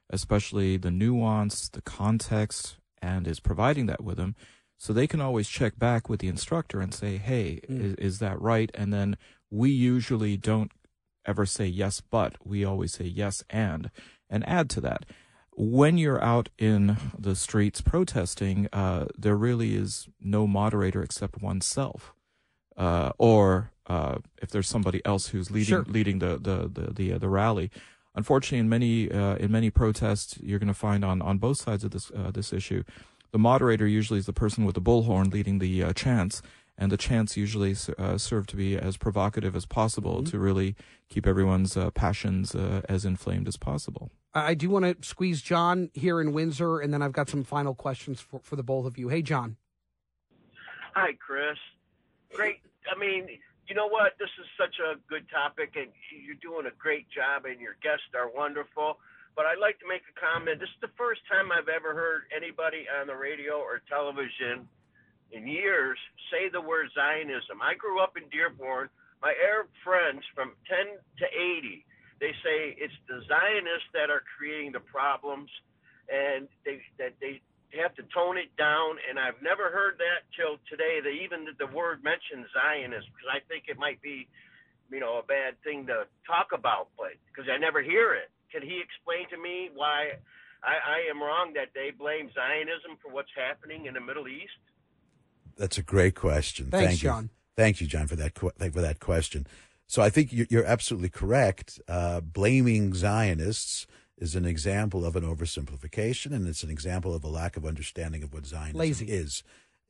especially 0.09 0.77
the 0.77 0.91
nuance, 0.91 1.69
the 1.69 1.81
context, 1.81 2.77
and 3.01 3.27
is 3.27 3.39
providing 3.39 3.85
that 3.87 4.03
with 4.03 4.17
them 4.17 4.35
so 4.79 4.93
they 4.93 5.07
can 5.07 5.19
always 5.19 5.49
check 5.49 5.77
back 5.77 6.07
with 6.07 6.21
the 6.21 6.29
instructor 6.29 6.79
and 6.79 6.93
say, 6.93 7.17
hey, 7.17 7.59
mm. 7.69 7.83
is, 7.83 7.95
is 7.95 8.19
that 8.19 8.41
right? 8.41 8.71
And 8.73 8.93
then 8.93 9.17
we 9.51 9.69
usually 9.69 10.37
don't 10.37 10.71
ever 11.25 11.45
say 11.45 11.65
yes, 11.65 12.01
but 12.01 12.35
we 12.45 12.63
always 12.63 12.93
say 12.93 13.03
yes 13.03 13.43
and, 13.49 13.91
and 14.29 14.47
add 14.47 14.69
to 14.71 14.81
that. 14.81 15.05
When 15.61 15.97
you're 15.97 16.23
out 16.23 16.47
in 16.57 16.95
the 17.17 17.35
streets 17.35 17.81
protesting, 17.81 18.69
uh, 18.71 19.07
there 19.17 19.35
really 19.35 19.75
is 19.75 20.07
no 20.21 20.47
moderator 20.47 21.03
except 21.03 21.41
oneself. 21.41 22.13
Uh, 22.77 23.11
or 23.17 23.71
uh, 23.87 24.19
if 24.41 24.51
there's 24.51 24.69
somebody 24.69 25.01
else 25.03 25.27
who's 25.27 25.51
leading 25.51 25.67
sure. 25.67 25.85
leading 25.85 26.19
the 26.19 26.37
the 26.37 26.69
the 26.71 26.93
the, 26.93 27.13
uh, 27.13 27.17
the 27.17 27.27
rally. 27.27 27.71
Unfortunately, 28.15 28.59
in 28.59 28.69
many 28.69 29.11
uh, 29.11 29.35
in 29.35 29.51
many 29.51 29.69
protests, 29.69 30.37
you're 30.41 30.59
going 30.59 30.67
to 30.67 30.73
find 30.73 31.03
on 31.03 31.21
on 31.21 31.39
both 31.39 31.57
sides 31.57 31.83
of 31.83 31.91
this 31.91 32.09
uh, 32.11 32.31
this 32.31 32.53
issue, 32.53 32.83
the 33.31 33.37
moderator 33.37 33.85
usually 33.85 34.19
is 34.19 34.27
the 34.27 34.33
person 34.33 34.63
with 34.63 34.75
the 34.75 34.81
bullhorn 34.81 35.33
leading 35.33 35.59
the 35.59 35.83
uh, 35.83 35.91
chants, 35.91 36.41
and 36.77 36.89
the 36.89 36.97
chants 36.97 37.35
usually 37.35 37.75
uh, 37.97 38.17
serve 38.17 38.47
to 38.47 38.55
be 38.55 38.77
as 38.77 38.95
provocative 38.95 39.57
as 39.57 39.65
possible 39.65 40.19
mm-hmm. 40.19 40.31
to 40.31 40.39
really 40.39 40.77
keep 41.09 41.27
everyone's 41.27 41.75
uh, 41.75 41.91
passions 41.91 42.55
uh, 42.55 42.81
as 42.87 43.03
inflamed 43.03 43.47
as 43.49 43.57
possible. 43.57 44.09
I 44.33 44.53
do 44.53 44.69
want 44.69 44.85
to 44.85 45.07
squeeze 45.07 45.41
John 45.41 45.89
here 45.93 46.21
in 46.21 46.33
Windsor, 46.33 46.79
and 46.79 46.93
then 46.93 47.01
I've 47.01 47.13
got 47.13 47.29
some 47.29 47.43
final 47.43 47.73
questions 47.73 48.21
for, 48.21 48.39
for 48.43 48.55
the 48.55 48.63
both 48.63 48.85
of 48.85 48.97
you. 48.97 49.09
Hey, 49.09 49.21
John. 49.21 49.57
Hi, 50.93 51.13
Chris. 51.13 51.57
Great. 52.33 52.59
I 52.89 52.97
mean, 52.99 53.27
you 53.67 53.75
know 53.75 53.87
what? 53.87 54.13
This 54.19 54.29
is 54.39 54.45
such 54.57 54.75
a 54.79 54.99
good 55.09 55.25
topic, 55.29 55.73
and 55.75 55.87
you're 56.23 56.35
doing 56.41 56.67
a 56.67 56.75
great 56.77 57.09
job, 57.09 57.45
and 57.45 57.59
your 57.59 57.75
guests 57.81 58.05
are 58.13 58.29
wonderful 58.29 58.97
but 59.39 59.47
I'd 59.47 59.63
like 59.63 59.79
to 59.79 59.87
make 59.87 60.03
a 60.03 60.15
comment. 60.19 60.59
This 60.59 60.67
is 60.67 60.83
the 60.83 60.91
first 60.99 61.23
time 61.31 61.47
I've 61.47 61.71
ever 61.71 61.95
heard 61.95 62.27
anybody 62.35 62.91
on 62.91 63.07
the 63.07 63.15
radio 63.15 63.55
or 63.63 63.79
television 63.87 64.67
in 65.31 65.47
years 65.47 65.97
say 66.27 66.51
the 66.51 66.59
word 66.59 66.91
Zionism. 66.91 67.63
I 67.63 67.71
grew 67.79 68.03
up 68.03 68.17
in 68.17 68.27
Dearborn. 68.35 68.89
My 69.23 69.31
Arab 69.39 69.71
friends 69.79 70.27
from 70.35 70.59
10 70.67 70.91
to 71.23 71.25
80 71.31 71.87
they 72.19 72.35
say 72.43 72.75
it's 72.77 72.95
the 73.07 73.23
Zionists 73.27 73.89
that 73.93 74.09
are 74.09 74.23
creating 74.37 74.71
the 74.71 74.83
problems, 74.83 75.49
and 76.11 76.47
they 76.65 76.81
that 76.99 77.15
they 77.19 77.41
have 77.79 77.95
to 77.95 78.03
tone 78.13 78.37
it 78.37 78.51
down. 78.57 78.97
And 79.07 79.19
I've 79.19 79.41
never 79.41 79.71
heard 79.71 79.97
that 79.99 80.27
till 80.35 80.59
today. 80.69 80.99
That 80.99 81.15
even 81.15 81.47
the 81.57 81.67
word 81.67 82.03
mentioned 82.03 82.45
Zionist 82.51 83.07
because 83.07 83.29
I 83.31 83.39
think 83.47 83.65
it 83.67 83.79
might 83.79 84.01
be, 84.01 84.27
you 84.91 84.99
know, 84.99 85.19
a 85.19 85.23
bad 85.23 85.55
thing 85.63 85.87
to 85.87 86.05
talk 86.27 86.51
about, 86.51 86.89
but 86.97 87.15
because 87.31 87.49
I 87.49 87.57
never 87.57 87.81
hear 87.81 88.13
it. 88.13 88.29
Can 88.51 88.63
he 88.63 88.81
explain 88.81 89.29
to 89.29 89.37
me 89.37 89.69
why 89.73 90.17
I, 90.63 90.73
I 90.73 91.09
am 91.09 91.21
wrong 91.21 91.53
that 91.53 91.69
they 91.73 91.91
blame 91.91 92.29
Zionism 92.33 92.97
for 93.01 93.11
what's 93.13 93.31
happening 93.37 93.85
in 93.85 93.93
the 93.93 94.01
Middle 94.01 94.27
East? 94.27 94.57
That's 95.57 95.77
a 95.77 95.83
great 95.83 96.15
question. 96.15 96.71
Thanks, 96.71 96.87
Thank 96.87 97.03
you. 97.03 97.09
John. 97.09 97.29
Thank 97.55 97.81
you, 97.81 97.87
John, 97.87 98.07
for 98.07 98.15
that 98.15 98.33
que- 98.33 98.71
for 98.71 98.81
that 98.81 98.99
question. 98.99 99.45
So 99.89 100.03
I 100.03 100.11
think 100.11 100.31
you're, 100.31 100.45
you're 100.51 100.65
absolutely 100.65 101.09
correct. 101.09 101.81
Uh, 101.87 102.21
blaming 102.21 102.93
Zionists 102.93 103.87
is 104.19 104.35
an 104.35 104.45
example 104.45 105.03
of 105.03 105.15
an 105.15 105.23
oversimplification, 105.23 106.31
and 106.31 106.47
it's 106.47 106.61
an 106.61 106.69
example 106.69 107.15
of 107.15 107.23
a 107.23 107.27
lack 107.27 107.57
of 107.57 107.65
understanding 107.65 108.21
of 108.21 108.31
what 108.31 108.45
Zionism 108.45 108.79
Lazy. 108.79 109.05
is. 109.07 109.43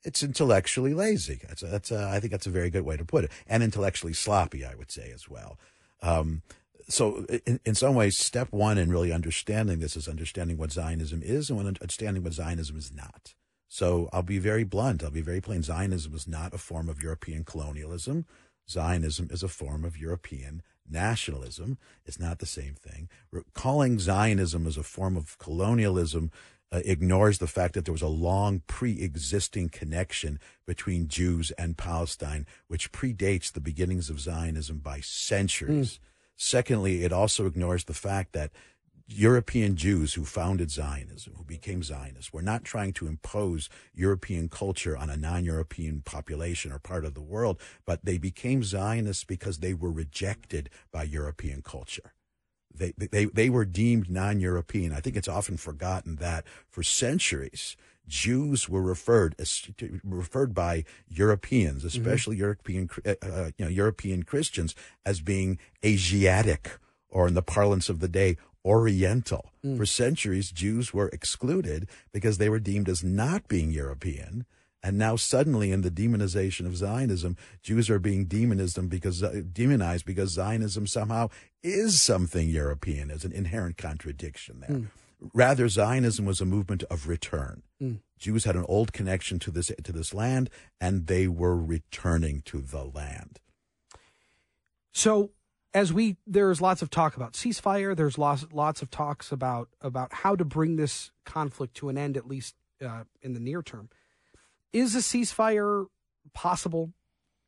It's 0.06 0.24
intellectually 0.24 0.94
lazy. 0.94 1.42
That's 1.46 1.64
a, 1.64 1.68
that's 1.68 1.92
a, 1.92 2.08
I 2.08 2.22
think 2.22 2.32
that's 2.32 2.48
a 2.48 2.50
very 2.50 2.70
good 2.70 2.86
way 2.86 2.96
to 2.96 3.04
put 3.04 3.26
it, 3.26 3.32
and 3.46 3.62
intellectually 3.62 4.14
sloppy, 4.14 4.64
I 4.64 4.74
would 4.74 4.90
say 4.90 5.12
as 5.14 5.28
well. 5.28 5.60
Um, 6.02 6.44
so, 6.88 7.26
in, 7.46 7.60
in 7.66 7.76
some 7.76 7.94
ways, 7.94 8.18
step 8.18 8.48
one 8.52 8.78
in 8.78 8.90
really 8.90 9.12
understanding 9.12 9.80
this 9.80 9.98
is 9.98 10.08
understanding 10.08 10.58
what 10.58 10.72
Zionism 10.72 11.22
is 11.22 11.50
and 11.50 11.60
understanding 11.60 12.24
what 12.24 12.34
Zionism 12.34 12.78
is 12.78 12.94
not. 12.94 13.34
So, 13.68 14.10
I'll 14.14 14.24
be 14.24 14.40
very 14.40 14.64
blunt. 14.64 15.04
I'll 15.04 15.12
be 15.12 15.20
very 15.20 15.42
plain. 15.42 15.62
Zionism 15.62 16.16
is 16.16 16.26
not 16.26 16.54
a 16.54 16.58
form 16.58 16.88
of 16.88 17.04
European 17.04 17.44
colonialism. 17.44 18.26
Zionism 18.70 19.30
is 19.32 19.44
a 19.44 19.48
form 19.48 19.84
of 19.84 19.98
European 19.98 20.62
nationalism. 20.90 21.78
It's 22.06 22.20
not 22.20 22.40
the 22.40 22.46
same 22.46 22.76
thing. 22.76 23.10
Calling 23.54 24.00
Zionism 24.00 24.68
as 24.68 24.78
a 24.78 24.84
form 24.84 25.18
of 25.18 25.38
colonialism 25.38 26.32
uh, 26.72 26.82
ignores 26.86 27.40
the 27.40 27.48
fact 27.48 27.74
that 27.74 27.86
there 27.86 27.92
was 27.92 28.02
a 28.02 28.08
long 28.08 28.62
pre-existing 28.68 29.70
connection 29.70 30.40
between 30.68 31.08
Jews 31.08 31.52
and 31.52 31.78
Palestine, 31.78 32.46
which 32.68 32.92
predates 32.92 33.52
the 33.52 33.60
beginnings 33.60 34.10
of 34.10 34.20
Zionism 34.20 34.78
by 34.78 35.00
centuries. 35.00 36.00
Secondly, 36.36 37.04
it 37.04 37.12
also 37.12 37.46
ignores 37.46 37.86
the 37.86 37.94
fact 37.94 38.34
that 38.34 38.52
European 39.12 39.76
Jews 39.76 40.14
who 40.14 40.24
founded 40.24 40.70
Zionism, 40.70 41.34
who 41.36 41.44
became 41.44 41.82
Zionists, 41.82 42.32
were 42.32 42.44
not 42.44 42.64
trying 42.64 42.94
to 42.94 43.08
impose 43.08 43.68
European 43.94 44.50
culture 44.50 44.96
on 44.96 45.10
a 45.10 45.18
non-European 45.18 46.02
population 46.02 46.72
or 46.72 46.78
part 46.78 47.04
of 47.06 47.16
the 47.16 47.22
world, 47.22 47.60
but 47.86 48.06
they 48.06 48.20
became 48.20 48.64
Zionists 48.64 49.24
because 49.24 49.58
they 49.58 49.74
were 49.74 49.92
rejected 49.92 50.70
by 50.92 51.04
European 51.04 51.64
culture. 51.64 52.14
They, 52.72 52.94
they, 52.96 53.26
they 53.26 53.50
were 53.50 53.66
deemed 53.66 54.12
non-European. 54.12 54.94
I 54.94 55.00
think 55.00 55.16
it's 55.16 55.28
often 55.28 55.58
forgotten 55.58 56.18
that 56.18 56.46
for 56.70 56.84
centuries, 56.84 57.76
Jews 58.08 58.68
were 58.68 58.82
referred 58.82 59.36
referred 60.04 60.54
by 60.54 60.84
Europeans, 61.08 61.86
especially 61.86 62.38
European 62.38 62.90
uh, 63.06 63.14
uh, 63.22 63.52
you 63.56 63.66
know 63.66 63.70
European 63.70 64.24
Christians, 64.24 64.74
as 65.06 65.22
being 65.22 65.60
Asiatic, 65.86 66.80
or 67.10 67.28
in 67.28 67.36
the 67.36 67.44
parlance 67.44 67.88
of 67.88 68.00
the 68.00 68.08
day, 68.08 68.38
Oriental. 68.70 69.52
Mm. 69.66 69.78
For 69.78 69.86
centuries, 69.88 70.52
Jews 70.52 70.94
were 70.94 71.10
excluded 71.10 71.90
because 72.14 72.38
they 72.38 72.50
were 72.50 72.60
deemed 72.60 72.88
as 72.88 73.04
not 73.04 73.48
being 73.48 73.72
European. 73.72 74.46
And 74.84 74.98
now 74.98 75.16
suddenly, 75.16 75.72
in 75.72 75.82
the 75.82 75.92
demonization 75.92 76.68
of 76.68 76.78
Zionism, 76.78 77.36
Jews 77.64 77.90
are 77.90 78.00
being 78.00 78.26
demonized 78.26 78.90
because 78.90 79.24
uh, 79.24 79.42
demonized 79.52 80.06
because 80.06 80.30
Zionism 80.30 80.86
somehow 80.88 81.30
is 81.64 82.00
something 82.00 82.48
European. 82.48 83.08
There's 83.08 83.26
an 83.26 83.34
inherent 83.34 83.76
contradiction 83.78 84.62
there. 84.62 84.78
Mm. 84.78 84.88
Rather, 85.34 85.68
Zionism 85.68 86.26
was 86.26 86.40
a 86.40 86.46
movement 86.46 86.84
of 86.84 87.10
return. 87.10 87.64
Mm. 87.82 88.00
Jews 88.20 88.46
had 88.46 88.56
an 88.56 88.66
old 88.70 88.94
connection 88.94 89.40
to 89.40 89.52
this 89.52 89.72
to 89.84 89.92
this 89.92 90.14
land, 90.14 90.50
and 90.80 91.08
they 91.08 91.28
were 91.28 91.58
returning 91.58 92.42
to 92.44 92.62
the 92.62 92.84
land. 92.84 93.40
So 94.94 95.32
as 95.74 95.94
we 95.94 96.18
there's 96.26 96.62
lots 96.62 96.82
of 96.82 96.90
talk 96.90 97.16
about 97.16 97.34
ceasefire, 97.34 97.96
there's 97.96 98.18
lots 98.18 98.46
lots 98.52 98.82
of 98.82 98.90
talks 98.90 99.32
about 99.32 99.70
about 99.82 100.14
how 100.14 100.36
to 100.36 100.46
bring 100.46 100.76
this 100.76 101.12
conflict 101.26 101.76
to 101.76 101.90
an 101.90 101.98
end, 101.98 102.18
at 102.18 102.28
least 102.28 102.56
uh, 102.84 103.04
in 103.22 103.34
the 103.34 103.40
near 103.40 103.62
term. 103.62 103.90
Is 104.74 104.96
a 104.96 105.00
ceasefire 105.00 105.88
possible? 106.34 106.94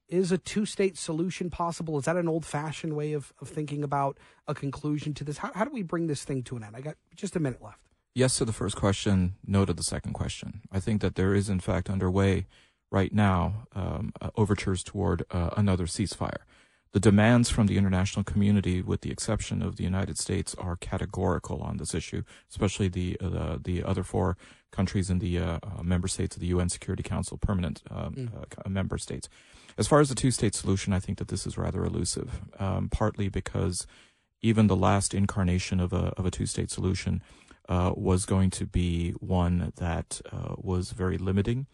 Is 0.08 0.32
a 0.32 0.38
two 0.38 0.66
state 0.66 0.98
solution 0.98 1.50
possible? 1.50 1.98
Is 1.98 2.06
that 2.06 2.18
an 2.18 2.28
old 2.28 2.46
fashioned 2.46 2.96
way 2.96 3.14
of, 3.14 3.34
of 3.40 3.48
thinking 3.48 3.84
about 3.84 4.18
a 4.48 4.54
conclusion 4.54 5.14
to 5.16 5.24
this? 5.24 5.38
How, 5.38 5.52
how 5.56 5.64
do 5.64 5.72
we 5.72 5.84
bring 5.84 6.08
this 6.08 6.24
thing 6.24 6.44
to 6.44 6.58
an 6.58 6.64
end? 6.64 6.76
I 6.76 6.82
got 6.82 6.96
just 7.16 7.36
a 7.36 7.40
minute 7.40 7.62
left. 7.62 7.80
Yes 8.14 8.38
to 8.40 8.46
the 8.46 8.52
first 8.52 8.76
question, 8.76 9.36
no 9.48 9.64
to 9.64 9.72
the 9.72 9.84
second 9.84 10.14
question. 10.14 10.62
I 10.70 10.82
think 10.82 11.02
that 11.02 11.16
there 11.16 11.34
is, 11.34 11.48
in 11.48 11.62
fact, 11.62 11.90
underway 11.90 12.46
right 12.92 13.14
now 13.14 13.68
um, 13.74 14.12
uh, 14.20 14.32
overtures 14.36 14.84
toward 14.84 15.24
uh, 15.32 15.52
another 15.56 15.86
ceasefire. 15.86 16.42
The 16.94 17.00
demands 17.00 17.50
from 17.50 17.68
the 17.68 17.78
international 17.78 18.24
community, 18.26 18.82
with 18.82 19.02
the 19.02 19.12
exception 19.12 19.62
of 19.62 19.78
the 19.78 19.84
United 19.84 20.18
States, 20.18 20.54
are 20.56 20.76
categorical 20.76 21.62
on 21.62 21.78
this 21.78 21.96
issue, 21.96 22.24
especially 22.50 22.90
the 22.90 23.18
uh, 23.22 23.58
the 23.64 23.82
other 23.84 24.04
four 24.04 24.38
countries 24.72 25.10
in 25.10 25.20
the 25.20 25.38
uh, 25.40 25.60
uh, 25.64 25.84
member 25.84 26.10
states 26.10 26.36
of 26.36 26.42
the 26.42 26.48
UN 26.48 26.68
Security 26.68 27.04
Council, 27.04 27.38
permanent 27.38 27.82
um, 27.90 28.30
uh, 28.36 28.70
member 28.70 28.98
states. 28.98 29.30
As 29.78 29.88
far 29.88 30.02
as 30.02 30.10
the 30.10 30.16
two-state 30.16 30.54
solution, 30.54 30.92
I 30.92 31.00
think 31.00 31.18
that 31.18 31.30
this 31.30 31.48
is 31.48 31.58
rather 31.58 31.84
elusive, 31.84 32.42
um, 32.60 32.90
partly 32.90 33.30
because 33.30 33.88
even 34.42 34.68
the 34.68 34.76
last 34.76 35.14
incarnation 35.14 35.80
of 35.80 35.94
a 35.94 36.14
of 36.18 36.26
a 36.26 36.32
two-state 36.32 36.70
solution 36.70 37.24
uh, 37.70 37.94
was 37.96 38.26
going 38.26 38.50
to 38.50 38.66
be 38.66 39.12
one 39.12 39.72
that 39.78 40.20
uh, 40.30 40.56
was 40.58 40.92
very 40.92 41.18
limiting, 41.18 41.68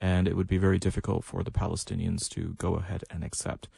and 0.00 0.28
it 0.28 0.36
would 0.36 0.46
be 0.46 0.58
very 0.58 0.78
difficult 0.78 1.24
for 1.24 1.42
the 1.42 1.50
Palestinians 1.50 2.28
to 2.28 2.54
go 2.56 2.76
ahead 2.76 3.02
and 3.10 3.24
accept. 3.24 3.68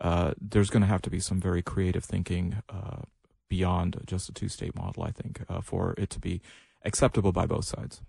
Uh, 0.00 0.34
there's 0.40 0.70
going 0.70 0.82
to 0.82 0.86
have 0.88 1.02
to 1.02 1.10
be 1.10 1.20
some 1.20 1.40
very 1.40 1.62
creative 1.62 2.04
thinking 2.04 2.62
uh, 2.68 3.02
beyond 3.48 4.00
just 4.06 4.28
a 4.28 4.32
two-state 4.32 4.74
model, 4.74 5.02
I 5.02 5.10
think, 5.10 5.42
uh, 5.48 5.60
for 5.60 5.94
it 5.96 6.10
to 6.10 6.18
be 6.18 6.40
acceptable 6.84 7.32
by 7.32 7.46
both 7.46 7.64
sides. 7.64 8.00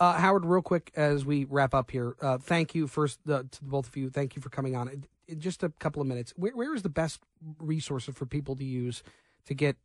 Uh, 0.00 0.14
Howard, 0.14 0.44
real 0.44 0.62
quick 0.62 0.90
as 0.96 1.24
we 1.24 1.44
wrap 1.44 1.74
up 1.74 1.90
here, 1.90 2.16
uh, 2.20 2.38
thank 2.38 2.74
you 2.74 2.86
first 2.86 3.20
uh, 3.28 3.44
to 3.50 3.64
both 3.64 3.88
of 3.88 3.96
you. 3.96 4.10
Thank 4.10 4.34
you 4.34 4.42
for 4.42 4.48
coming 4.48 4.74
on. 4.74 4.88
In, 4.88 5.04
in 5.28 5.40
just 5.40 5.62
a 5.62 5.68
couple 5.78 6.02
of 6.02 6.08
minutes, 6.08 6.32
where, 6.36 6.52
where 6.56 6.74
is 6.74 6.82
the 6.82 6.88
best 6.88 7.20
resource 7.60 8.08
for 8.12 8.26
people 8.26 8.56
to 8.56 8.64
use 8.64 9.04
to 9.46 9.54
get 9.54 9.76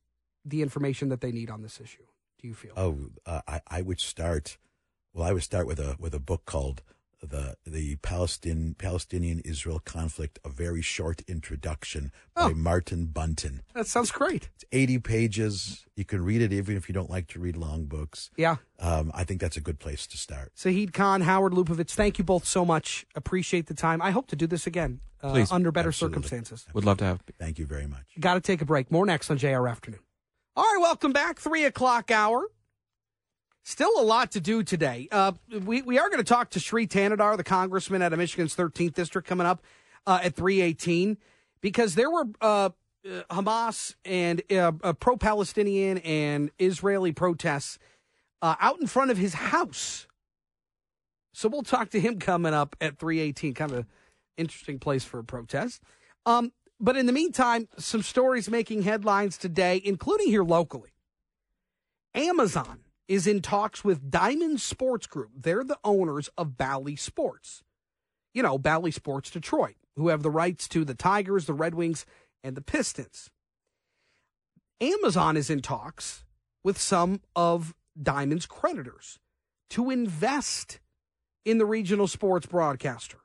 the 0.44 0.62
information 0.62 1.10
that 1.10 1.22
they 1.22 1.32
need 1.32 1.52
on 1.52 1.62
this 1.62 1.80
issue? 1.80 2.04
Do 2.42 2.48
you 2.48 2.56
feel? 2.56 2.74
Oh, 2.76 2.98
uh, 3.26 3.42
I, 3.48 3.62
I 3.68 3.82
would 3.84 4.00
start. 4.00 4.58
Well, 5.14 5.28
I 5.28 5.34
would 5.34 5.44
start 5.44 5.68
with 5.68 5.80
a 5.80 5.96
with 6.00 6.14
a 6.14 6.20
book 6.20 6.46
called 6.46 6.82
the 7.30 7.56
the 7.66 7.96
Palestinian 7.98 8.76
Palestinian 8.76 9.40
Israel 9.42 9.80
conflict: 9.80 10.40
A 10.46 10.50
very 10.50 10.82
short 10.82 11.22
introduction 11.28 12.12
by 12.36 12.44
Oh. 12.44 12.54
Martin 12.54 13.06
Bunton. 13.08 13.62
That 13.74 13.88
sounds 13.88 14.12
great. 14.12 14.50
It's 14.56 14.66
eighty 14.72 15.00
pages. 15.00 15.86
You 15.96 16.06
can 16.06 16.24
read 16.24 16.42
it 16.42 16.54
even 16.54 16.78
if 16.78 16.88
you 16.90 16.94
don't 16.94 17.10
like 17.10 17.28
to 17.30 17.40
read 17.40 17.56
long 17.58 17.86
books. 17.86 18.30
Yeah. 18.38 18.58
Um, 18.80 19.12
I 19.14 19.24
think 19.24 19.42
that's 19.42 19.58
a 19.58 19.62
good 19.62 19.80
place 19.80 20.06
to 20.08 20.18
start. 20.18 20.52
Saeed 20.56 20.94
Khan, 20.94 21.22
Howard 21.22 21.54
Lupovitch, 21.54 21.92
thank 21.92 22.18
you 22.20 22.24
both 22.24 22.46
so 22.46 22.64
much. 22.64 23.06
Appreciate 23.16 23.68
the 23.68 23.74
time. 23.74 24.02
I 24.02 24.12
hope 24.12 24.28
to 24.28 24.36
do 24.36 24.46
this 24.48 24.68
again 24.68 25.00
uh, 25.24 25.32
Please. 25.32 25.52
under 25.52 25.72
better 25.72 25.90
Absolutely. 25.90 26.16
circumstances. 26.16 26.66
Would 26.74 26.86
love 26.86 26.98
to 26.98 27.06
have. 27.06 27.22
Thank 27.40 27.58
you 27.60 27.66
very 27.66 27.88
much. 27.88 28.06
Got 28.20 28.36
to 28.36 28.42
take 28.42 28.62
a 28.62 28.66
break. 28.66 28.92
More 28.92 29.06
next 29.06 29.32
on 29.32 29.38
JR 29.38 29.68
Afternoon. 29.68 30.00
All 30.56 30.64
right, 30.64 30.80
welcome 30.82 31.12
back. 31.14 31.40
Three 31.40 31.66
o'clock 31.66 32.12
hour. 32.12 32.46
Still 33.68 33.92
a 34.00 34.02
lot 34.02 34.32
to 34.32 34.40
do 34.40 34.64
today. 34.64 35.10
Uh, 35.12 35.34
we, 35.52 35.82
we 35.82 36.00
are 36.00 36.08
going 36.08 36.24
to 36.24 36.24
talk 36.24 36.52
to 36.52 36.60
Shri 36.60 36.88
Thanedar, 36.88 37.36
the 37.36 37.44
congressman 37.44 38.02
out 38.02 38.14
of 38.14 38.20
Michigan's 38.20 38.56
13th 38.56 38.94
district, 38.94 39.28
coming 39.28 39.46
up 39.46 39.62
uh, 40.06 40.22
at 40.24 40.36
318, 40.36 41.18
because 41.60 41.94
there 41.94 42.10
were 42.10 42.24
uh, 42.40 42.46
uh, 42.46 42.70
Hamas 43.30 43.96
and 44.06 44.42
uh, 44.50 44.72
uh, 44.82 44.94
pro 44.94 45.18
Palestinian 45.18 45.98
and 45.98 46.50
Israeli 46.58 47.12
protests 47.12 47.78
out 48.42 48.80
in 48.80 48.88
front 48.88 49.12
of 49.12 49.18
his 49.18 49.34
house. 49.34 50.08
So 51.34 51.50
we'll 51.50 51.64
talk 51.64 51.90
to 51.90 52.00
him 52.00 52.20
coming 52.20 52.54
up 52.54 52.74
at 52.80 52.98
318. 52.98 53.54
Kind 53.54 53.72
of 53.72 53.78
an 53.80 53.86
interesting 54.38 54.80
place 54.80 55.04
for 55.04 55.20
a 55.20 55.26
protest. 55.26 55.82
Um, 56.26 56.54
but 56.80 56.96
in 56.96 57.06
the 57.06 57.12
meantime, 57.12 57.68
some 57.78 58.02
stories 58.02 58.50
making 58.50 58.84
headlines 58.84 59.38
today, 59.38 59.82
including 59.84 60.28
here 60.28 60.46
locally. 60.46 60.94
Amazon 62.16 62.80
is 63.08 63.28
in 63.28 63.42
talks 63.42 63.84
with 63.84 64.12
Diamond 64.12 64.60
Sports 64.62 65.08
Group. 65.08 65.32
They're 65.36 65.64
the 65.64 65.80
owners 65.84 66.30
of 66.38 66.58
Bally 66.58 66.96
Sports. 66.96 67.64
You 68.34 68.44
know, 68.44 68.58
Bally 68.58 68.92
Sports 68.92 69.30
Detroit, 69.30 69.76
who 69.96 70.10
have 70.10 70.24
the 70.24 70.30
rights 70.30 70.68
to 70.70 70.84
the 70.84 70.94
Tigers, 70.94 71.46
the 71.46 71.54
Red 71.54 71.74
Wings, 71.74 72.06
and 72.44 72.56
the 72.56 72.62
Pistons. 72.62 73.30
Amazon 74.80 75.38
is 75.38 75.50
in 75.50 75.62
talks 75.62 76.24
with 76.64 76.78
some 76.78 77.22
of 77.36 77.74
Diamond's 78.00 78.46
creditors 78.46 79.20
to 79.72 79.90
invest 79.90 80.80
in 81.46 81.58
the 81.58 81.66
regional 81.66 82.08
sports 82.08 82.46
broadcaster 82.46 83.20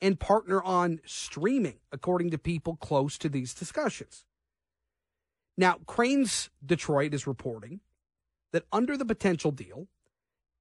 and 0.00 0.20
partner 0.20 0.62
on 0.62 1.00
streaming, 1.04 1.78
according 1.90 2.30
to 2.30 2.38
people 2.38 2.76
close 2.76 3.18
to 3.18 3.28
these 3.28 3.52
discussions. 3.54 4.24
Now, 5.56 5.78
Crain's 5.86 6.50
Detroit 6.64 7.12
is 7.12 7.26
reporting 7.26 7.80
that 8.52 8.64
under 8.72 8.96
the 8.96 9.04
potential 9.04 9.50
deal, 9.50 9.88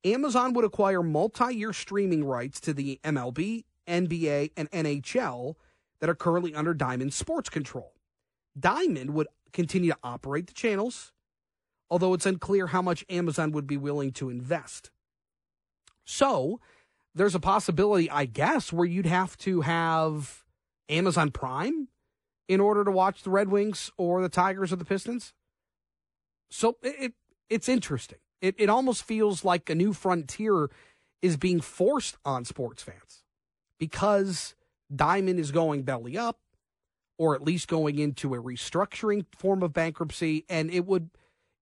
Amazon 0.03 0.53
would 0.53 0.65
acquire 0.65 1.03
multi 1.03 1.53
year 1.55 1.73
streaming 1.73 2.23
rights 2.23 2.59
to 2.61 2.73
the 2.73 2.99
MLB, 3.03 3.65
NBA, 3.87 4.51
and 4.55 4.69
NHL 4.71 5.55
that 5.99 6.09
are 6.09 6.15
currently 6.15 6.55
under 6.55 6.73
Diamond 6.73 7.13
sports 7.13 7.49
control. 7.49 7.93
Diamond 8.57 9.11
would 9.11 9.27
continue 9.51 9.91
to 9.91 9.97
operate 10.03 10.47
the 10.47 10.53
channels, 10.53 11.11
although 11.89 12.13
it's 12.13 12.25
unclear 12.25 12.67
how 12.67 12.81
much 12.81 13.05
Amazon 13.09 13.51
would 13.51 13.67
be 13.67 13.77
willing 13.77 14.11
to 14.13 14.29
invest. 14.29 14.91
So, 16.05 16.59
there's 17.13 17.35
a 17.35 17.39
possibility, 17.39 18.09
I 18.09 18.25
guess, 18.25 18.71
where 18.71 18.85
you'd 18.85 19.05
have 19.05 19.37
to 19.39 19.61
have 19.61 20.43
Amazon 20.87 21.31
Prime 21.31 21.89
in 22.47 22.59
order 22.59 22.83
to 22.83 22.91
watch 22.91 23.23
the 23.23 23.29
Red 23.29 23.49
Wings 23.49 23.91
or 23.97 24.21
the 24.21 24.29
Tigers 24.29 24.71
or 24.71 24.77
the 24.77 24.85
Pistons. 24.85 25.33
So 26.49 26.77
it, 26.81 27.13
it's 27.49 27.69
interesting. 27.69 28.19
It, 28.41 28.55
it 28.57 28.69
almost 28.69 29.03
feels 29.03 29.43
like 29.43 29.69
a 29.69 29.75
new 29.75 29.93
frontier 29.93 30.69
is 31.21 31.35
being 31.37 31.59
forced 31.59 32.17
on 32.23 32.45
sports 32.45 32.81
fans 32.81 33.23
because 33.77 34.55
Diamond 34.93 35.39
is 35.39 35.51
going 35.51 35.83
belly 35.83 36.17
up 36.17 36.39
or 37.17 37.35
at 37.35 37.43
least 37.43 37.67
going 37.67 37.99
into 37.99 38.33
a 38.33 38.41
restructuring 38.41 39.25
form 39.35 39.61
of 39.61 39.73
bankruptcy 39.73 40.45
and 40.49 40.71
it 40.71 40.85
would 40.85 41.09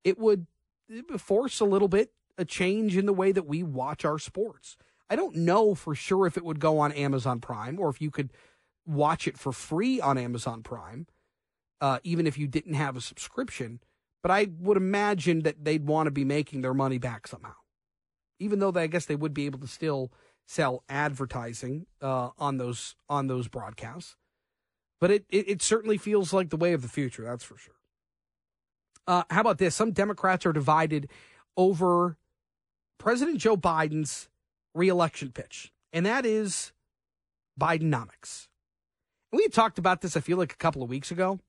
it 0.04 0.20
would 0.20 0.46
force 1.18 1.60
a 1.60 1.66
little 1.66 1.88
bit 1.88 2.12
a 2.38 2.46
change 2.46 2.96
in 2.96 3.06
the 3.06 3.14
way 3.14 3.32
that 3.32 3.48
we 3.48 3.64
watch 3.64 4.06
our 4.06 4.20
sports. 4.20 4.78
I 5.10 5.16
don't 5.16 5.36
know 5.36 5.74
for 5.74 5.96
sure 5.96 6.28
if 6.28 6.38
it 6.38 6.46
would 6.46 6.60
go 6.60 6.80
on 6.80 6.92
Amazon 6.92 7.40
Prime 7.40 7.80
or 7.80 7.90
if 7.90 8.02
you 8.02 8.12
could 8.12 8.32
watch 8.86 9.28
it 9.28 9.38
for 9.38 9.52
free 9.52 10.00
on 10.00 10.18
Amazon 10.18 10.62
Prime, 10.62 11.08
uh, 11.82 12.00
even 12.04 12.28
if 12.28 12.38
you 12.38 12.48
didn't 12.48 12.76
have 12.76 12.96
a 12.96 13.02
subscription. 13.02 13.80
But 14.28 14.34
I 14.34 14.48
would 14.60 14.76
imagine 14.76 15.44
that 15.44 15.64
they'd 15.64 15.88
want 15.88 16.08
to 16.08 16.12
be 16.12 16.26
making 16.26 16.60
their 16.60 16.74
money 16.74 16.98
back 16.98 17.28
somehow, 17.28 17.54
even 18.40 18.60
though 18.60 18.72
they, 18.72 18.84
I 18.84 18.88
guess 18.88 19.06
they 19.06 19.16
would 19.16 19.34
be 19.34 19.46
able 19.46 19.60
to 19.60 19.68
still 19.68 20.12
sell 20.46 20.84
advertising 20.90 21.86
uh, 22.02 22.32
on 22.38 22.58
those 22.58 22.98
on 23.08 23.28
those 23.28 23.48
broadcasts. 23.48 24.18
But 25.00 25.12
it, 25.12 25.26
it, 25.30 25.48
it 25.48 25.62
certainly 25.62 25.98
feels 25.98 26.34
like 26.34 26.50
the 26.50 26.58
way 26.58 26.74
of 26.74 26.82
the 26.82 26.90
future. 26.90 27.24
That's 27.24 27.46
for 27.46 27.58
sure. 27.58 27.76
Uh, 29.08 29.24
how 29.30 29.40
about 29.40 29.60
this? 29.60 29.76
Some 29.76 29.94
Democrats 29.94 30.46
are 30.46 30.52
divided 30.52 31.10
over 31.56 32.18
President 32.98 33.38
Joe 33.38 33.56
Biden's 33.56 34.28
reelection 34.76 35.32
pitch, 35.32 35.72
and 35.94 36.06
that 36.06 36.26
is 36.26 36.74
Bidenomics. 37.58 38.50
We 39.32 39.48
talked 39.48 39.80
about 39.80 40.02
this, 40.02 40.18
I 40.18 40.20
feel 40.20 40.38
like, 40.38 40.52
a 40.52 40.58
couple 40.58 40.84
of 40.84 40.90
weeks 40.90 41.12
ago, 41.12 41.40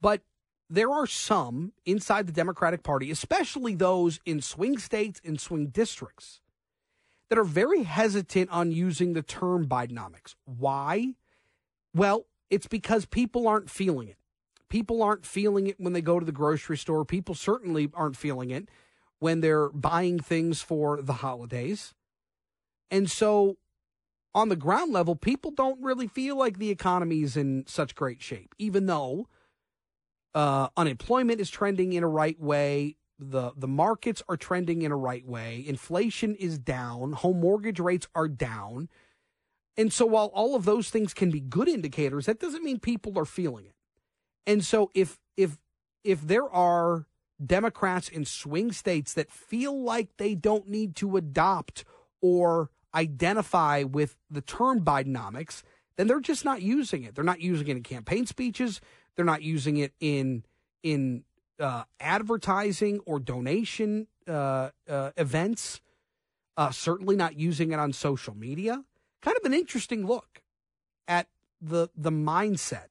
but 0.00 0.22
there 0.68 0.90
are 0.90 1.06
some 1.06 1.72
inside 1.84 2.26
the 2.26 2.32
Democratic 2.32 2.82
Party, 2.82 3.10
especially 3.10 3.74
those 3.74 4.20
in 4.24 4.40
swing 4.40 4.78
states 4.78 5.20
and 5.24 5.40
swing 5.40 5.68
districts, 5.68 6.40
that 7.28 7.38
are 7.38 7.44
very 7.44 7.84
hesitant 7.84 8.50
on 8.50 8.72
using 8.72 9.12
the 9.12 9.22
term 9.22 9.66
Bidenomics. 9.66 10.34
Why? 10.44 11.14
Well, 11.94 12.26
it's 12.50 12.66
because 12.66 13.06
people 13.06 13.48
aren't 13.48 13.70
feeling 13.70 14.08
it. 14.08 14.16
People 14.68 15.02
aren't 15.02 15.24
feeling 15.24 15.68
it 15.68 15.78
when 15.78 15.92
they 15.92 16.00
go 16.00 16.18
to 16.18 16.26
the 16.26 16.32
grocery 16.32 16.76
store. 16.76 17.04
People 17.04 17.34
certainly 17.34 17.88
aren't 17.94 18.16
feeling 18.16 18.50
it 18.50 18.68
when 19.18 19.40
they're 19.40 19.68
buying 19.70 20.18
things 20.18 20.60
for 20.60 21.00
the 21.00 21.14
holidays. 21.14 21.94
And 22.90 23.10
so, 23.10 23.56
on 24.34 24.48
the 24.48 24.56
ground 24.56 24.92
level, 24.92 25.16
people 25.16 25.50
don't 25.50 25.82
really 25.82 26.06
feel 26.06 26.36
like 26.36 26.58
the 26.58 26.70
economy 26.70 27.22
is 27.22 27.36
in 27.36 27.64
such 27.66 27.94
great 27.94 28.20
shape, 28.20 28.54
even 28.58 28.86
though 28.86 29.28
uh, 30.36 30.68
unemployment 30.76 31.40
is 31.40 31.48
trending 31.48 31.94
in 31.94 32.04
a 32.04 32.08
right 32.08 32.38
way. 32.38 32.96
The, 33.18 33.52
the 33.56 33.66
markets 33.66 34.22
are 34.28 34.36
trending 34.36 34.82
in 34.82 34.92
a 34.92 34.96
right 34.96 35.26
way. 35.26 35.64
Inflation 35.66 36.34
is 36.34 36.58
down. 36.58 37.12
Home 37.12 37.40
mortgage 37.40 37.80
rates 37.80 38.06
are 38.14 38.28
down. 38.28 38.90
And 39.78 39.90
so, 39.90 40.04
while 40.04 40.26
all 40.26 40.54
of 40.54 40.66
those 40.66 40.90
things 40.90 41.14
can 41.14 41.30
be 41.30 41.40
good 41.40 41.68
indicators, 41.68 42.26
that 42.26 42.38
doesn't 42.38 42.62
mean 42.62 42.80
people 42.80 43.18
are 43.18 43.24
feeling 43.24 43.64
it. 43.64 43.74
And 44.46 44.62
so, 44.62 44.90
if 44.92 45.18
if 45.38 45.56
if 46.04 46.20
there 46.20 46.48
are 46.50 47.06
Democrats 47.44 48.10
in 48.10 48.26
swing 48.26 48.72
states 48.72 49.14
that 49.14 49.30
feel 49.30 49.82
like 49.82 50.08
they 50.18 50.34
don't 50.34 50.68
need 50.68 50.96
to 50.96 51.16
adopt 51.16 51.84
or 52.20 52.70
identify 52.94 53.82
with 53.82 54.16
the 54.30 54.42
term 54.42 54.82
Bidenomics, 54.82 55.62
then 55.96 56.06
they're 56.06 56.20
just 56.20 56.44
not 56.44 56.60
using 56.60 57.04
it. 57.04 57.14
They're 57.14 57.24
not 57.24 57.40
using 57.40 57.68
it 57.68 57.76
in 57.76 57.82
campaign 57.82 58.26
speeches. 58.26 58.80
They're 59.16 59.24
not 59.24 59.42
using 59.42 59.76
it 59.78 59.92
in 60.00 60.44
in 60.82 61.24
uh, 61.58 61.84
advertising 62.00 63.00
or 63.06 63.18
donation 63.18 64.06
uh, 64.28 64.70
uh, 64.88 65.10
events. 65.16 65.80
Uh, 66.56 66.70
certainly 66.70 67.16
not 67.16 67.38
using 67.38 67.72
it 67.72 67.78
on 67.78 67.92
social 67.92 68.34
media. 68.34 68.82
Kind 69.20 69.36
of 69.36 69.44
an 69.44 69.52
interesting 69.54 70.06
look 70.06 70.42
at 71.08 71.28
the 71.60 71.88
the 71.96 72.12
mindset 72.12 72.88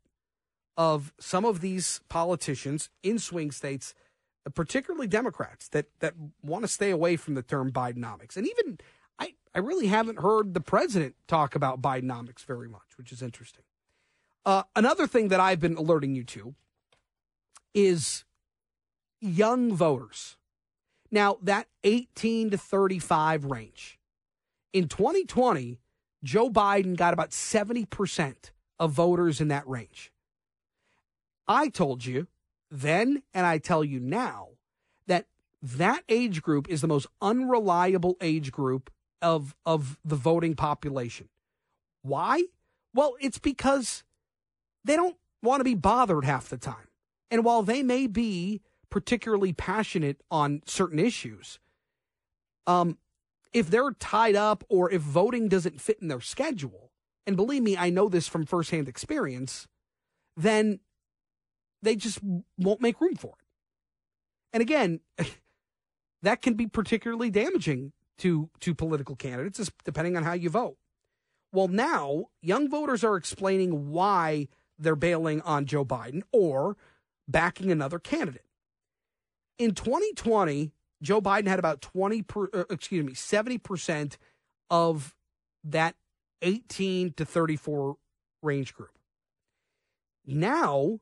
of 0.77 1.13
some 1.19 1.45
of 1.45 1.61
these 1.61 2.01
politicians 2.09 2.89
in 3.01 3.17
swing 3.17 3.49
states, 3.49 3.95
particularly 4.53 5.07
Democrats, 5.07 5.69
that 5.69 5.87
that 5.99 6.13
want 6.43 6.63
to 6.63 6.67
stay 6.67 6.91
away 6.91 7.15
from 7.15 7.35
the 7.35 7.41
term 7.41 7.71
Bidenomics, 7.71 8.35
and 8.35 8.47
even 8.47 8.77
I 9.55 9.59
really 9.59 9.87
haven't 9.87 10.19
heard 10.19 10.53
the 10.53 10.59
president 10.59 11.15
talk 11.29 11.55
about 11.55 11.81
Bidenomics 11.81 12.43
very 12.43 12.67
much, 12.67 12.97
which 12.97 13.13
is 13.13 13.21
interesting. 13.21 13.63
Uh, 14.45 14.63
another 14.75 15.07
thing 15.07 15.29
that 15.29 15.39
I've 15.39 15.59
been 15.59 15.75
alerting 15.75 16.15
you 16.15 16.23
to 16.25 16.53
is 17.73 18.23
young 19.19 19.73
voters. 19.73 20.37
Now, 21.11 21.37
that 21.41 21.67
18 21.83 22.51
to 22.51 22.57
35 22.57 23.45
range. 23.45 23.99
In 24.73 24.87
2020, 24.87 25.79
Joe 26.23 26.49
Biden 26.49 26.95
got 26.95 27.13
about 27.13 27.31
70% 27.31 28.35
of 28.79 28.91
voters 28.91 29.41
in 29.41 29.47
that 29.47 29.67
range. 29.67 30.11
I 31.47 31.69
told 31.69 32.05
you 32.05 32.27
then, 32.69 33.23
and 33.33 33.45
I 33.45 33.57
tell 33.57 33.83
you 33.83 33.99
now, 33.99 34.49
that 35.07 35.27
that 35.61 36.03
age 36.09 36.41
group 36.41 36.67
is 36.69 36.81
the 36.81 36.87
most 36.87 37.07
unreliable 37.21 38.17
age 38.21 38.51
group 38.51 38.91
of 39.21 39.55
of 39.65 39.97
the 40.03 40.15
voting 40.15 40.55
population. 40.55 41.29
Why? 42.01 42.45
Well, 42.93 43.15
it's 43.21 43.37
because 43.37 44.03
they 44.85 44.95
don't 44.95 45.17
want 45.41 45.59
to 45.59 45.65
be 45.65 45.75
bothered 45.75 46.23
half 46.25 46.47
the 46.47 46.57
time. 46.57 46.87
And 47.29 47.43
while 47.43 47.63
they 47.63 47.83
may 47.83 48.07
be 48.07 48.61
particularly 48.89 49.51
passionate 49.51 50.21
on 50.31 50.61
certain 50.65 50.99
issues, 50.99 51.59
um, 52.67 52.97
if 53.51 53.69
they're 53.69 53.91
tied 53.91 54.35
up 54.35 54.63
or 54.69 54.89
if 54.91 55.01
voting 55.01 55.49
doesn't 55.49 55.81
fit 55.81 55.97
in 56.01 56.07
their 56.07 56.21
schedule, 56.21 56.91
and 57.25 57.35
believe 57.35 57.63
me, 57.63 57.75
I 57.75 57.89
know 57.89 58.07
this 58.07 58.27
from 58.27 58.45
firsthand 58.45 58.87
experience, 58.87 59.67
then 60.37 60.79
they 61.81 61.95
just 61.95 62.19
won't 62.57 62.81
make 62.81 63.01
room 63.01 63.15
for 63.15 63.33
it. 63.39 63.45
And 64.53 64.61
again, 64.61 64.99
that 66.21 66.41
can 66.41 66.53
be 66.53 66.67
particularly 66.67 67.29
damaging 67.31 67.91
to 68.19 68.49
to 68.61 68.73
political 68.73 69.15
candidates, 69.15 69.69
depending 69.83 70.15
on 70.15 70.23
how 70.23 70.33
you 70.33 70.49
vote. 70.49 70.77
Well, 71.51 71.67
now 71.67 72.25
young 72.41 72.69
voters 72.69 73.03
are 73.03 73.15
explaining 73.15 73.89
why 73.89 74.47
they're 74.77 74.95
bailing 74.95 75.41
on 75.41 75.65
Joe 75.65 75.85
Biden 75.85 76.21
or 76.31 76.77
backing 77.27 77.71
another 77.71 77.99
candidate. 77.99 78.45
In 79.57 79.73
2020, 79.73 80.71
Joe 81.01 81.21
Biden 81.21 81.47
had 81.47 81.59
about 81.59 81.81
20 81.81 82.21
per, 82.23 82.49
uh, 82.53 82.63
excuse 82.69 83.05
me, 83.05 83.13
70% 83.13 84.17
of 84.69 85.15
that 85.63 85.95
18 86.41 87.13
to 87.13 87.25
34 87.25 87.97
range 88.41 88.73
group. 88.73 88.91
Now, 90.25 90.99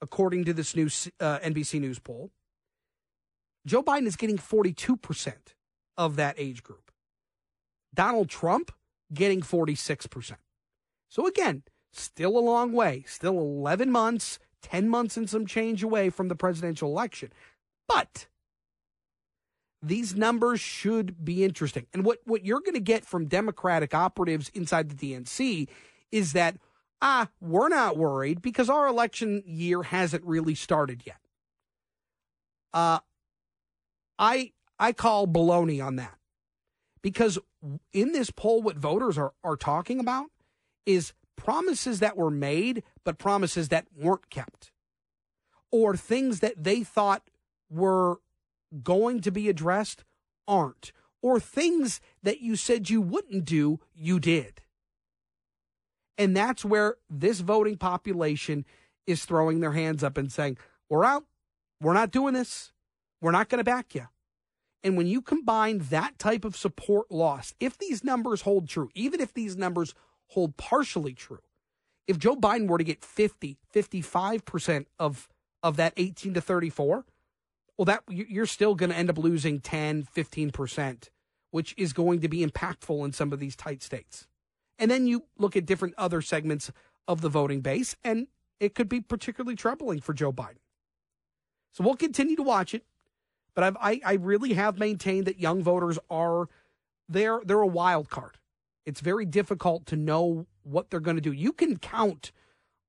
according 0.00 0.44
to 0.44 0.52
this 0.52 0.76
new 0.76 0.86
uh, 1.20 1.38
NBC 1.38 1.80
News 1.80 1.98
poll, 1.98 2.30
Joe 3.66 3.82
Biden 3.82 4.06
is 4.06 4.16
getting 4.16 4.36
42% 4.36 5.32
of 5.96 6.16
that 6.16 6.34
age 6.38 6.62
group. 6.62 6.90
Donald 7.94 8.28
Trump 8.28 8.72
getting 9.12 9.40
46%. 9.40 10.32
So 11.08 11.26
again, 11.26 11.62
still 12.00 12.36
a 12.36 12.40
long 12.40 12.72
way, 12.72 13.04
still 13.06 13.38
11 13.38 13.90
months, 13.90 14.38
10 14.62 14.88
months 14.88 15.16
and 15.16 15.28
some 15.28 15.46
change 15.46 15.82
away 15.82 16.10
from 16.10 16.28
the 16.28 16.34
presidential 16.34 16.88
election. 16.88 17.32
But 17.88 18.26
these 19.82 20.14
numbers 20.14 20.60
should 20.60 21.24
be 21.24 21.44
interesting. 21.44 21.86
And 21.92 22.04
what, 22.04 22.18
what 22.24 22.44
you're 22.44 22.60
going 22.60 22.74
to 22.74 22.80
get 22.80 23.04
from 23.04 23.26
Democratic 23.26 23.94
operatives 23.94 24.50
inside 24.54 24.88
the 24.88 25.14
DNC 25.14 25.68
is 26.10 26.32
that, 26.32 26.56
ah, 27.02 27.28
we're 27.40 27.68
not 27.68 27.96
worried 27.96 28.40
because 28.40 28.70
our 28.70 28.86
election 28.86 29.42
year 29.46 29.82
hasn't 29.82 30.24
really 30.24 30.54
started 30.54 31.02
yet. 31.04 31.18
Uh, 32.72 32.98
I 34.18 34.52
I 34.78 34.92
call 34.92 35.26
baloney 35.26 35.84
on 35.84 35.96
that. 35.96 36.18
Because 37.02 37.38
in 37.92 38.12
this 38.12 38.30
poll, 38.30 38.62
what 38.62 38.76
voters 38.76 39.18
are, 39.18 39.32
are 39.42 39.56
talking 39.56 40.00
about 40.00 40.26
is 40.86 41.12
promises 41.36 42.00
that 42.00 42.16
were 42.16 42.30
made, 42.30 42.82
but 43.04 43.18
promises 43.18 43.68
that 43.70 43.86
weren't 43.96 44.30
kept. 44.30 44.70
or 45.70 45.96
things 45.96 46.40
that 46.40 46.62
they 46.62 46.84
thought 46.84 47.28
were 47.68 48.20
going 48.84 49.20
to 49.20 49.32
be 49.32 49.48
addressed 49.48 50.04
aren't, 50.46 50.92
or 51.20 51.40
things 51.40 52.00
that 52.22 52.40
you 52.40 52.54
said 52.56 52.88
you 52.90 53.00
wouldn't 53.00 53.44
do, 53.44 53.80
you 53.94 54.20
did. 54.20 54.60
And 56.16 56.36
that's 56.36 56.64
where 56.64 56.96
this 57.10 57.40
voting 57.40 57.76
population 57.76 58.64
is 59.06 59.24
throwing 59.24 59.60
their 59.60 59.72
hands 59.72 60.04
up 60.04 60.16
and 60.16 60.30
saying, 60.30 60.58
We're 60.88 61.04
out. 61.04 61.24
We're 61.80 61.94
not 61.94 62.12
doing 62.12 62.34
this. 62.34 62.72
We're 63.20 63.32
not 63.32 63.48
going 63.48 63.58
to 63.58 63.64
back 63.64 63.94
you. 63.94 64.06
And 64.84 64.96
when 64.96 65.06
you 65.08 65.22
combine 65.22 65.78
that 65.90 66.18
type 66.18 66.44
of 66.44 66.56
support 66.56 67.10
loss, 67.10 67.54
if 67.58 67.78
these 67.78 68.04
numbers 68.04 68.42
hold 68.42 68.68
true, 68.68 68.90
even 68.94 69.20
if 69.20 69.34
these 69.34 69.56
numbers 69.56 69.94
hold 70.34 70.56
partially 70.56 71.14
true, 71.14 71.40
if 72.06 72.18
Joe 72.18 72.36
Biden 72.36 72.68
were 72.68 72.78
to 72.78 72.84
get 72.84 73.04
50, 73.04 73.56
55% 73.74 74.86
of, 74.98 75.28
of 75.62 75.76
that 75.76 75.94
18 75.96 76.34
to 76.34 76.40
34, 76.40 77.04
well, 77.76 77.84
that 77.86 78.02
you're 78.08 78.46
still 78.46 78.74
going 78.74 78.90
to 78.90 78.96
end 78.96 79.10
up 79.10 79.18
losing 79.18 79.60
10, 79.60 80.06
15%, 80.14 81.08
which 81.50 81.74
is 81.76 81.92
going 81.92 82.20
to 82.20 82.28
be 82.28 82.44
impactful 82.44 83.04
in 83.04 83.12
some 83.12 83.32
of 83.32 83.40
these 83.40 83.56
tight 83.56 83.82
states. 83.82 84.28
And 84.78 84.90
then 84.90 85.06
you 85.06 85.24
look 85.38 85.56
at 85.56 85.66
different 85.66 85.94
other 85.96 86.20
segments 86.20 86.70
of 87.08 87.20
the 87.20 87.28
voting 87.28 87.60
base, 87.60 87.96
and 88.04 88.28
it 88.60 88.74
could 88.74 88.88
be 88.88 89.00
particularly 89.00 89.56
troubling 89.56 90.00
for 90.00 90.12
Joe 90.12 90.32
Biden. 90.32 90.58
So 91.72 91.82
we'll 91.82 91.96
continue 91.96 92.36
to 92.36 92.42
watch 92.42 92.74
it. 92.74 92.84
But 93.54 93.64
I've, 93.64 93.76
I, 93.80 94.00
I 94.04 94.12
really 94.14 94.54
have 94.54 94.78
maintained 94.78 95.26
that 95.26 95.38
young 95.38 95.62
voters 95.62 95.98
are 96.10 96.48
they're 97.08 97.40
they're 97.44 97.60
a 97.60 97.66
wild 97.66 98.08
card. 98.08 98.38
It's 98.86 99.00
very 99.00 99.24
difficult 99.24 99.86
to 99.86 99.96
know 99.96 100.46
what 100.62 100.90
they're 100.90 101.00
going 101.00 101.16
to 101.16 101.22
do. 101.22 101.32
You 101.32 101.52
can 101.52 101.78
count 101.78 102.32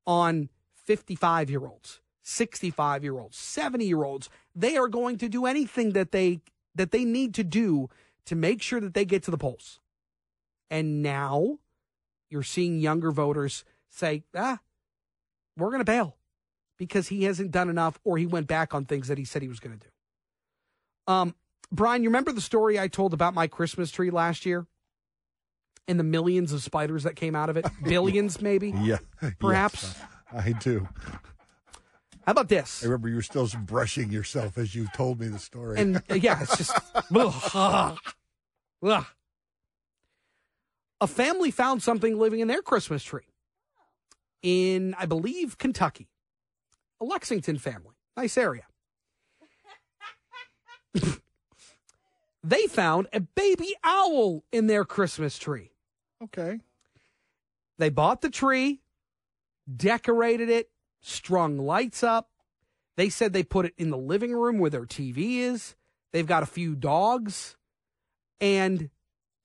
on 0.06 0.50
55 0.86 1.50
year 1.50 1.66
olds, 1.66 2.02
65 2.24 3.04
year 3.04 3.18
olds, 3.18 3.38
70 3.38 3.86
year 3.86 4.04
olds. 4.04 4.30
They 4.56 4.78
are 4.78 4.88
going 4.88 5.18
to 5.20 5.30
do 5.30 5.46
anything 5.46 5.92
that 5.92 6.12
they 6.12 6.42
that 6.76 6.92
they 6.92 7.06
need 7.06 7.34
to 7.36 7.44
do 7.44 7.90
to 8.26 8.36
make 8.36 8.62
sure 8.62 8.82
that 8.82 8.94
they 8.94 9.06
get 9.06 9.24
to 9.24 9.32
the 9.32 9.38
polls. 9.38 9.80
And 10.70 11.02
now 11.02 11.60
you're 12.30 12.44
seeing 12.44 12.80
younger 12.80 13.12
voters 13.12 13.64
say, 13.90 14.24
"Ah, 14.36 14.60
we're 15.56 15.70
going 15.70 15.80
to 15.80 15.86
bail." 15.86 16.18
Because 16.78 17.08
he 17.08 17.24
hasn't 17.24 17.52
done 17.52 17.70
enough 17.70 18.00
or 18.04 18.18
he 18.18 18.26
went 18.26 18.48
back 18.48 18.74
on 18.74 18.84
things 18.84 19.08
that 19.08 19.18
he 19.18 19.24
said 19.24 19.42
he 19.42 19.48
was 19.48 19.62
going 19.62 19.80
to 19.80 19.86
do. 19.86 19.92
Um, 21.14 21.36
Brian, 21.72 22.04
you 22.04 22.10
remember 22.10 22.34
the 22.34 22.42
story 22.42 22.78
I 22.78 22.90
told 22.90 23.14
about 23.14 23.34
my 23.34 23.48
Christmas 23.48 23.92
tree 23.92 24.10
last 24.10 24.46
year? 24.46 24.68
And 25.88 26.00
the 26.00 26.04
millions 26.04 26.52
of 26.52 26.64
spiders 26.64 27.04
that 27.04 27.16
came 27.16 27.36
out 27.36 27.50
of 27.50 27.58
it? 27.58 27.66
Billions, 27.84 28.42
maybe? 28.42 28.74
Yeah. 28.82 28.98
Perhaps? 29.40 29.96
Yes, 30.34 30.46
I 30.46 30.52
do. 30.54 30.88
How 32.26 32.32
about 32.32 32.50
this? 32.50 32.84
I 32.84 32.88
remember 32.88 33.08
you 33.08 33.16
were 33.16 33.22
still 33.22 33.48
brushing 33.66 34.12
yourself 34.12 34.58
as 34.58 34.74
you 34.74 34.88
told 34.96 35.20
me 35.20 35.28
the 35.28 35.38
story. 35.38 35.80
And 35.80 35.98
uh, 36.10 36.16
yeah, 36.16 36.42
it's 36.42 36.58
just. 36.58 36.76
ugh, 37.16 38.00
ugh. 38.84 39.06
A 41.02 41.08
family 41.08 41.52
found 41.52 41.84
something 41.84 42.18
living 42.18 42.40
in 42.40 42.48
their 42.48 42.64
Christmas 42.64 43.04
tree 43.04 43.28
in, 44.42 44.96
I 44.98 45.06
believe, 45.06 45.58
Kentucky. 45.58 46.08
A 47.00 47.06
Lexington 47.06 47.60
family. 47.60 47.96
Nice 48.18 48.38
area. 48.38 48.64
they 52.44 52.66
found 52.68 53.08
a 53.12 53.20
baby 53.20 53.76
owl 53.84 54.44
in 54.52 54.68
their 54.68 54.86
Christmas 54.86 55.38
tree. 55.38 55.72
Okay. 56.26 56.60
They 57.78 57.90
bought 57.90 58.22
the 58.22 58.30
tree, 58.30 58.82
decorated 59.74 60.50
it, 60.50 60.70
strung 61.02 61.58
lights 61.58 62.04
up. 62.04 62.30
They 62.98 63.10
said 63.10 63.34
they 63.34 63.44
put 63.44 63.66
it 63.66 63.74
in 63.78 63.90
the 63.90 63.98
living 63.98 64.34
room 64.34 64.58
where 64.60 64.70
their 64.70 64.86
TV 64.86 65.40
is. 65.40 65.76
They've 66.14 66.26
got 66.28 66.44
a 66.44 66.48
few 66.48 66.76
dogs, 66.76 67.58
and 68.40 68.90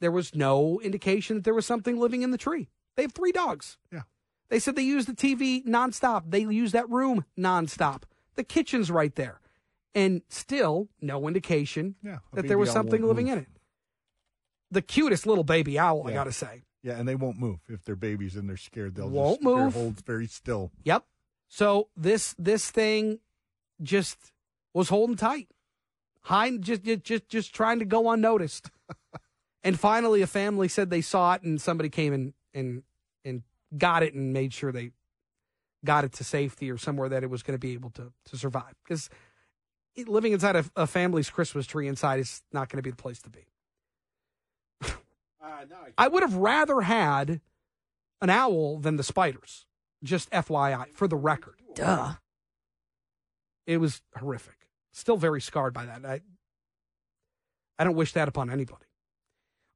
there 0.00 0.12
was 0.12 0.34
no 0.34 0.80
indication 0.80 1.36
that 1.36 1.44
there 1.44 1.54
was 1.54 1.66
something 1.66 1.98
living 1.98 2.22
in 2.22 2.30
the 2.30 2.38
tree. 2.38 2.68
They 2.96 3.02
have 3.02 3.12
three 3.12 3.32
dogs. 3.32 3.76
Yeah. 3.92 4.02
They 4.48 4.58
said 4.60 4.76
they 4.76 4.82
use 4.82 5.06
the 5.06 5.12
TV 5.14 5.64
nonstop. 5.66 6.24
They 6.30 6.40
use 6.40 6.72
that 6.72 6.88
room 6.88 7.24
nonstop. 7.38 8.02
The 8.36 8.44
kitchen's 8.44 8.90
right 8.90 9.14
there. 9.14 9.40
And 9.94 10.22
still 10.28 10.88
no 11.00 11.26
indication 11.26 11.96
Yeah. 12.02 12.18
that 12.32 12.46
there 12.46 12.58
was 12.58 12.70
something 12.70 13.02
living 13.02 13.26
in 13.28 13.38
it. 13.38 13.48
The 14.70 14.82
cutest 14.82 15.26
little 15.26 15.42
baby 15.44 15.78
owl, 15.78 16.06
I 16.06 16.12
got 16.12 16.24
to 16.24 16.32
say. 16.32 16.62
Yeah, 16.82 16.98
and 16.98 17.06
they 17.06 17.14
won't 17.14 17.38
move 17.38 17.60
if 17.68 17.84
they're 17.84 17.96
babies 17.96 18.36
and 18.36 18.48
they're 18.48 18.56
scared. 18.56 18.94
They'll 18.94 19.10
Won't 19.10 19.40
just 19.40 19.44
move. 19.44 19.74
hold 19.74 20.04
very 20.06 20.26
still. 20.26 20.70
Yep. 20.84 21.04
So 21.48 21.88
this 21.96 22.34
this 22.38 22.70
thing 22.70 23.18
just 23.82 24.32
was 24.72 24.88
holding 24.88 25.16
tight. 25.16 25.48
High 26.22 26.56
just 26.56 26.82
just 26.82 27.04
just, 27.04 27.28
just 27.28 27.54
trying 27.54 27.80
to 27.80 27.84
go 27.84 28.10
unnoticed. 28.10 28.70
and 29.62 29.78
finally 29.78 30.22
a 30.22 30.26
family 30.26 30.68
said 30.68 30.90
they 30.90 31.00
saw 31.00 31.34
it 31.34 31.42
and 31.42 31.60
somebody 31.60 31.88
came 31.88 32.12
and 32.12 32.32
and 32.54 32.82
and 33.24 33.42
got 33.76 34.02
it 34.02 34.14
and 34.14 34.32
made 34.32 34.54
sure 34.54 34.72
they 34.72 34.92
got 35.84 36.04
it 36.04 36.12
to 36.12 36.24
safety 36.24 36.70
or 36.70 36.78
somewhere 36.78 37.08
that 37.08 37.22
it 37.22 37.30
was 37.30 37.42
going 37.42 37.54
to 37.54 37.58
be 37.58 37.72
able 37.72 37.90
to 37.90 38.12
to 38.26 38.36
survive 38.36 38.74
because 38.84 39.10
living 40.06 40.32
inside 40.32 40.56
a, 40.56 40.64
a 40.76 40.86
family's 40.86 41.28
Christmas 41.28 41.66
tree 41.66 41.88
inside 41.88 42.20
is 42.20 42.42
not 42.52 42.68
going 42.68 42.78
to 42.78 42.82
be 42.82 42.90
the 42.90 42.96
place 42.96 43.20
to 43.20 43.30
be. 43.30 43.46
I 45.96 46.08
would 46.08 46.22
have 46.22 46.34
rather 46.34 46.82
had 46.82 47.40
an 48.20 48.30
owl 48.30 48.78
than 48.78 48.96
the 48.96 49.02
spiders. 49.02 49.66
Just 50.02 50.30
FYI, 50.30 50.92
for 50.92 51.06
the 51.08 51.16
record. 51.16 51.56
Duh. 51.74 52.14
It 53.66 53.78
was 53.78 54.02
horrific. 54.16 54.68
Still 54.92 55.16
very 55.16 55.40
scarred 55.40 55.74
by 55.74 55.86
that. 55.86 56.04
I, 56.04 56.20
I 57.78 57.84
don't 57.84 57.96
wish 57.96 58.12
that 58.14 58.28
upon 58.28 58.50
anybody. 58.50 58.86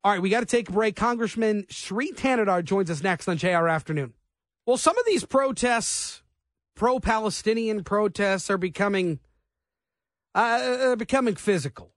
All 0.02 0.12
right, 0.12 0.20
we 0.20 0.28
got 0.28 0.40
to 0.40 0.46
take 0.46 0.68
a 0.68 0.72
break. 0.72 0.96
Congressman 0.96 1.64
Shri 1.68 2.12
Thanedar 2.12 2.62
joins 2.62 2.90
us 2.90 3.02
next 3.02 3.28
on 3.28 3.38
JR 3.38 3.68
Afternoon. 3.68 4.12
Well, 4.66 4.76
some 4.76 4.98
of 4.98 5.06
these 5.06 5.24
protests, 5.24 6.22
pro 6.74 7.00
Palestinian 7.00 7.84
protests, 7.84 8.50
are 8.50 8.58
becoming 8.58 9.20
uh, 10.34 10.78
are 10.80 10.96
becoming 10.96 11.36
physical. 11.36 11.92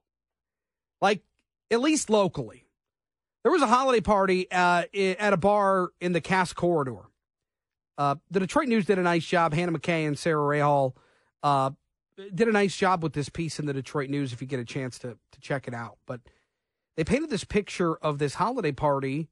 Like, 1.00 1.22
at 1.70 1.80
least 1.80 2.08
locally. 2.08 2.67
There 3.42 3.52
was 3.52 3.62
a 3.62 3.66
holiday 3.66 4.00
party 4.00 4.50
uh, 4.50 4.84
at 4.94 5.32
a 5.32 5.36
bar 5.36 5.90
in 6.00 6.12
the 6.12 6.20
Cass 6.20 6.52
Corridor. 6.52 7.08
Uh, 7.96 8.16
the 8.30 8.40
Detroit 8.40 8.68
News 8.68 8.86
did 8.86 8.98
a 8.98 9.02
nice 9.02 9.24
job. 9.24 9.52
Hannah 9.52 9.72
McKay 9.72 10.06
and 10.06 10.18
Sarah 10.18 10.42
Rahal 10.42 10.94
uh, 11.42 11.70
did 12.34 12.48
a 12.48 12.52
nice 12.52 12.76
job 12.76 13.02
with 13.02 13.12
this 13.12 13.28
piece 13.28 13.58
in 13.58 13.66
the 13.66 13.72
Detroit 13.72 14.10
News 14.10 14.32
if 14.32 14.40
you 14.40 14.46
get 14.46 14.60
a 14.60 14.64
chance 14.64 14.98
to, 15.00 15.16
to 15.32 15.40
check 15.40 15.68
it 15.68 15.74
out. 15.74 15.98
But 16.06 16.20
they 16.96 17.04
painted 17.04 17.30
this 17.30 17.44
picture 17.44 17.96
of 17.96 18.18
this 18.18 18.34
holiday 18.34 18.72
party 18.72 19.28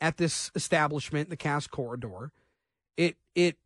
at 0.00 0.16
this 0.16 0.50
establishment, 0.54 1.30
the 1.30 1.36
Cass 1.36 1.66
Corridor. 1.66 2.32
It 2.96 3.16
it 3.34 3.56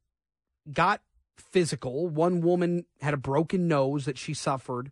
got 0.73 1.03
physical. 1.37 2.09
One 2.09 2.41
woman 2.41 2.85
had 3.01 3.15
a 3.15 3.19
broken 3.19 3.69
nose 3.69 4.05
that 4.05 4.19
she 4.19 4.35
suffered 4.35 4.91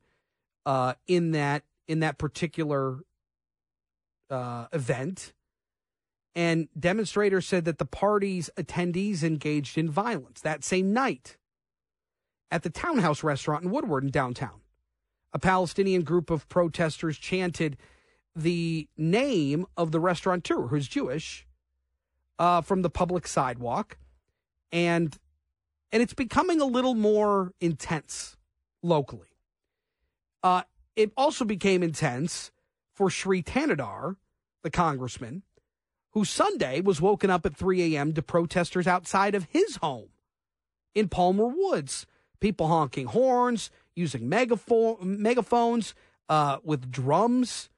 uh, 0.65 0.95
in 1.07 1.33
that 1.33 1.65
in 1.89 2.01
that 2.01 2.19
particular 2.19 3.01
uh, 4.31 4.67
event. 4.73 5.33
And 6.35 6.69
demonstrators 6.79 7.47
said 7.47 7.65
that 7.65 7.79
the 7.79 7.87
party's 7.87 8.51
attendees 8.57 9.23
engaged 9.23 9.79
in 9.79 9.91
violence 9.91 10.41
that 10.43 10.65
same 10.65 10.93
night 10.93 11.39
at 12.51 12.63
the 12.63 12.71
Townhouse 12.71 13.23
restaurant 13.23 13.65
in 13.65 13.71
Woodward 13.71 14.05
in 14.05 14.11
downtown. 14.11 14.61
A 15.33 15.39
Palestinian 15.39 16.03
group 16.03 16.31
of 16.31 16.49
protesters 16.49 17.19
chanted 17.19 17.77
the 18.35 18.89
name 18.97 19.67
of 19.77 19.93
the 19.93 20.01
restaurateur, 20.01 20.69
who's 20.69 20.89
Jewish, 20.89 21.47
uh, 22.39 22.61
from 22.61 22.83
the 22.83 22.91
public 22.91 23.27
sidewalk, 23.27 23.97
and 24.71 25.17
and 25.93 26.03
it's 26.03 26.15
becoming 26.15 26.61
a 26.61 26.67
little 26.67 26.95
more 26.95 27.53
intense 27.61 28.37
locally. 28.83 29.29
Uh, 30.43 30.63
it 30.97 31.13
also 31.17 31.45
became 31.45 31.83
intense 31.83 32.51
for 32.97 33.11
Shri 33.11 33.43
Thanedar, 33.43 34.17
the 34.63 34.71
congressman, 34.71 35.43
who 36.13 36.25
Sunday 36.25 36.81
was 36.81 37.01
woken 37.01 37.29
up 37.31 37.45
at 37.45 37.55
3 37.55 37.95
a.m. 37.95 38.15
to 38.15 38.23
protesters 38.23 38.87
outside 38.87 39.35
of 39.35 39.45
his 39.51 39.77
home 39.77 40.09
in 40.95 41.09
Palmer 41.09 41.47
Woods. 41.47 42.07
People 42.41 42.69
honking 42.69 43.07
horns, 43.07 43.71
using 43.95 44.23
megapho- 44.29 45.01
megaphones 45.03 45.95
uh, 46.29 46.59
with 46.65 46.91
drums, 46.91 47.69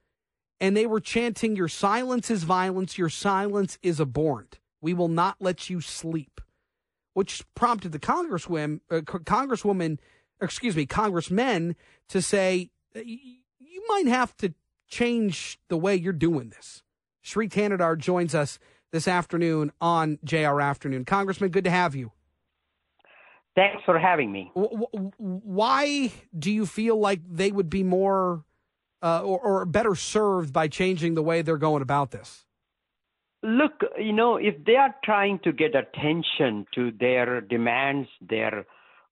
and 0.61 0.77
they 0.77 0.87
were 0.87 1.01
chanting, 1.01 1.57
Your 1.57 1.69
silence 1.69 2.31
is 2.31 2.45
violence, 2.45 2.97
your 2.97 3.09
silence 3.09 3.79
is 3.83 4.01
abhorrent. 4.01 4.59
We 4.81 4.95
will 4.95 5.09
not 5.09 5.37
let 5.41 5.69
you 5.69 5.81
sleep, 5.81 6.41
which 7.14 7.45
prompted 7.55 7.93
the 7.93 7.99
congresswoman, 7.99 8.81
uh, 8.91 9.01
congresswoman, 9.01 9.99
excuse 10.41 10.77
me, 10.77 10.87
congressmen 10.87 11.75
to 12.09 12.23
say, 12.23 12.71
"Y- 12.95 13.19
You 13.61 13.85
might 13.89 14.07
have 14.07 14.37
to 14.39 14.55
change 14.89 15.59
the 15.68 15.76
way 15.76 15.95
you're 15.95 16.12
doing 16.12 16.51
this. 16.51 16.82
Shri 17.22 17.49
Thanedar 17.49 17.99
joins 17.99 18.34
us 18.34 18.59
this 18.91 19.07
afternoon 19.07 19.70
on 19.80 20.18
JR 20.24 20.61
Afternoon. 20.61 21.05
Congressman, 21.05 21.51
good 21.51 21.64
to 21.64 21.70
have 21.70 21.95
you. 21.95 22.12
Thanks 23.55 23.82
for 23.84 23.99
having 23.99 24.30
me. 24.30 24.53
Why 24.55 26.12
do 26.39 26.51
you 26.51 26.64
feel 26.64 26.99
like 26.99 27.20
they 27.28 27.51
would 27.51 27.68
be 27.68 27.82
more 27.82 28.45
uh, 29.03 29.22
or, 29.22 29.41
or 29.41 29.66
better 29.66 29.95
served 29.95 30.53
by 30.53 30.68
changing 30.68 31.14
the 31.14 31.22
way 31.22 31.43
they're 31.43 31.57
going 31.57 31.82
about 31.82 32.12
this? 32.12 32.45
Look, 33.43 33.82
you 33.99 34.12
know, 34.12 34.36
if 34.36 34.64
they 34.64 34.76
are 34.76 34.95
trying 35.05 35.41
to 35.41 35.53
get 35.53 35.74
attention 35.74 36.66
to 36.74 36.93
their 36.99 37.41
demands, 37.41 38.09
their 38.20 38.64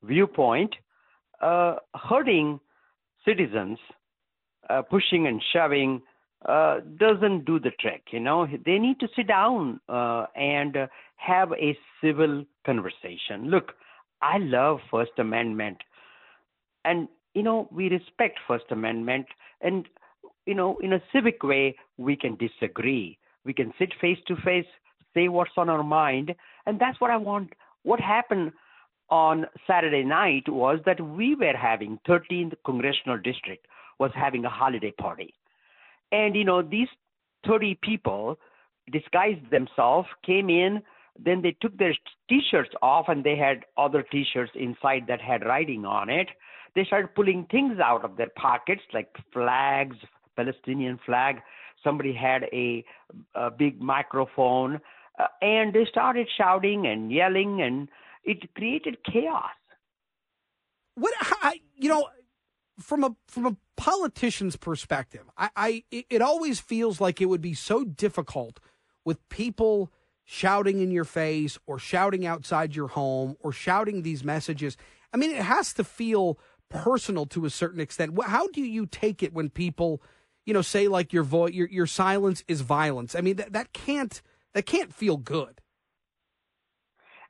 viewpoint, 0.02 0.74
uh, 1.40 1.76
hurting 1.94 2.60
citizens, 3.24 3.78
uh, 4.70 4.82
pushing 4.82 5.26
and 5.26 5.42
shoving, 5.52 6.02
uh, 6.44 6.80
doesn't 6.98 7.44
do 7.44 7.58
the 7.58 7.70
trick. 7.80 8.04
You 8.10 8.20
know, 8.20 8.46
they 8.64 8.78
need 8.78 9.00
to 9.00 9.08
sit 9.16 9.26
down 9.26 9.80
uh, 9.88 10.26
and 10.36 10.76
have 11.16 11.52
a 11.52 11.76
civil 12.02 12.44
conversation. 12.64 13.50
Look, 13.50 13.72
I 14.22 14.38
love 14.38 14.78
First 14.90 15.12
Amendment, 15.18 15.78
and 16.84 17.08
you 17.34 17.42
know 17.42 17.68
we 17.70 17.88
respect 17.88 18.38
First 18.46 18.66
Amendment, 18.70 19.26
and 19.60 19.88
you 20.46 20.54
know 20.54 20.78
in 20.82 20.92
a 20.92 21.02
civic 21.12 21.42
way 21.42 21.76
we 21.96 22.16
can 22.16 22.36
disagree. 22.36 23.18
We 23.44 23.52
can 23.52 23.72
sit 23.78 23.92
face 24.00 24.18
to 24.28 24.36
face, 24.36 24.66
say 25.14 25.28
what's 25.28 25.52
on 25.56 25.68
our 25.68 25.84
mind, 25.84 26.34
and 26.66 26.78
that's 26.78 27.00
what 27.00 27.10
I 27.10 27.16
want. 27.16 27.52
What 27.82 28.00
happened 28.00 28.52
on 29.08 29.46
Saturday 29.66 30.02
night 30.02 30.48
was 30.48 30.80
that 30.84 31.00
we 31.00 31.34
were 31.36 31.56
having 31.56 31.98
13th 32.08 32.54
congressional 32.64 33.18
district 33.18 33.66
was 33.98 34.10
having 34.14 34.44
a 34.44 34.50
holiday 34.50 34.92
party 34.92 35.34
and 36.12 36.36
you 36.36 36.44
know, 36.44 36.62
these 36.62 36.88
30 37.46 37.78
people 37.82 38.38
disguised 38.90 39.50
themselves, 39.50 40.08
came 40.24 40.48
in, 40.48 40.82
then 41.18 41.42
they 41.42 41.56
took 41.60 41.76
their 41.78 41.94
t-shirts 42.28 42.70
off 42.82 43.06
and 43.08 43.24
they 43.24 43.36
had 43.36 43.64
other 43.76 44.02
t-shirts 44.02 44.52
inside 44.54 45.04
that 45.08 45.20
had 45.20 45.44
writing 45.44 45.84
on 45.84 46.10
it. 46.10 46.28
They 46.74 46.84
started 46.84 47.14
pulling 47.14 47.46
things 47.50 47.78
out 47.82 48.04
of 48.04 48.16
their 48.16 48.30
pockets 48.36 48.82
like 48.92 49.08
flags, 49.32 49.96
Palestinian 50.36 51.00
flag. 51.04 51.40
Somebody 51.82 52.12
had 52.12 52.44
a, 52.52 52.84
a 53.34 53.50
big 53.50 53.80
microphone, 53.80 54.80
uh, 55.18 55.26
and 55.40 55.72
they 55.72 55.86
started 55.86 56.28
shouting 56.36 56.86
and 56.86 57.10
yelling, 57.10 57.62
and 57.62 57.88
it 58.24 58.52
created 58.54 58.98
chaos. 59.10 59.44
What 60.96 61.14
I, 61.42 61.60
you 61.76 61.88
know, 61.88 62.08
from 62.78 63.04
a 63.04 63.16
from 63.26 63.46
a 63.46 63.56
politician's 63.76 64.56
perspective, 64.56 65.24
I, 65.36 65.50
I 65.56 65.84
it 65.90 66.22
always 66.22 66.60
feels 66.60 67.00
like 67.00 67.20
it 67.20 67.26
would 67.26 67.40
be 67.40 67.54
so 67.54 67.84
difficult 67.84 68.60
with 69.04 69.26
people 69.28 69.92
shouting 70.24 70.80
in 70.80 70.90
your 70.90 71.04
face 71.04 71.58
or 71.66 71.78
shouting 71.78 72.26
outside 72.26 72.74
your 72.74 72.88
home 72.88 73.36
or 73.40 73.52
shouting 73.52 74.02
these 74.02 74.24
messages. 74.24 74.76
I 75.14 75.16
mean, 75.16 75.30
it 75.30 75.42
has 75.42 75.72
to 75.74 75.84
feel 75.84 76.38
personal 76.68 77.26
to 77.26 77.44
a 77.44 77.50
certain 77.50 77.80
extent. 77.80 78.18
How 78.24 78.48
do 78.48 78.60
you 78.60 78.86
take 78.86 79.22
it 79.22 79.32
when 79.32 79.50
people, 79.50 80.02
you 80.44 80.52
know, 80.52 80.62
say 80.62 80.88
like 80.88 81.12
your 81.12 81.22
voice, 81.22 81.52
your 81.52 81.68
your 81.68 81.86
silence 81.86 82.44
is 82.48 82.60
violence? 82.60 83.14
I 83.14 83.20
mean, 83.20 83.36
that 83.36 83.52
that 83.52 83.72
can't 83.72 84.20
that 84.52 84.66
can't 84.66 84.92
feel 84.92 85.16
good. 85.16 85.60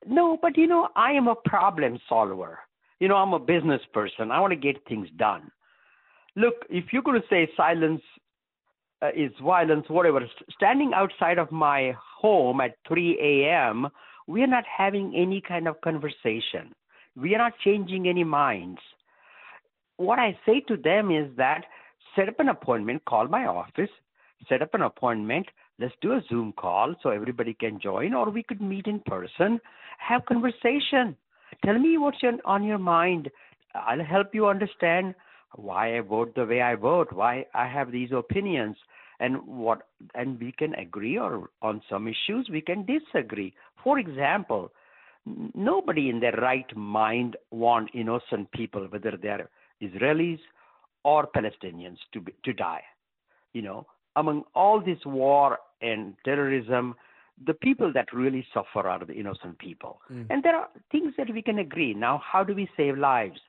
No, 0.06 0.38
but 0.40 0.56
you 0.56 0.66
know, 0.66 0.88
I 0.96 1.12
am 1.12 1.28
a 1.28 1.34
problem 1.34 1.98
solver. 2.08 2.60
You 3.00 3.08
know, 3.08 3.16
I'm 3.16 3.34
a 3.34 3.38
business 3.38 3.80
person. 3.92 4.30
I 4.30 4.40
want 4.40 4.52
to 4.52 4.56
get 4.56 4.86
things 4.88 5.08
done. 5.16 5.50
Look, 6.34 6.54
if 6.68 6.86
you're 6.92 7.02
going 7.02 7.20
to 7.20 7.28
say 7.28 7.48
silence 7.56 8.02
uh, 9.02 9.08
is 9.14 9.32
violence, 9.42 9.86
whatever, 9.88 10.20
standing 10.54 10.92
outside 10.94 11.38
of 11.38 11.52
my 11.52 11.94
home 12.18 12.60
at 12.60 12.76
3 12.88 13.18
a.m., 13.20 13.88
we 14.26 14.42
are 14.42 14.48
not 14.48 14.64
having 14.64 15.14
any 15.16 15.40
kind 15.40 15.68
of 15.68 15.80
conversation. 15.80 16.72
We 17.14 17.34
are 17.34 17.38
not 17.38 17.52
changing 17.64 18.08
any 18.08 18.24
minds. 18.24 18.80
What 19.96 20.18
I 20.18 20.38
say 20.44 20.60
to 20.68 20.76
them 20.76 21.10
is 21.10 21.34
that 21.36 21.64
set 22.14 22.28
up 22.28 22.40
an 22.40 22.48
appointment, 22.48 23.04
call 23.04 23.28
my 23.28 23.46
office, 23.46 23.90
set 24.48 24.62
up 24.62 24.74
an 24.74 24.82
appointment, 24.82 25.46
let's 25.78 25.94
do 26.00 26.12
a 26.12 26.22
Zoom 26.28 26.52
call 26.52 26.94
so 27.02 27.10
everybody 27.10 27.54
can 27.54 27.80
join, 27.80 28.14
or 28.14 28.30
we 28.30 28.42
could 28.42 28.60
meet 28.60 28.86
in 28.86 29.00
person, 29.00 29.60
have 29.98 30.24
conversation. 30.26 31.16
Tell 31.64 31.78
me 31.78 31.98
what's 31.98 32.18
on 32.44 32.64
your 32.64 32.78
mind. 32.78 33.30
I'll 33.74 34.04
help 34.04 34.34
you 34.34 34.46
understand 34.46 35.14
why 35.54 35.96
I 35.96 36.00
vote 36.00 36.34
the 36.34 36.44
way 36.44 36.62
I 36.62 36.74
vote, 36.74 37.12
why 37.12 37.46
I 37.54 37.66
have 37.66 37.92
these 37.92 38.10
opinions, 38.12 38.76
and 39.20 39.46
what 39.46 39.82
and 40.14 40.38
we 40.38 40.52
can 40.52 40.74
agree 40.74 41.18
or 41.18 41.50
on 41.62 41.80
some 41.88 42.06
issues 42.06 42.48
we 42.50 42.60
can 42.60 42.84
disagree. 42.84 43.54
For 43.82 43.98
example, 43.98 44.70
nobody 45.54 46.10
in 46.10 46.20
their 46.20 46.36
right 46.36 46.76
mind 46.76 47.36
want 47.50 47.90
innocent 47.94 48.50
people, 48.52 48.86
whether 48.90 49.16
they're 49.20 49.48
Israelis 49.82 50.40
or 51.04 51.26
Palestinians, 51.34 51.98
to 52.12 52.20
be, 52.20 52.32
to 52.44 52.52
die. 52.52 52.82
You 53.52 53.62
know, 53.62 53.86
among 54.16 54.44
all 54.54 54.80
this 54.80 54.98
war 55.04 55.58
and 55.80 56.14
terrorism, 56.24 56.94
the 57.44 57.54
people 57.54 57.92
that 57.92 58.12
really 58.12 58.46
suffer 58.54 58.88
are 58.88 59.04
the 59.04 59.12
innocent 59.12 59.58
people. 59.58 60.00
Mm. 60.10 60.26
And 60.30 60.42
there 60.42 60.56
are 60.56 60.68
things 60.90 61.14
that 61.18 61.32
we 61.32 61.42
can 61.42 61.58
agree. 61.58 61.94
Now, 61.94 62.22
how 62.24 62.42
do 62.42 62.54
we 62.54 62.68
save 62.76 62.96
lives? 62.96 63.40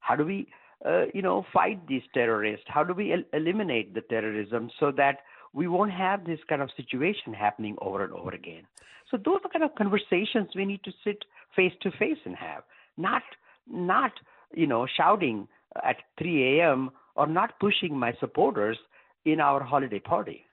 How 0.00 0.16
do 0.16 0.24
we, 0.24 0.48
uh, 0.84 1.04
you 1.14 1.22
know, 1.22 1.46
fight 1.52 1.86
these 1.86 2.02
terrorists? 2.12 2.66
How 2.68 2.82
do 2.82 2.92
we 2.92 3.12
el- 3.12 3.24
eliminate 3.32 3.94
the 3.94 4.00
terrorism 4.00 4.70
so 4.80 4.90
that 4.96 5.20
we 5.52 5.68
won't 5.68 5.92
have 5.92 6.24
this 6.24 6.40
kind 6.48 6.60
of 6.60 6.70
situation 6.76 7.32
happening 7.32 7.76
over 7.80 8.02
and 8.02 8.12
over 8.12 8.30
again? 8.30 8.64
So 9.10 9.16
those 9.16 9.38
are 9.44 9.50
kind 9.50 9.64
of 9.64 9.74
conversations 9.76 10.48
we 10.54 10.64
need 10.64 10.82
to 10.84 10.92
sit 11.04 11.24
face 11.54 11.72
to 11.82 11.90
face 11.92 12.18
and 12.24 12.34
have, 12.36 12.64
not 12.96 13.22
not 13.68 14.12
you 14.52 14.66
know 14.66 14.86
shouting 14.96 15.48
at 15.84 15.96
3 16.18 16.58
a.m. 16.58 16.90
or 17.14 17.26
not 17.26 17.58
pushing 17.60 17.96
my 17.96 18.12
supporters 18.18 18.78
in 19.24 19.40
our 19.40 19.62
holiday 19.62 19.98
party. 19.98 20.46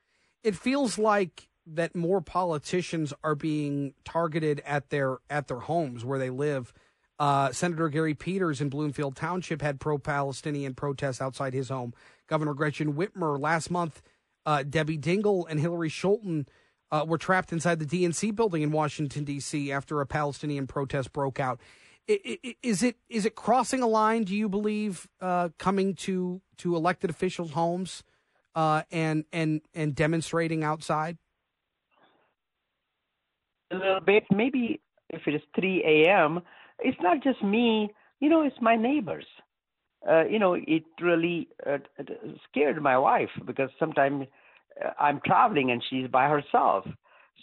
It 0.43 0.55
feels 0.55 0.97
like 0.97 1.47
that 1.65 1.95
more 1.95 2.21
politicians 2.21 3.13
are 3.23 3.35
being 3.35 3.93
targeted 4.03 4.61
at 4.65 4.89
their 4.89 5.17
at 5.29 5.47
their 5.47 5.59
homes 5.59 6.03
where 6.03 6.19
they 6.19 6.29
live. 6.29 6.73
Uh, 7.19 7.51
Senator 7.51 7.89
Gary 7.89 8.13
Peters 8.13 8.59
in 8.59 8.69
Bloomfield 8.69 9.15
Township 9.15 9.61
had 9.61 9.79
pro-Palestinian 9.79 10.73
protests 10.73 11.21
outside 11.21 11.53
his 11.53 11.69
home. 11.69 11.93
Governor 12.27 12.53
Gretchen 12.53 12.93
Whitmer 12.93 13.39
last 13.39 13.69
month, 13.69 14.01
uh, 14.45 14.63
Debbie 14.63 14.97
Dingell 14.97 15.45
and 15.47 15.59
Hillary 15.59 15.89
Scholten 15.89 16.47
uh, 16.91 17.05
were 17.07 17.17
trapped 17.17 17.53
inside 17.53 17.79
the 17.79 17.85
DNC 17.85 18.35
building 18.35 18.61
in 18.61 18.71
Washington 18.71 19.23
D.C. 19.23 19.71
after 19.71 20.01
a 20.01 20.05
Palestinian 20.05 20.67
protest 20.67 21.13
broke 21.13 21.39
out. 21.39 21.59
Is 22.07 22.83
it 22.83 22.97
is 23.07 23.25
it 23.25 23.35
crossing 23.35 23.81
a 23.81 23.87
line? 23.87 24.25
Do 24.25 24.35
you 24.35 24.49
believe 24.49 25.07
uh, 25.21 25.49
coming 25.57 25.95
to 25.95 26.41
to 26.57 26.75
elected 26.75 27.09
officials' 27.09 27.51
homes 27.51 28.03
uh, 28.55 28.81
and 28.91 29.23
and 29.31 29.61
and 29.73 29.95
demonstrating 29.95 30.65
outside? 30.65 31.17
A 33.73 33.77
little 33.77 34.01
bit. 34.01 34.23
Maybe 34.31 34.81
if 35.09 35.21
it 35.27 35.35
is 35.35 35.41
3 35.55 35.83
a.m., 35.85 36.41
it's 36.79 36.97
not 37.01 37.23
just 37.23 37.43
me. 37.43 37.91
You 38.19 38.29
know, 38.29 38.41
it's 38.41 38.55
my 38.61 38.75
neighbors. 38.75 39.25
Uh, 40.09 40.25
you 40.25 40.39
know, 40.39 40.53
it 40.53 40.83
really 41.01 41.47
uh, 41.65 41.77
scared 42.49 42.81
my 42.81 42.97
wife 42.97 43.29
because 43.45 43.69
sometimes 43.79 44.27
uh, 44.83 44.89
I'm 44.99 45.21
traveling 45.25 45.71
and 45.71 45.81
she's 45.89 46.07
by 46.07 46.27
herself, 46.27 46.85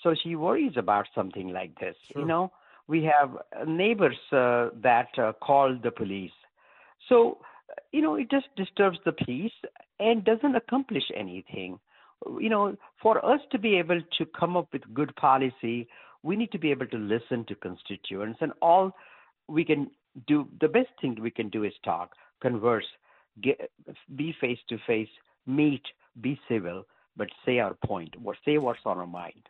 so 0.02 0.14
she 0.22 0.36
worries 0.36 0.74
about 0.76 1.06
something 1.14 1.52
like 1.52 1.78
this. 1.78 1.96
Sure. 2.12 2.20
You 2.20 2.28
know, 2.28 2.52
we 2.86 3.04
have 3.04 3.30
neighbors 3.66 4.16
uh, 4.32 4.68
that 4.82 5.08
uh, 5.16 5.32
call 5.42 5.76
the 5.82 5.90
police, 5.90 6.32
so 7.08 7.38
you 7.92 8.02
know 8.02 8.16
it 8.16 8.30
just 8.30 8.46
disturbs 8.56 8.98
the 9.06 9.12
peace 9.12 9.52
and 9.98 10.22
doesn't 10.24 10.54
accomplish 10.54 11.04
anything. 11.16 11.78
You 12.38 12.50
know, 12.50 12.76
for 13.00 13.24
us 13.24 13.40
to 13.52 13.58
be 13.58 13.76
able 13.76 14.02
to 14.18 14.26
come 14.38 14.54
up 14.54 14.68
with 14.72 14.82
good 14.92 15.16
policy 15.16 15.88
we 16.22 16.36
need 16.36 16.52
to 16.52 16.58
be 16.58 16.70
able 16.70 16.86
to 16.86 16.96
listen 16.96 17.44
to 17.46 17.54
constituents 17.54 18.38
and 18.40 18.52
all 18.60 18.92
we 19.48 19.64
can 19.64 19.90
do 20.26 20.48
the 20.60 20.68
best 20.68 20.88
thing 21.00 21.16
we 21.20 21.30
can 21.30 21.48
do 21.48 21.64
is 21.64 21.72
talk 21.84 22.12
converse 22.42 22.86
get, 23.42 23.70
be 24.16 24.34
face 24.40 24.58
to 24.68 24.78
face 24.86 25.08
meet 25.46 25.82
be 26.20 26.38
civil 26.48 26.84
but 27.16 27.28
say 27.44 27.58
our 27.58 27.74
point 27.86 28.14
or 28.24 28.34
say 28.44 28.56
what's 28.58 28.80
on 28.84 28.98
our 28.98 29.06
mind. 29.06 29.48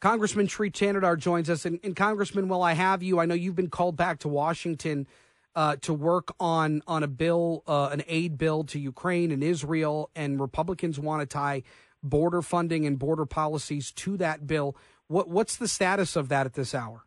Congressman 0.00 0.46
Shri 0.46 0.70
Thanedar 0.70 1.18
joins 1.18 1.50
us. 1.50 1.66
And, 1.66 1.78
and, 1.84 1.94
congressman 1.94 2.48
while 2.48 2.62
i 2.62 2.72
have 2.72 3.02
you 3.02 3.18
i 3.18 3.26
know 3.26 3.34
you've 3.34 3.56
been 3.56 3.70
called 3.70 3.96
back 3.96 4.18
to 4.20 4.28
washington 4.28 5.06
uh, 5.56 5.76
to 5.76 5.92
work 5.92 6.32
on 6.38 6.82
on 6.86 7.02
a 7.02 7.08
bill 7.08 7.62
uh, 7.66 7.88
an 7.92 8.02
aid 8.06 8.38
bill 8.38 8.64
to 8.64 8.78
ukraine 8.78 9.30
and 9.30 9.42
israel 9.42 10.10
and 10.14 10.40
republicans 10.40 10.98
want 10.98 11.20
to 11.20 11.26
tie 11.26 11.62
border 12.02 12.40
funding 12.40 12.86
and 12.86 12.98
border 12.98 13.26
policies 13.26 13.92
to 13.92 14.16
that 14.16 14.46
bill 14.46 14.76
what 15.10 15.28
what's 15.28 15.56
the 15.56 15.68
status 15.68 16.16
of 16.16 16.28
that 16.28 16.46
at 16.46 16.54
this 16.54 16.74
hour? 16.74 17.04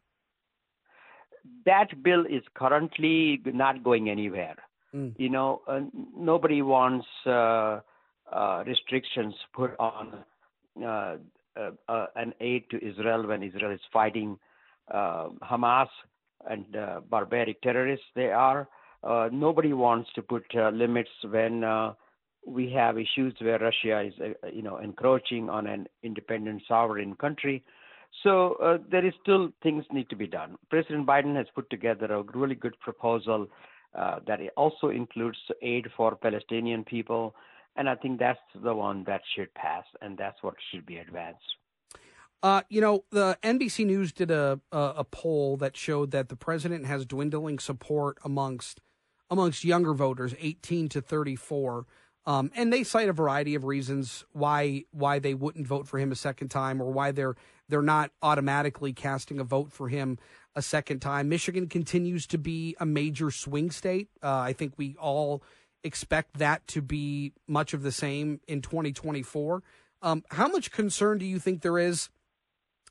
That 1.66 2.04
bill 2.04 2.26
is 2.26 2.44
currently 2.54 3.42
not 3.46 3.84
going 3.84 4.10
anywhere. 4.10 4.58
Mm. 4.94 5.14
You 5.18 5.30
know, 5.30 5.62
uh, 5.68 5.82
nobody 6.16 6.62
wants 6.62 7.08
uh, 7.26 7.80
uh, 8.32 8.64
restrictions 8.68 9.34
put 9.54 9.72
on 9.80 10.24
uh, 10.82 11.16
uh, 11.56 11.72
uh, 11.88 12.06
an 12.16 12.34
aid 12.40 12.64
to 12.72 12.78
Israel 12.86 13.28
when 13.28 13.44
Israel 13.44 13.72
is 13.72 13.86
fighting 13.92 14.38
Hamas 14.92 15.88
and 16.50 16.76
uh, 16.76 17.02
barbaric 17.10 17.62
terrorists 17.62 18.06
they 18.16 18.32
are. 18.32 18.68
Uh, 19.04 19.30
nobody 19.32 19.74
wants 19.74 20.10
to 20.16 20.22
put 20.22 20.46
uh, 20.56 20.70
limits 20.70 21.10
when 21.30 21.64
uh, 21.64 21.94
we 22.46 22.72
have 22.72 22.98
issues 22.98 23.34
where 23.40 23.60
Russia 23.60 24.02
is, 24.02 24.14
uh, 24.22 24.48
you 24.48 24.62
know, 24.62 24.78
encroaching 24.78 25.50
on 25.50 25.68
an 25.68 25.88
independent 26.04 26.62
sovereign 26.68 27.16
country. 27.16 27.64
So 28.22 28.56
uh, 28.62 28.78
there 28.90 29.06
is 29.06 29.14
still 29.22 29.50
things 29.64 29.86
need 29.92 30.10
to 30.10 30.16
be 30.16 30.28
done. 30.28 30.56
President 30.70 31.06
Biden 31.08 31.36
has 31.36 31.48
put 31.56 31.70
together 31.70 32.06
a 32.06 32.24
really 32.38 32.56
good 32.56 32.80
proposal 32.80 33.48
uh, 33.98 34.20
that 34.28 34.40
also 34.56 34.90
includes 34.90 35.38
aid 35.62 35.88
for 35.96 36.16
Palestinian 36.16 36.84
people, 36.84 37.36
and 37.76 37.90
I 37.90 37.96
think 37.96 38.20
that's 38.20 38.40
the 38.56 38.74
one 38.74 39.04
that 39.06 39.22
should 39.36 39.54
pass, 39.56 39.84
and 40.02 40.18
that's 40.18 40.42
what 40.42 40.56
should 40.72 40.86
be 40.86 40.98
advanced. 40.98 41.44
Uh, 42.42 42.62
you 42.70 42.82
know, 42.82 43.06
the 43.10 43.38
NBC 43.42 43.86
News 43.86 44.12
did 44.12 44.30
a, 44.30 44.60
a, 44.72 44.94
a 44.98 45.04
poll 45.06 45.56
that 45.58 45.78
showed 45.78 46.12
that 46.12 46.28
the 46.28 46.36
president 46.36 46.86
has 46.86 47.06
dwindling 47.06 47.58
support 47.58 48.18
amongst 48.24 48.82
amongst 49.30 49.64
younger 49.64 49.94
voters, 49.94 50.36
18 50.40 50.90
to 50.90 51.02
34. 51.02 51.86
Um, 52.26 52.52
and 52.56 52.72
they 52.72 52.84
cite 52.84 53.10
a 53.10 53.14
variety 53.14 53.56
of 53.56 53.66
reasons 53.66 54.24
why 54.32 54.86
why 54.92 55.20
they 55.20 55.34
wouldn't 55.34 55.68
vote 55.68 55.88
for 55.88 56.00
him 56.00 56.12
a 56.12 56.16
second 56.16 56.50
time, 56.50 56.82
or 56.82 56.92
why 56.92 57.12
they're 57.12 57.36
they're 57.68 57.82
not 57.82 58.12
automatically 58.22 58.94
casting 58.94 59.40
a 59.40 59.44
vote 59.44 59.72
for 59.72 59.90
him 59.90 60.18
a 60.56 60.62
second 60.62 61.00
time. 61.00 61.30
Michigan 61.30 61.68
continues 61.68 62.28
to 62.28 62.38
be 62.38 62.76
a 62.80 62.86
major 62.86 63.32
swing 63.32 63.72
state. 63.72 64.10
Uh, 64.22 64.38
I 64.38 64.54
think 64.54 64.74
we 64.78 64.96
all 65.00 65.44
expect 65.84 66.38
that 66.38 66.66
to 66.68 66.82
be 66.82 67.34
much 67.48 67.74
of 67.74 67.84
the 67.84 67.92
same 67.92 68.40
in 68.48 68.62
2024. 68.62 69.64
Um, 70.02 70.24
how 70.32 70.48
much 70.48 70.72
concern 70.72 71.18
do 71.18 71.26
you 71.26 71.40
think 71.40 71.62
there 71.62 71.80
is 71.80 72.10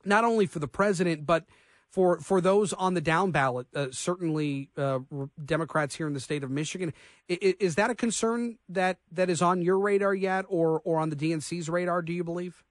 not 0.05 0.25
only 0.25 0.47
for 0.47 0.59
the 0.59 0.69
president, 0.69 1.25
but 1.25 1.45
for 1.93 2.19
for 2.21 2.41
those 2.41 2.73
on 2.73 2.95
the 2.95 3.01
down 3.03 3.31
ballot, 3.31 3.67
uh, 3.75 3.89
certainly 3.91 4.71
uh, 4.79 5.01
Democrats 5.45 5.95
here 5.95 6.07
in 6.07 6.15
the 6.15 6.21
state 6.21 6.43
of 6.43 6.51
Michigan. 6.51 6.93
Is, 7.29 7.55
is, 7.61 7.75
that 7.75 7.91
a 7.91 7.95
concern 7.95 8.57
that, 8.71 8.99
that 9.13 9.29
is 9.29 9.43
on 9.43 9.61
your 9.61 9.79
radar 9.79 10.15
yet, 10.15 10.47
or 10.49 10.81
or 10.85 10.99
on 10.99 11.11
the 11.11 11.17
DNC's 11.17 11.69
radar? 11.69 12.01
Do 12.01 12.15
you 12.15 12.25
believe? 12.25 12.65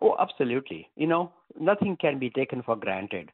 Oh, 0.00 0.16
absolutely. 0.18 0.88
You 0.96 1.06
know, 1.06 1.32
nothing 1.60 1.98
can 2.00 2.18
be 2.18 2.30
taken 2.30 2.62
for 2.62 2.76
granted 2.76 3.30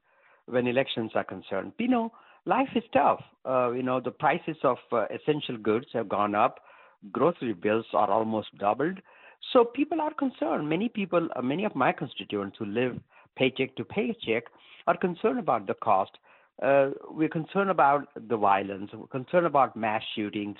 when 0.46 0.66
elections 0.66 1.12
are 1.14 1.24
concerned. 1.24 1.72
You 1.78 1.88
know, 1.88 2.12
life 2.44 2.70
is 2.74 2.82
tough. 2.92 3.22
Uh, 3.48 3.70
you 3.70 3.82
know, 3.82 4.00
the 4.00 4.10
prices 4.10 4.56
of 4.64 4.78
uh, 4.90 5.04
essential 5.14 5.56
goods 5.56 5.86
have 5.92 6.08
gone 6.08 6.34
up. 6.34 6.58
Grocery 7.12 7.52
bills 7.52 7.86
are 7.92 8.10
almost 8.10 8.48
doubled. 8.58 8.98
So 9.52 9.64
people 9.64 10.00
are 10.00 10.14
concerned. 10.14 10.68
Many 10.68 10.88
people, 10.88 11.28
uh, 11.36 11.42
many 11.42 11.64
of 11.64 11.76
my 11.76 11.92
constituents 11.92 12.56
who 12.58 12.64
live 12.64 12.98
paycheck 13.36 13.76
to 13.76 13.84
paycheck, 13.84 14.44
are 14.86 14.96
concerned 14.96 15.38
about 15.38 15.66
the 15.66 15.74
cost. 15.74 16.12
Uh, 16.62 16.90
we're 17.10 17.28
concerned 17.28 17.70
about 17.70 18.08
the 18.28 18.36
violence. 18.36 18.90
We're 18.92 19.06
concerned 19.06 19.46
about 19.46 19.76
mass 19.76 20.02
shootings. 20.14 20.58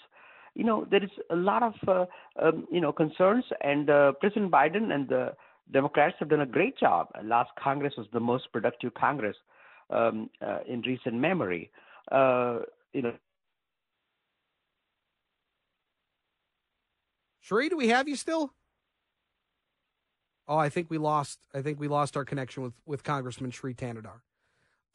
You 0.55 0.65
know, 0.65 0.87
there 0.91 1.03
is 1.03 1.11
a 1.31 1.37
lot 1.37 1.63
of 1.63 1.75
uh, 1.87 2.07
um, 2.41 2.67
you 2.71 2.81
know 2.81 2.93
concerns, 2.93 3.45
and 3.61 3.91
uh, 3.91 4.13
President 4.21 4.51
Biden 4.51 4.93
and 4.93 5.09
the 5.09 5.35
Democrats 5.73 6.17
have 6.19 6.29
done 6.29 6.41
a 6.41 6.47
great 6.47 6.79
job. 6.79 7.09
Last 7.23 7.51
Congress 7.59 7.95
was 7.97 8.07
the 8.13 8.21
most 8.21 8.53
productive 8.53 8.95
Congress 8.95 9.37
um, 9.91 10.31
uh, 10.41 10.59
in 10.69 10.81
recent 10.83 11.15
memory. 11.15 11.71
Uh, 12.11 12.61
you 12.93 13.03
know. 13.03 13.15
Shri, 17.41 17.69
do 17.69 17.77
we 17.77 17.89
have 17.89 18.09
you 18.09 18.17
still? 18.17 18.53
Oh, 20.47 20.57
I 20.57 20.69
think 20.69 20.91
we 20.91 20.99
lost. 20.99 21.39
I 21.55 21.63
think 21.63 21.81
we 21.81 21.89
lost 21.89 22.17
our 22.17 22.25
connection 22.25 22.63
with 22.63 22.75
with 22.87 23.03
Congressman 23.03 23.51
Shri 23.51 23.75
Thanedar. 23.75 24.21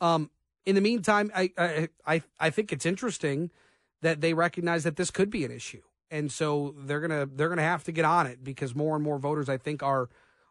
Um, 0.02 0.30
in 0.66 0.76
the 0.76 0.82
meantime, 0.82 1.32
I, 1.36 1.52
I 1.58 1.90
I 2.06 2.22
I 2.40 2.50
think 2.50 2.72
it's 2.72 2.86
interesting 2.86 3.52
that 4.02 4.22
they 4.22 4.34
recognize 4.34 4.84
that 4.84 4.96
this 4.96 5.12
could 5.12 5.30
be 5.30 5.44
an 5.44 5.52
issue, 5.52 5.82
and 6.12 6.32
so 6.32 6.76
they're 6.78 7.02
gonna 7.02 7.26
they're 7.26 7.50
gonna 7.50 7.62
have 7.62 7.84
to 7.86 7.92
get 7.92 8.06
on 8.06 8.28
it 8.28 8.44
because 8.44 8.76
more 8.76 8.96
and 8.96 9.04
more 9.04 9.18
voters, 9.18 9.50
I 9.50 9.58
think, 9.58 9.82
are 9.82 10.10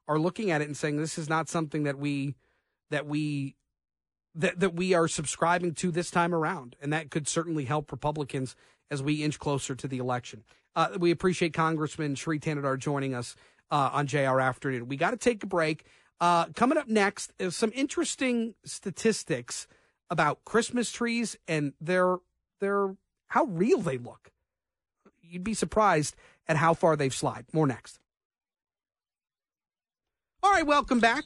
are 0.08 0.18
looking 0.18 0.50
at 0.50 0.60
it 0.60 0.66
and 0.66 0.76
saying 0.76 0.96
this 0.96 1.18
is 1.18 1.28
not 1.28 1.48
something 1.48 1.84
that 1.84 1.98
we 1.98 2.34
that 2.90 3.06
we 3.06 3.54
that 4.34 4.58
that 4.60 4.74
we 4.74 4.94
are 4.94 5.06
subscribing 5.06 5.74
to 5.74 5.90
this 5.90 6.10
time 6.10 6.34
around, 6.34 6.76
and 6.80 6.92
that 6.92 7.10
could 7.10 7.28
certainly 7.28 7.64
help 7.66 7.92
Republicans 7.92 8.56
as 8.90 9.02
we 9.02 9.22
inch 9.22 9.38
closer 9.38 9.74
to 9.74 9.86
the 9.86 9.98
election. 9.98 10.44
Uh, 10.74 10.90
we 10.98 11.10
appreciate 11.10 11.52
Congressman 11.52 12.14
Shri 12.14 12.38
Thanedar 12.38 12.78
joining 12.78 13.14
us 13.14 13.36
uh, 13.70 13.90
on 13.92 14.06
JR 14.06 14.40
Afternoon. 14.40 14.88
We 14.88 14.96
got 14.96 15.10
to 15.10 15.16
take 15.16 15.42
a 15.42 15.46
break. 15.46 15.84
Uh, 16.20 16.46
coming 16.54 16.78
up 16.78 16.88
next 16.88 17.32
is 17.38 17.56
some 17.56 17.72
interesting 17.74 18.54
statistics 18.64 19.66
about 20.10 20.44
Christmas 20.44 20.90
trees 20.90 21.36
and 21.46 21.74
their 21.80 22.16
their 22.60 22.96
how 23.28 23.44
real 23.44 23.80
they 23.80 23.98
look. 23.98 24.30
You'd 25.22 25.44
be 25.44 25.54
surprised 25.54 26.16
at 26.46 26.56
how 26.56 26.74
far 26.74 26.96
they've 26.96 27.14
slid. 27.14 27.46
More 27.52 27.66
next. 27.66 28.00
All 30.42 30.50
right, 30.50 30.66
welcome 30.66 30.98
back. 30.98 31.24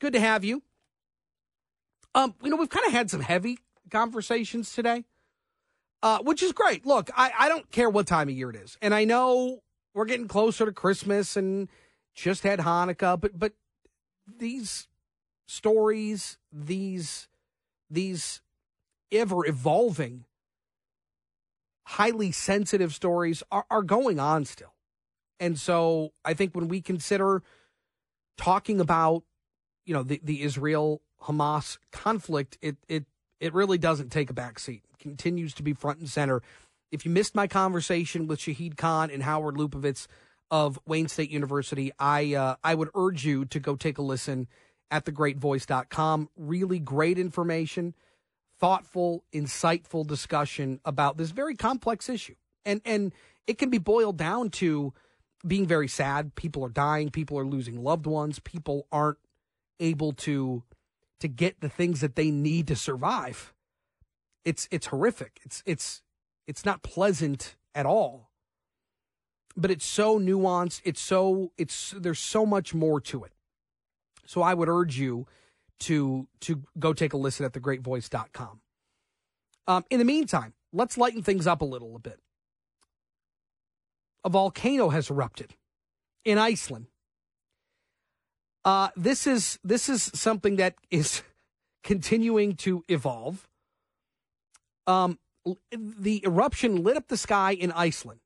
Good 0.00 0.12
to 0.14 0.20
have 0.20 0.44
you. 0.44 0.62
Um, 2.14 2.34
you 2.42 2.50
know, 2.50 2.56
we've 2.56 2.70
kind 2.70 2.86
of 2.86 2.92
had 2.92 3.10
some 3.10 3.20
heavy 3.20 3.58
conversations 3.90 4.74
today, 4.74 5.04
uh, 6.02 6.18
which 6.20 6.42
is 6.42 6.52
great. 6.52 6.86
Look, 6.86 7.10
I, 7.16 7.30
I 7.38 7.48
don't 7.48 7.70
care 7.70 7.90
what 7.90 8.06
time 8.06 8.28
of 8.28 8.34
year 8.34 8.50
it 8.50 8.56
is, 8.56 8.76
and 8.82 8.94
I 8.94 9.04
know 9.04 9.62
we're 9.96 10.04
getting 10.04 10.28
closer 10.28 10.66
to 10.66 10.72
Christmas 10.72 11.38
and 11.38 11.70
just 12.14 12.42
had 12.42 12.60
Hanukkah, 12.60 13.18
but 13.18 13.36
but 13.36 13.54
these 14.38 14.88
stories, 15.46 16.36
these 16.52 17.28
these 17.88 18.42
ever 19.10 19.46
evolving, 19.46 20.26
highly 21.84 22.30
sensitive 22.30 22.94
stories 22.94 23.42
are, 23.50 23.64
are 23.70 23.82
going 23.82 24.20
on 24.20 24.44
still. 24.44 24.74
And 25.40 25.58
so 25.58 26.12
I 26.24 26.34
think 26.34 26.54
when 26.54 26.68
we 26.68 26.82
consider 26.82 27.42
talking 28.36 28.80
about, 28.80 29.22
you 29.86 29.94
know, 29.94 30.02
the, 30.02 30.20
the 30.22 30.42
Israel 30.42 31.00
Hamas 31.22 31.78
conflict, 31.90 32.58
it 32.60 32.76
it 32.86 33.06
it 33.40 33.54
really 33.54 33.78
doesn't 33.78 34.10
take 34.10 34.28
a 34.28 34.34
back 34.34 34.58
seat. 34.58 34.82
It 34.92 34.98
continues 34.98 35.54
to 35.54 35.62
be 35.62 35.72
front 35.72 36.00
and 36.00 36.08
center 36.08 36.42
if 36.90 37.04
you 37.04 37.10
missed 37.10 37.34
my 37.34 37.46
conversation 37.46 38.26
with 38.26 38.40
Saeed 38.40 38.76
Khan 38.76 39.10
and 39.10 39.22
Howard 39.22 39.56
Lupovitch 39.56 40.06
of 40.50 40.78
Wayne 40.86 41.08
State 41.08 41.30
University, 41.30 41.92
I 41.98 42.34
uh, 42.34 42.56
I 42.62 42.74
would 42.74 42.90
urge 42.94 43.24
you 43.24 43.44
to 43.46 43.60
go 43.60 43.76
take 43.76 43.98
a 43.98 44.02
listen 44.02 44.48
at 44.90 45.04
thegreatvoice.com. 45.04 46.30
Really 46.36 46.78
great 46.78 47.18
information, 47.18 47.94
thoughtful, 48.58 49.24
insightful 49.32 50.06
discussion 50.06 50.80
about 50.84 51.16
this 51.16 51.30
very 51.30 51.56
complex 51.56 52.08
issue. 52.08 52.36
And 52.64 52.80
and 52.84 53.12
it 53.46 53.58
can 53.58 53.70
be 53.70 53.78
boiled 53.78 54.16
down 54.16 54.50
to 54.50 54.92
being 55.46 55.66
very 55.66 55.88
sad. 55.88 56.34
People 56.34 56.64
are 56.64 56.70
dying, 56.70 57.10
people 57.10 57.38
are 57.38 57.46
losing 57.46 57.82
loved 57.82 58.06
ones, 58.06 58.38
people 58.38 58.86
aren't 58.90 59.18
able 59.80 60.12
to 60.12 60.62
to 61.20 61.28
get 61.28 61.60
the 61.60 61.68
things 61.68 62.00
that 62.00 62.14
they 62.16 62.30
need 62.30 62.68
to 62.68 62.76
survive. 62.76 63.52
It's 64.44 64.68
it's 64.70 64.86
horrific. 64.86 65.40
It's 65.44 65.62
it's 65.66 66.02
it's 66.46 66.64
not 66.64 66.82
pleasant 66.82 67.56
at 67.74 67.86
all. 67.86 68.30
But 69.56 69.70
it's 69.70 69.86
so 69.86 70.18
nuanced. 70.18 70.82
It's 70.84 71.00
so 71.00 71.52
it's 71.56 71.94
there's 71.96 72.18
so 72.18 72.44
much 72.44 72.74
more 72.74 73.00
to 73.02 73.24
it. 73.24 73.32
So 74.26 74.42
I 74.42 74.54
would 74.54 74.68
urge 74.68 74.98
you 74.98 75.26
to 75.80 76.28
to 76.40 76.62
go 76.78 76.92
take 76.92 77.12
a 77.12 77.16
listen 77.16 77.46
at 77.46 77.52
thegreatvoice.com. 77.52 78.60
Um, 79.68 79.84
in 79.90 79.98
the 79.98 80.04
meantime, 80.04 80.52
let's 80.72 80.98
lighten 80.98 81.22
things 81.22 81.46
up 81.46 81.62
a 81.62 81.64
little 81.64 81.96
a 81.96 81.98
bit. 81.98 82.20
A 84.24 84.28
volcano 84.28 84.90
has 84.90 85.10
erupted 85.10 85.54
in 86.24 86.38
Iceland. 86.38 86.86
Uh, 88.64 88.88
this 88.96 89.26
is 89.26 89.58
this 89.64 89.88
is 89.88 90.10
something 90.14 90.56
that 90.56 90.74
is 90.90 91.22
continuing 91.82 92.56
to 92.56 92.84
evolve. 92.88 93.48
Um, 94.86 95.18
the 95.70 96.24
eruption 96.24 96.82
lit 96.82 96.96
up 96.96 97.08
the 97.08 97.16
sky 97.16 97.52
in 97.52 97.72
Iceland, 97.72 98.20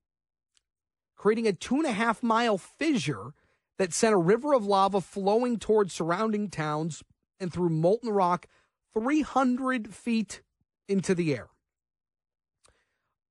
creating 1.17 1.47
a 1.47 1.53
two 1.53 1.77
and 1.77 1.87
a 1.87 1.93
half 1.93 2.23
mile 2.23 2.59
fissure 2.59 3.35
that 3.79 3.93
sent 3.93 4.15
a 4.15 4.19
river 4.19 4.55
of 4.55 4.65
lava 4.65 5.01
flowing 5.01 5.59
towards 5.59 5.93
surrounding 5.93 6.49
towns 6.49 7.03
and 7.39 7.53
through 7.53 7.71
molten 7.71 8.11
rock 8.11 8.47
300 8.95 9.95
feet 9.95 10.43
into 10.89 11.15
the 11.15 11.35
air. 11.35 11.49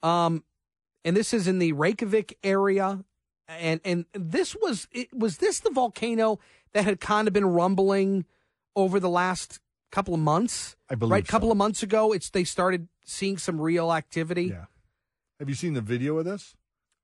Um, 0.02 0.44
and 1.04 1.16
this 1.16 1.34
is 1.34 1.48
in 1.48 1.60
the 1.60 1.74
Reykjavik 1.74 2.38
area. 2.44 3.04
And 3.48 3.82
and 3.84 4.06
this 4.14 4.56
was 4.56 4.88
it 4.92 5.14
was 5.14 5.38
this 5.38 5.60
the 5.60 5.72
volcano 5.72 6.40
that 6.74 6.84
had 6.84 7.00
kind 7.00 7.28
of 7.28 7.34
been 7.34 7.48
rumbling 7.48 8.26
over 8.76 9.00
the 9.00 9.10
last 9.10 9.60
couple 9.92 10.14
of 10.14 10.20
months? 10.20 10.76
I 10.90 10.96
believe 10.96 11.12
right. 11.12 11.24
A 11.24 11.28
couple 11.32 11.52
of 11.52 11.58
months 11.58 11.84
ago, 11.84 12.12
it's 12.14 12.30
they 12.30 12.44
started 12.44 12.88
seeing 13.06 13.38
some 13.38 13.60
real 13.60 13.92
activity. 13.94 14.46
Yeah. 14.46 14.66
Have 15.40 15.50
you 15.50 15.56
seen 15.56 15.74
the 15.74 15.82
video 15.82 16.18
of 16.18 16.26
this? 16.26 16.56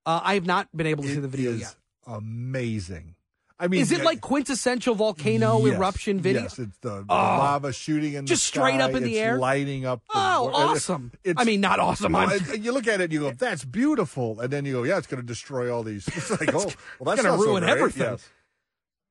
Uh, 0.06 0.20
I 0.24 0.34
have 0.36 0.46
not 0.46 0.68
been 0.76 0.88
able 0.88 1.04
to 1.04 1.10
It 1.10 1.16
see 1.16 1.20
the 1.20 1.28
video 1.28 1.52
yet. 1.54 1.76
Amazing. 2.06 3.16
I 3.58 3.70
mean, 3.70 3.80
Is 3.80 3.94
it 3.94 4.04
like 4.04 4.20
quintessential 4.20 4.96
volcano 4.96 5.66
yes, 5.66 5.76
eruption 5.78 6.20
video? 6.20 6.42
Yes, 6.42 6.60
it's 6.60 6.78
the, 6.80 6.90
the 6.90 7.06
Oh. 7.08 7.16
lava 7.16 7.72
shooting 7.72 8.14
in 8.16 8.26
Just 8.26 8.44
the 8.44 8.48
straight 8.48 8.82
up 8.82 8.92
sky, 8.92 8.98
in 8.98 9.04
the 9.06 9.18
air? 9.18 9.38
lighting 9.38 9.86
up. 9.86 10.02
The, 10.08 10.12
Oh, 10.20 10.52
awesome. 10.54 11.14
It's, 11.24 11.40
I 11.40 11.46
mean, 11.46 11.62
not 11.62 11.80
awesome. 11.80 12.12
Well, 12.12 12.38
you 12.38 12.74
look 12.74 12.86
at 12.88 13.00
it 13.00 13.06
and 13.06 13.14
you 13.14 13.22
go, 13.22 13.32
"That's 13.32 13.64
beautiful," 13.64 14.42
and 14.42 14.52
then 14.52 14.66
you 14.66 14.74
go, 14.74 14.84
"Yeah, 14.84 14.98
it's 14.98 15.08
going 15.08 15.22
to 15.22 15.26
destroy 15.26 15.74
all 15.74 15.84
these." 15.84 16.06
It's 16.18 16.30
like, 16.32 16.54
oh, 16.54 16.66
well, 17.00 17.16
that's 17.16 17.22
gonna 17.22 17.30
not 17.38 17.40
so 17.40 17.46
ruin 17.50 17.64
everything. 17.64 18.02
Yes. 18.04 18.30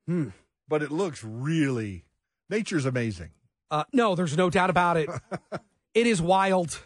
Hmm. 0.07 0.29
But 0.69 0.83
it 0.83 0.91
looks 0.93 1.25
really. 1.25 2.05
Nature's 2.51 2.85
amazing. 2.85 3.31
Uh, 3.71 3.85
no, 3.93 4.15
there's 4.15 4.37
no 4.37 4.51
doubt 4.51 4.71
about 4.71 4.97
it. 4.97 5.09
it 5.95 6.07
is 6.07 6.21
wild. 6.21 6.81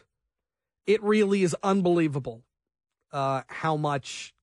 It 0.87 1.03
really 1.03 1.43
is 1.43 1.55
unbelievable 1.63 2.43
uh, 3.13 3.43
how 3.49 3.77
much 3.77 4.35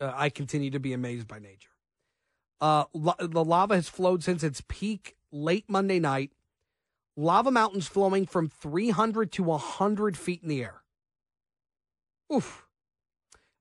uh, 0.00 0.12
I 0.14 0.30
continue 0.30 0.70
to 0.70 0.80
be 0.80 0.92
amazed 0.92 1.28
by 1.28 1.38
nature. 1.38 1.70
Uh, 2.60 2.84
la- 2.92 3.14
the 3.18 3.44
lava 3.44 3.74
has 3.74 3.88
flowed 3.88 4.22
since 4.22 4.42
its 4.42 4.62
peak 4.68 5.16
late 5.32 5.64
Monday 5.68 5.98
night. 5.98 6.32
Lava 7.16 7.50
mountains 7.50 7.86
flowing 7.86 8.26
from 8.26 8.48
300 8.48 9.30
to 9.32 9.42
100 9.42 10.16
feet 10.16 10.42
in 10.42 10.48
the 10.48 10.62
air. 10.62 10.82
Oof. 12.32 12.66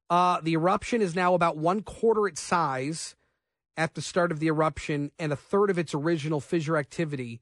Uh, 0.09 0.39
the 0.41 0.53
eruption 0.53 1.01
is 1.01 1.15
now 1.15 1.33
about 1.33 1.57
one 1.57 1.81
quarter 1.81 2.27
its 2.27 2.41
size 2.41 3.15
at 3.77 3.95
the 3.95 4.01
start 4.01 4.31
of 4.31 4.39
the 4.39 4.47
eruption 4.47 5.11
and 5.19 5.31
a 5.31 5.35
third 5.35 5.69
of 5.69 5.77
its 5.77 5.93
original 5.93 6.39
fissure 6.39 6.77
activity 6.77 7.39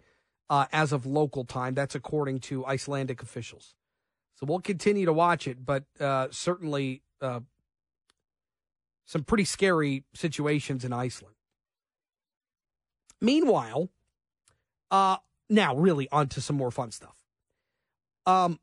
uh, 0.49 0.65
as 0.71 0.91
of 0.91 1.05
local 1.05 1.45
time. 1.45 1.73
That's 1.73 1.95
according 1.95 2.39
to 2.41 2.65
Icelandic 2.65 3.21
officials. 3.21 3.75
So 4.35 4.45
we'll 4.45 4.59
continue 4.59 5.05
to 5.05 5.13
watch 5.13 5.47
it, 5.47 5.65
but 5.65 5.85
uh, 5.99 6.27
certainly 6.31 7.01
uh, 7.21 7.39
some 9.05 9.23
pretty 9.23 9.45
scary 9.45 10.03
situations 10.13 10.85
in 10.85 10.93
Iceland. 10.93 11.35
Meanwhile, 13.19 13.89
uh, 14.91 15.17
now 15.49 15.75
really 15.75 16.07
onto 16.11 16.39
some 16.39 16.55
more 16.55 16.71
fun 16.71 16.91
stuff. 16.91 17.17
Um, 18.25 18.59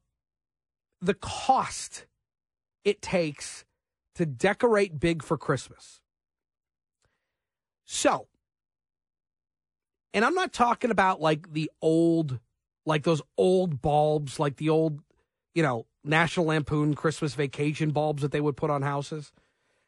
the 1.00 1.14
cost 1.14 2.06
it 2.84 3.02
takes 3.02 3.64
to 4.14 4.26
decorate 4.26 5.00
big 5.00 5.22
for 5.22 5.36
Christmas. 5.36 6.00
So, 7.84 8.28
and 10.14 10.24
I'm 10.24 10.34
not 10.34 10.52
talking 10.52 10.92
about 10.92 11.20
like 11.20 11.52
the 11.52 11.70
old, 11.82 12.38
like 12.86 13.02
those 13.02 13.20
old 13.36 13.82
bulbs, 13.82 14.38
like 14.38 14.56
the 14.56 14.70
old, 14.70 15.00
you 15.54 15.62
know, 15.62 15.86
National 16.04 16.46
Lampoon 16.46 16.94
Christmas 16.94 17.34
vacation 17.34 17.90
bulbs 17.90 18.22
that 18.22 18.30
they 18.30 18.40
would 18.40 18.56
put 18.56 18.70
on 18.70 18.82
houses. 18.82 19.32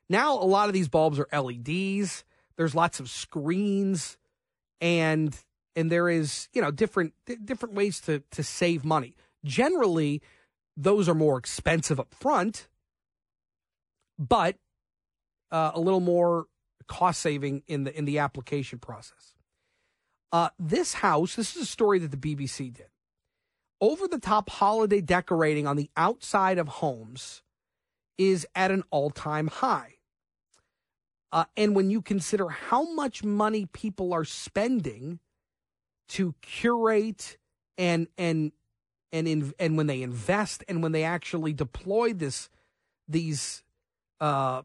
Now, 0.09 0.35
a 0.35 0.45
lot 0.45 0.69
of 0.69 0.75
these 0.75 0.89
bulbs 0.89 1.21
are 1.21 1.29
LEDs. 1.33 2.25
There's 2.57 2.75
lots 2.75 2.99
of 3.01 3.09
screens, 3.09 4.19
and 4.81 5.37
and 5.77 5.93
there 5.93 6.09
is 6.09 6.49
you 6.53 6.63
know 6.63 6.71
different 6.71 7.13
di- 7.27 7.37
different 7.37 7.75
ways 7.75 8.01
to 8.03 8.23
to 8.33 8.43
save 8.43 8.85
money. 8.85 9.15
Generally, 9.45 10.23
those 10.77 11.09
are 11.09 11.15
more 11.15 11.39
expensive 11.39 12.01
up 12.01 12.13
front, 12.15 12.69
but 14.19 14.57
uh, 15.53 15.73
a 15.75 15.81
little 15.81 16.01
more 16.01 16.47
cost 16.89 17.21
saving 17.21 17.63
in 17.69 17.85
the 17.85 17.97
in 17.97 18.07
the 18.07 18.19
application 18.19 18.79
process. 18.79 19.36
Uh, 20.33 20.49
this 20.59 20.95
house, 20.95 21.37
this 21.37 21.57
is 21.57 21.63
a 21.63 21.67
story 21.67 21.99
that 21.99 22.11
the 22.11 22.17
BBC 22.17 22.73
did. 22.73 22.87
Over 23.81 24.09
the 24.09 24.19
top 24.19 24.51
holiday 24.51 25.01
decorating 25.01 25.67
on 25.67 25.77
the 25.77 25.91
outside 25.97 26.59
of 26.59 26.69
homes 26.69 27.43
is 28.19 28.47
at 28.55 28.71
an 28.71 28.83
all 28.91 29.11
time 29.11 29.49
high. 29.49 29.95
Uh, 31.33 31.45
and 31.57 31.77
when 31.77 31.91
you 31.91 32.01
consider 32.01 32.49
how 32.49 32.93
much 32.95 33.23
money 33.23 33.67
people 33.67 34.13
are 34.13 34.25
spending 34.25 35.19
to 36.09 36.35
curate 36.41 37.37
and 37.77 38.09
and 38.17 38.53
and 39.13 39.29
in, 39.29 39.53
and 39.59 39.77
when 39.77 39.87
they 39.87 40.03
invest 40.03 40.65
and 40.69 40.83
when 40.83 40.93
they 40.93 41.05
actually 41.05 41.53
deploy 41.53 42.13
this 42.13 42.49
these 43.09 43.63
uh, 44.21 44.63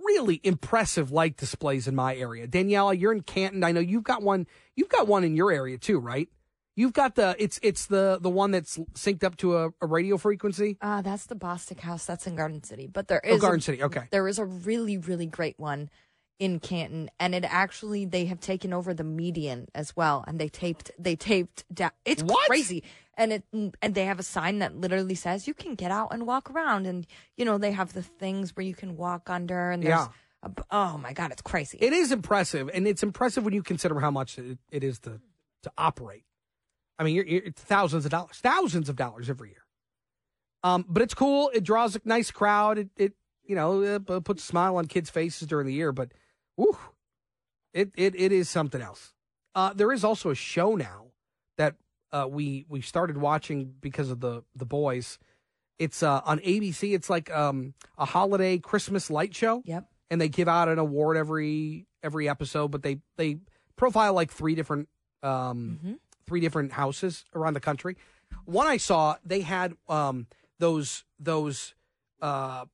really 0.00 0.40
impressive 0.42 1.10
light 1.12 1.36
displays 1.36 1.86
in 1.86 1.94
my 1.94 2.16
area. 2.16 2.46
Daniela, 2.48 2.98
you're 2.98 3.12
in 3.12 3.22
Canton. 3.22 3.62
I 3.64 3.72
know 3.72 3.80
you've 3.80 4.04
got 4.04 4.22
one. 4.22 4.46
You've 4.76 4.88
got 4.88 5.06
one 5.06 5.24
in 5.24 5.36
your 5.36 5.52
area 5.52 5.78
too, 5.78 5.98
right? 5.98 6.28
You've 6.74 6.94
got 6.94 7.16
the 7.16 7.36
it's 7.38 7.60
it's 7.62 7.86
the 7.86 8.18
the 8.20 8.30
one 8.30 8.50
that's 8.50 8.78
synced 8.94 9.24
up 9.24 9.36
to 9.38 9.56
a, 9.58 9.70
a 9.80 9.86
radio 9.86 10.16
frequency. 10.16 10.78
Uh, 10.80 11.02
that's 11.02 11.26
the 11.26 11.36
Bostic 11.36 11.80
House. 11.80 12.06
That's 12.06 12.26
in 12.26 12.34
Garden 12.36 12.64
City. 12.64 12.86
But 12.86 13.08
there 13.08 13.20
is 13.20 13.36
Oh, 13.36 13.38
Garden 13.38 13.58
a, 13.58 13.62
City, 13.62 13.82
okay. 13.82 14.04
There 14.10 14.26
is 14.26 14.38
a 14.38 14.44
really 14.44 14.96
really 14.96 15.26
great 15.26 15.58
one 15.58 15.90
in 16.38 16.58
Canton, 16.58 17.10
and 17.20 17.34
it 17.34 17.44
actually 17.46 18.06
they 18.06 18.24
have 18.24 18.40
taken 18.40 18.72
over 18.72 18.94
the 18.94 19.04
median 19.04 19.68
as 19.74 19.94
well, 19.94 20.24
and 20.26 20.40
they 20.40 20.48
taped 20.48 20.90
they 20.98 21.14
taped 21.14 21.64
down. 21.72 21.90
It's 22.06 22.24
crazy, 22.46 22.82
and 23.16 23.32
it 23.32 23.44
and 23.52 23.94
they 23.94 24.04
have 24.06 24.18
a 24.18 24.22
sign 24.22 24.58
that 24.60 24.76
literally 24.76 25.14
says 25.14 25.46
you 25.46 25.54
can 25.54 25.74
get 25.74 25.90
out 25.90 26.12
and 26.12 26.26
walk 26.26 26.50
around, 26.50 26.86
and 26.86 27.06
you 27.36 27.44
know 27.44 27.58
they 27.58 27.72
have 27.72 27.92
the 27.92 28.02
things 28.02 28.56
where 28.56 28.64
you 28.64 28.74
can 28.74 28.96
walk 28.96 29.28
under, 29.30 29.70
and 29.70 29.82
there's 29.82 29.90
Yeah. 29.90 30.08
a, 30.42 30.50
oh 30.70 30.98
my 30.98 31.12
god, 31.12 31.30
it's 31.32 31.42
crazy. 31.42 31.78
It 31.80 31.92
is 31.92 32.12
impressive, 32.12 32.70
and 32.72 32.86
it's 32.86 33.02
impressive 33.02 33.44
when 33.44 33.54
you 33.54 33.62
consider 33.62 34.00
how 34.00 34.10
much 34.10 34.38
it, 34.38 34.58
it 34.70 34.82
is 34.84 34.98
to 35.00 35.20
to 35.62 35.72
operate. 35.78 36.24
I 36.98 37.04
mean, 37.04 37.14
you're, 37.14 37.24
you're, 37.26 37.42
it's 37.44 37.62
thousands 37.62 38.04
of 38.04 38.10
dollars, 38.10 38.38
thousands 38.42 38.88
of 38.88 38.96
dollars 38.96 39.28
every 39.30 39.50
year. 39.50 39.64
Um, 40.64 40.84
but 40.88 41.02
it's 41.02 41.14
cool. 41.14 41.50
It 41.54 41.64
draws 41.64 41.96
a 41.96 42.00
nice 42.04 42.30
crowd. 42.30 42.78
It, 42.78 42.88
it 42.96 43.12
you 43.44 43.56
know, 43.56 43.82
it 43.82 44.24
puts 44.24 44.44
a 44.44 44.46
smile 44.46 44.76
on 44.76 44.86
kids' 44.86 45.10
faces 45.10 45.48
during 45.48 45.66
the 45.66 45.72
year. 45.72 45.90
But, 45.92 46.12
whew, 46.56 46.78
it 47.74 47.90
it 47.96 48.14
it 48.16 48.30
is 48.32 48.48
something 48.48 48.80
else. 48.80 49.12
Uh, 49.54 49.72
there 49.72 49.90
is 49.92 50.04
also 50.04 50.30
a 50.30 50.34
show 50.34 50.76
now 50.76 51.06
that 51.58 51.74
uh, 52.12 52.26
we 52.28 52.66
we 52.68 52.80
started 52.80 53.18
watching 53.18 53.74
because 53.80 54.10
of 54.10 54.20
the 54.20 54.42
the 54.54 54.66
boys. 54.66 55.18
It's 55.78 56.02
uh, 56.02 56.20
on 56.24 56.38
ABC. 56.40 56.94
It's 56.94 57.10
like 57.10 57.30
um, 57.30 57.74
a 57.98 58.04
holiday 58.04 58.58
Christmas 58.58 59.10
light 59.10 59.34
show. 59.34 59.62
Yep. 59.64 59.86
And 60.10 60.20
they 60.20 60.28
give 60.28 60.46
out 60.46 60.68
an 60.68 60.78
award 60.78 61.16
every 61.16 61.86
every 62.02 62.28
episode, 62.28 62.68
but 62.68 62.82
they 62.82 62.98
they 63.16 63.38
profile 63.76 64.12
like 64.12 64.30
three 64.30 64.54
different 64.54 64.88
um, 65.22 65.98
three 66.26 66.40
different 66.40 66.72
houses 66.72 67.24
around 67.34 67.54
the 67.54 67.60
country. 67.60 67.96
One 68.44 68.66
I 68.66 68.76
saw, 68.76 69.16
they 69.24 69.40
had 69.40 69.74
um, 69.88 70.26
those 70.58 71.04
those 71.18 71.74
uh, 72.20 72.66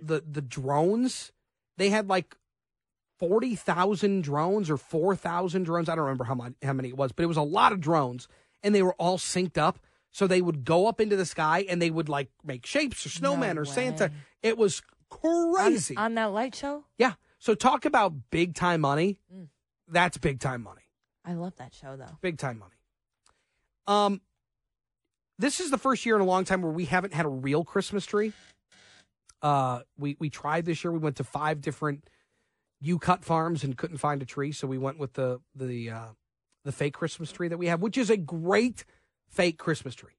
the 0.00 0.22
the 0.28 0.42
drones. 0.42 1.32
They 1.76 1.90
had 1.90 2.08
like 2.08 2.36
forty 3.18 3.54
thousand 3.54 4.24
drones 4.24 4.70
or 4.70 4.76
four 4.76 5.16
thousand 5.16 5.64
drones. 5.64 5.88
I 5.88 5.94
don't 5.94 6.04
remember 6.04 6.24
how 6.24 6.34
much 6.34 6.54
how 6.62 6.72
many 6.72 6.88
it 6.88 6.96
was, 6.96 7.12
but 7.12 7.22
it 7.22 7.26
was 7.26 7.36
a 7.36 7.42
lot 7.42 7.72
of 7.72 7.80
drones, 7.80 8.28
and 8.66 8.74
they 8.74 8.82
were 8.82 8.94
all 8.94 9.16
synced 9.16 9.56
up. 9.56 9.78
So 10.10 10.26
they 10.26 10.42
would 10.42 10.64
go 10.64 10.86
up 10.88 11.00
into 11.00 11.14
the 11.14 11.26
sky 11.26 11.64
and 11.68 11.80
they 11.80 11.90
would 11.90 12.08
like 12.08 12.30
make 12.42 12.66
shapes 12.66 13.06
or 13.06 13.10
snowman 13.10 13.56
No 13.56 13.62
or 13.62 13.64
Santa. 13.64 14.10
It 14.42 14.58
was 14.58 14.82
crazy. 15.08 15.96
on, 15.96 16.14
that 16.14 16.32
light 16.32 16.54
show. 16.54 16.84
yeah. 16.98 17.12
So 17.38 17.54
talk 17.54 17.84
about 17.84 18.12
big 18.30 18.54
time 18.54 18.80
money. 18.80 19.18
Mm. 19.32 19.48
That's 19.88 20.18
big 20.18 20.40
time 20.40 20.62
money. 20.62 20.82
I 21.24 21.34
love 21.34 21.54
that 21.56 21.74
show 21.74 21.96
though. 21.96 22.16
Big 22.22 22.38
time 22.38 22.58
money. 22.58 22.72
Um, 23.86 24.20
this 25.38 25.60
is 25.60 25.70
the 25.70 25.78
first 25.78 26.06
year 26.06 26.16
in 26.16 26.22
a 26.22 26.24
long 26.24 26.44
time 26.44 26.62
where 26.62 26.72
we 26.72 26.86
haven't 26.86 27.12
had 27.12 27.26
a 27.26 27.28
real 27.28 27.62
Christmas 27.62 28.06
tree. 28.06 28.32
Uh, 29.42 29.80
we 29.98 30.16
we 30.18 30.30
tried 30.30 30.64
this 30.64 30.82
year. 30.82 30.92
We 30.92 30.98
went 30.98 31.16
to 31.16 31.24
five 31.24 31.60
different 31.60 32.08
U 32.80 32.98
cut 32.98 33.22
farms 33.22 33.62
and 33.62 33.76
couldn't 33.76 33.98
find 33.98 34.22
a 34.22 34.24
tree, 34.24 34.50
so 34.50 34.66
we 34.66 34.78
went 34.78 34.98
with 34.98 35.12
the 35.12 35.40
the 35.54 35.90
uh, 35.90 36.06
the 36.66 36.72
fake 36.72 36.92
Christmas 36.94 37.32
tree 37.32 37.48
that 37.48 37.56
we 37.58 37.68
have, 37.68 37.80
which 37.80 37.96
is 37.96 38.10
a 38.10 38.16
great 38.16 38.84
fake 39.28 39.58
Christmas 39.58 39.94
tree. 39.94 40.12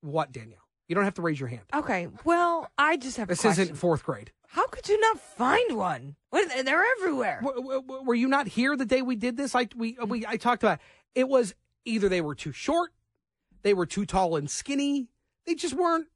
What 0.00 0.32
Danielle? 0.32 0.60
You 0.88 0.94
don't 0.94 1.04
have 1.04 1.14
to 1.14 1.22
raise 1.22 1.38
your 1.38 1.48
hand. 1.50 1.62
Okay. 1.74 2.08
Well, 2.24 2.70
I 2.78 2.96
just 2.96 3.18
have 3.18 3.28
This 3.28 3.40
a 3.40 3.42
question. 3.42 3.62
isn't 3.64 3.74
fourth 3.76 4.04
grade. 4.04 4.32
How 4.46 4.66
could 4.68 4.88
you 4.88 4.98
not 4.98 5.20
find 5.20 5.76
one? 5.76 6.16
What, 6.30 6.48
they're 6.64 6.84
everywhere. 6.98 7.40
W- 7.42 7.60
w- 7.62 7.82
w- 7.82 8.02
Were 8.06 8.14
you 8.14 8.28
not 8.28 8.48
here 8.48 8.74
the 8.74 8.86
day 8.86 9.02
we 9.02 9.14
did 9.16 9.36
this? 9.36 9.54
I 9.54 9.68
we 9.76 9.98
we 10.06 10.24
I 10.26 10.38
talked 10.38 10.62
about 10.62 10.78
it. 11.14 11.20
it 11.20 11.28
was 11.28 11.54
either 11.84 12.08
they 12.08 12.22
were 12.22 12.34
too 12.34 12.52
short, 12.52 12.92
they 13.62 13.74
were 13.74 13.84
too 13.84 14.06
tall 14.06 14.36
and 14.36 14.50
skinny. 14.50 15.08
They 15.44 15.54
just 15.54 15.74
weren't. 15.74 16.06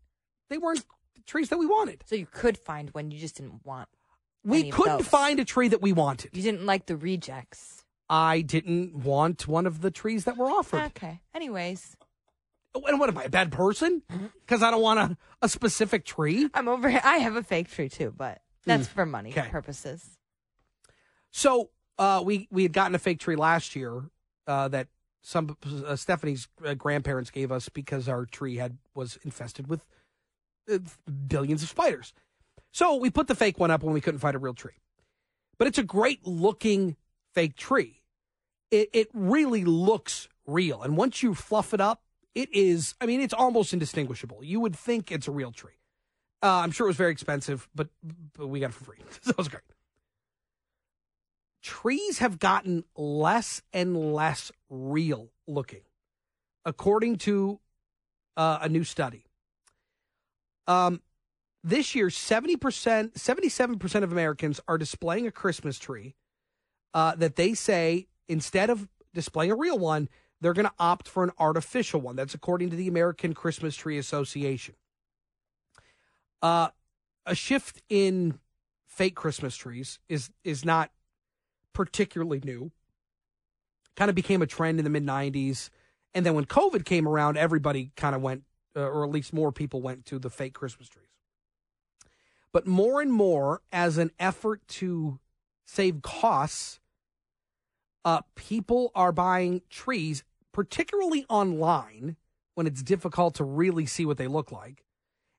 They 0.48 0.56
weren't 0.56 0.84
the 1.14 1.22
trees 1.26 1.50
that 1.50 1.58
we 1.58 1.66
wanted. 1.66 2.02
So 2.06 2.14
you 2.16 2.26
could 2.26 2.56
find 2.56 2.88
one, 2.90 3.10
you 3.10 3.18
just 3.18 3.36
didn't 3.36 3.64
want. 3.66 3.88
We 4.44 4.70
couldn't 4.70 5.04
find 5.04 5.38
a 5.38 5.44
tree 5.44 5.68
that 5.68 5.82
we 5.82 5.92
wanted. 5.92 6.30
You 6.34 6.42
didn't 6.42 6.64
like 6.66 6.86
the 6.86 6.96
rejects. 6.96 7.81
I 8.08 8.40
didn't 8.42 8.94
want 8.94 9.48
one 9.48 9.66
of 9.66 9.80
the 9.80 9.90
trees 9.90 10.24
that 10.24 10.36
were 10.36 10.46
offered. 10.50 10.82
Okay. 10.96 11.20
Anyways, 11.34 11.96
And 12.74 12.98
what 13.00 13.08
am 13.08 13.16
I, 13.18 13.24
a 13.24 13.28
bad 13.28 13.50
person? 13.52 14.02
Mm-hmm. 14.12 14.26
Because 14.40 14.62
I 14.62 14.70
don't 14.70 14.82
want 14.82 14.98
a, 15.00 15.16
a 15.42 15.48
specific 15.48 16.04
tree. 16.04 16.48
I'm 16.54 16.68
over 16.68 16.88
here. 16.90 17.00
I 17.04 17.18
have 17.18 17.36
a 17.36 17.42
fake 17.42 17.70
tree 17.70 17.88
too, 17.88 18.12
but 18.16 18.40
that's 18.66 18.86
for 18.88 19.06
money 19.06 19.32
Mm. 19.32 19.38
Okay. 19.38 19.48
purposes. 19.50 20.18
So 21.30 21.70
uh, 21.98 22.22
we 22.24 22.48
we 22.50 22.62
had 22.62 22.72
gotten 22.72 22.94
a 22.94 22.98
fake 22.98 23.18
tree 23.20 23.36
last 23.36 23.74
year 23.76 24.04
uh, 24.46 24.68
that 24.68 24.88
some 25.22 25.56
uh, 25.86 25.96
Stephanie's 25.96 26.48
uh, 26.64 26.74
grandparents 26.74 27.30
gave 27.30 27.50
us 27.52 27.68
because 27.68 28.08
our 28.08 28.26
tree 28.26 28.56
had 28.56 28.78
was 28.94 29.18
infested 29.24 29.68
with 29.68 29.86
uh, 30.70 30.78
billions 31.28 31.62
of 31.62 31.68
spiders. 31.68 32.12
So 32.72 32.96
we 32.96 33.10
put 33.10 33.28
the 33.28 33.34
fake 33.34 33.58
one 33.58 33.70
up 33.70 33.82
when 33.82 33.94
we 33.94 34.00
couldn't 34.00 34.20
find 34.20 34.34
a 34.34 34.38
real 34.38 34.54
tree. 34.54 34.72
But 35.58 35.68
it's 35.68 35.78
a 35.78 35.82
great 35.82 36.26
looking 36.26 36.96
fake 37.34 37.56
tree. 37.56 38.02
It 38.70 38.90
it 38.92 39.08
really 39.12 39.64
looks 39.64 40.28
real, 40.46 40.82
and 40.82 40.96
once 40.96 41.22
you 41.22 41.34
fluff 41.34 41.74
it 41.74 41.80
up, 41.80 42.02
it 42.34 42.48
is. 42.52 42.94
I 43.00 43.06
mean, 43.06 43.20
it's 43.20 43.34
almost 43.34 43.72
indistinguishable. 43.72 44.42
You 44.42 44.60
would 44.60 44.76
think 44.76 45.12
it's 45.12 45.28
a 45.28 45.32
real 45.32 45.52
tree. 45.52 45.72
Uh, 46.42 46.58
I'm 46.58 46.72
sure 46.72 46.86
it 46.86 46.90
was 46.90 46.96
very 46.96 47.12
expensive, 47.12 47.68
but, 47.72 47.88
but 48.36 48.48
we 48.48 48.58
got 48.58 48.70
it 48.70 48.74
for 48.74 48.84
free. 48.84 48.98
so 49.20 49.30
it 49.30 49.38
was 49.38 49.46
great 49.46 49.62
trees 51.62 52.18
have 52.18 52.38
gotten 52.38 52.84
less 52.96 53.62
and 53.72 54.12
less 54.12 54.52
real 54.68 55.30
looking, 55.46 55.82
according 56.64 57.16
to 57.16 57.60
uh, 58.36 58.58
a 58.60 58.68
new 58.68 58.84
study. 58.84 59.24
Um, 60.66 61.00
this 61.64 61.94
year, 61.94 62.08
70%, 62.08 62.58
77% 63.12 64.02
of 64.02 64.12
Americans 64.12 64.60
are 64.66 64.78
displaying 64.78 65.26
a 65.26 65.30
Christmas 65.30 65.78
tree 65.78 66.16
uh, 66.94 67.14
that 67.16 67.36
they 67.36 67.54
say 67.54 68.06
instead 68.28 68.70
of 68.70 68.88
displaying 69.14 69.50
a 69.50 69.56
real 69.56 69.78
one, 69.78 70.08
they're 70.40 70.52
going 70.52 70.66
to 70.66 70.74
opt 70.78 71.08
for 71.08 71.22
an 71.22 71.30
artificial 71.38 72.00
one. 72.00 72.16
That's 72.16 72.34
according 72.34 72.70
to 72.70 72.76
the 72.76 72.88
American 72.88 73.32
Christmas 73.32 73.76
Tree 73.76 73.98
Association. 73.98 74.74
Uh, 76.42 76.68
a 77.24 77.34
shift 77.34 77.82
in 77.88 78.38
fake 78.86 79.14
Christmas 79.14 79.56
trees 79.56 80.00
is 80.08 80.30
is 80.42 80.64
not 80.64 80.90
particularly 81.72 82.40
new. 82.44 82.72
Kind 83.96 84.08
of 84.08 84.14
became 84.14 84.42
a 84.42 84.46
trend 84.46 84.78
in 84.78 84.84
the 84.84 84.90
mid 84.90 85.06
90s. 85.06 85.70
And 86.14 86.26
then 86.26 86.34
when 86.34 86.44
COVID 86.44 86.84
came 86.84 87.08
around, 87.08 87.36
everybody 87.38 87.92
kind 87.96 88.14
of 88.14 88.20
went, 88.20 88.42
uh, 88.76 88.80
or 88.80 89.04
at 89.04 89.10
least 89.10 89.32
more 89.32 89.52
people 89.52 89.80
went 89.80 90.04
to 90.06 90.18
the 90.18 90.28
fake 90.28 90.54
Christmas 90.54 90.88
trees. 90.88 91.06
But 92.52 92.66
more 92.66 93.00
and 93.00 93.12
more, 93.12 93.62
as 93.72 93.96
an 93.96 94.10
effort 94.18 94.66
to 94.68 95.18
save 95.64 96.02
costs, 96.02 96.80
uh, 98.04 98.22
people 98.34 98.90
are 98.94 99.12
buying 99.12 99.62
trees, 99.70 100.24
particularly 100.52 101.24
online 101.28 102.16
when 102.54 102.66
it's 102.66 102.82
difficult 102.82 103.34
to 103.36 103.44
really 103.44 103.86
see 103.86 104.04
what 104.04 104.18
they 104.18 104.26
look 104.26 104.52
like. 104.52 104.84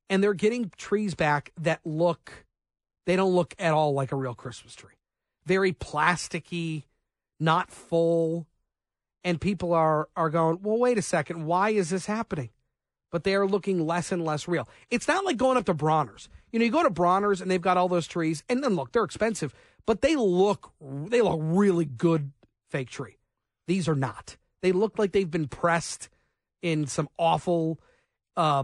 And 0.09 0.23
they're 0.23 0.33
getting 0.33 0.71
trees 0.77 1.15
back 1.15 1.51
that 1.59 1.79
look, 1.85 2.45
they 3.05 3.15
don't 3.15 3.33
look 3.33 3.55
at 3.59 3.73
all 3.73 3.93
like 3.93 4.11
a 4.11 4.15
real 4.15 4.35
Christmas 4.35 4.75
tree 4.75 4.93
very 5.45 5.73
plasticky, 5.73 6.83
not 7.39 7.71
full. 7.71 8.47
And 9.23 9.39
people 9.39 9.73
are 9.73 10.09
are 10.15 10.29
going, 10.29 10.59
well, 10.61 10.77
wait 10.77 10.97
a 10.97 11.01
second, 11.01 11.45
why 11.45 11.69
is 11.69 11.89
this 11.89 12.05
happening? 12.05 12.49
But 13.11 13.23
they 13.23 13.35
are 13.35 13.47
looking 13.47 13.85
less 13.85 14.11
and 14.11 14.25
less 14.25 14.47
real. 14.47 14.67
It's 14.89 15.07
not 15.07 15.23
like 15.23 15.37
going 15.37 15.57
up 15.57 15.65
to 15.65 15.73
Bronner's. 15.73 16.29
You 16.51 16.59
know, 16.59 16.65
you 16.65 16.71
go 16.71 16.83
to 16.83 16.89
Bronner's 16.89 17.41
and 17.41 17.49
they've 17.49 17.61
got 17.61 17.77
all 17.77 17.87
those 17.87 18.07
trees, 18.07 18.43
and 18.49 18.63
then 18.63 18.75
look, 18.75 18.91
they're 18.91 19.03
expensive, 19.03 19.53
but 19.85 20.01
they 20.01 20.15
look 20.15 20.73
they 20.81 21.21
look 21.21 21.39
really 21.41 21.85
good 21.85 22.31
fake 22.73 22.89
tree. 22.89 23.17
These 23.67 23.87
are 23.87 23.95
not. 23.95 24.35
They 24.61 24.71
look 24.71 24.97
like 24.99 25.11
they've 25.11 25.29
been 25.29 25.47
pressed 25.47 26.09
in 26.61 26.87
some 26.87 27.07
awful, 27.19 27.79
uh, 28.35 28.63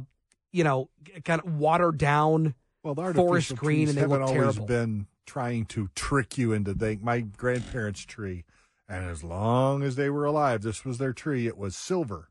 you 0.51 0.63
know, 0.63 0.89
kind 1.23 1.39
of 1.41 1.55
watered 1.57 1.97
down 1.97 2.55
Well, 2.83 2.95
the 2.95 3.13
forest 3.13 3.55
green, 3.55 3.87
and 3.87 3.97
they 3.97 4.05
look 4.05 4.21
always 4.21 4.33
terrible. 4.55 4.65
been 4.65 5.07
trying 5.27 5.65
to 5.67 5.89
trick 5.95 6.37
you 6.37 6.53
into 6.53 6.73
think 6.73 7.03
my 7.03 7.19
grandparents' 7.21 8.01
tree, 8.05 8.45
and 8.87 9.05
as 9.05 9.23
long 9.23 9.83
as 9.83 9.95
they 9.95 10.09
were 10.09 10.25
alive, 10.25 10.63
this 10.63 10.83
was 10.83 10.97
their 10.97 11.13
tree. 11.13 11.45
It 11.45 11.57
was 11.57 11.75
silver. 11.75 12.29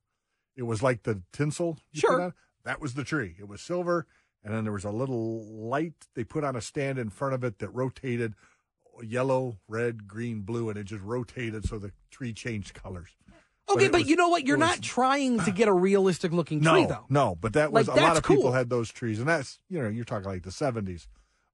It 0.57 0.64
was 0.64 0.83
like 0.83 1.05
the 1.05 1.22
tinsel. 1.33 1.79
you 1.93 2.01
Sure. 2.01 2.35
that 2.64 2.81
was 2.81 2.95
the 2.95 3.05
tree. 3.05 3.37
It 3.39 3.47
was 3.49 3.61
silver, 3.61 4.07
and 4.43 4.53
then 4.53 4.64
there 4.64 4.72
was 4.72 4.85
a 4.85 4.91
little 4.91 5.45
light 5.45 6.09
they 6.14 6.24
put 6.24 6.43
on 6.43 6.57
a 6.57 6.61
stand 6.61 6.99
in 6.99 7.11
front 7.11 7.35
of 7.35 7.45
it 7.45 7.61
that 7.61 7.70
rotated 7.70 8.35
yellow, 9.03 9.59
red, 9.69 10.07
green, 10.09 10.41
blue, 10.43 10.69
and 10.71 10.79
it 10.79 10.85
just 10.85 11.03
rotated 11.03 11.65
so 11.65 11.79
the 11.79 11.93
tree 12.11 12.33
changed 12.33 12.75
colors. 12.75 13.11
Okay, 13.71 13.87
it 13.87 13.93
but, 13.93 14.01
was- 14.01 14.09
you 14.09 14.17
know 14.17 14.29
what? 14.29 14.47
You're 14.47 14.57
was- 14.59 14.69
not 14.69 14.83
trying 14.83 15.39
to 15.41 15.51
get 15.51 15.69
a 15.69 15.73
realistic 15.73 16.33
looking 16.33 16.61
no, 16.61 16.73
tree, 16.73 16.87
though. 16.87 17.05
No, 17.09 17.37
but 17.41 17.53
that 17.53 17.71
was 17.73 17.87
Like, 17.89 17.99
a 17.99 18.03
lot 18.03 18.17
of 18.17 18.25
people 18.25 18.53
had 18.53 18.71
those 18.71 18.91
trees, 18.91 19.19
and 19.19 19.29
that's 19.29 19.61
you 19.69 19.81
know 19.81 19.89
you're 19.89 20.05
talking 20.05 20.29
like 20.29 20.43
the 20.43 20.51
'70s. 20.51 21.07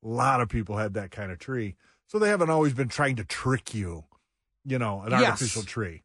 A 0.04 0.08
lot 0.08 0.40
of 0.40 0.48
people 0.48 0.76
had 0.76 0.94
that 0.94 1.10
kind 1.10 1.32
of 1.32 1.38
tree, 1.38 1.76
so 2.06 2.18
they 2.18 2.28
haven't 2.28 2.50
always 2.50 2.72
been 2.74 2.88
trying 2.88 3.16
to 3.16 3.24
trick 3.24 3.74
you, 3.74 4.04
you 4.64 4.78
know, 4.78 5.00
an 5.02 5.10
Yes. 5.12 5.22
artificial 5.30 5.62
tree. 5.64 6.02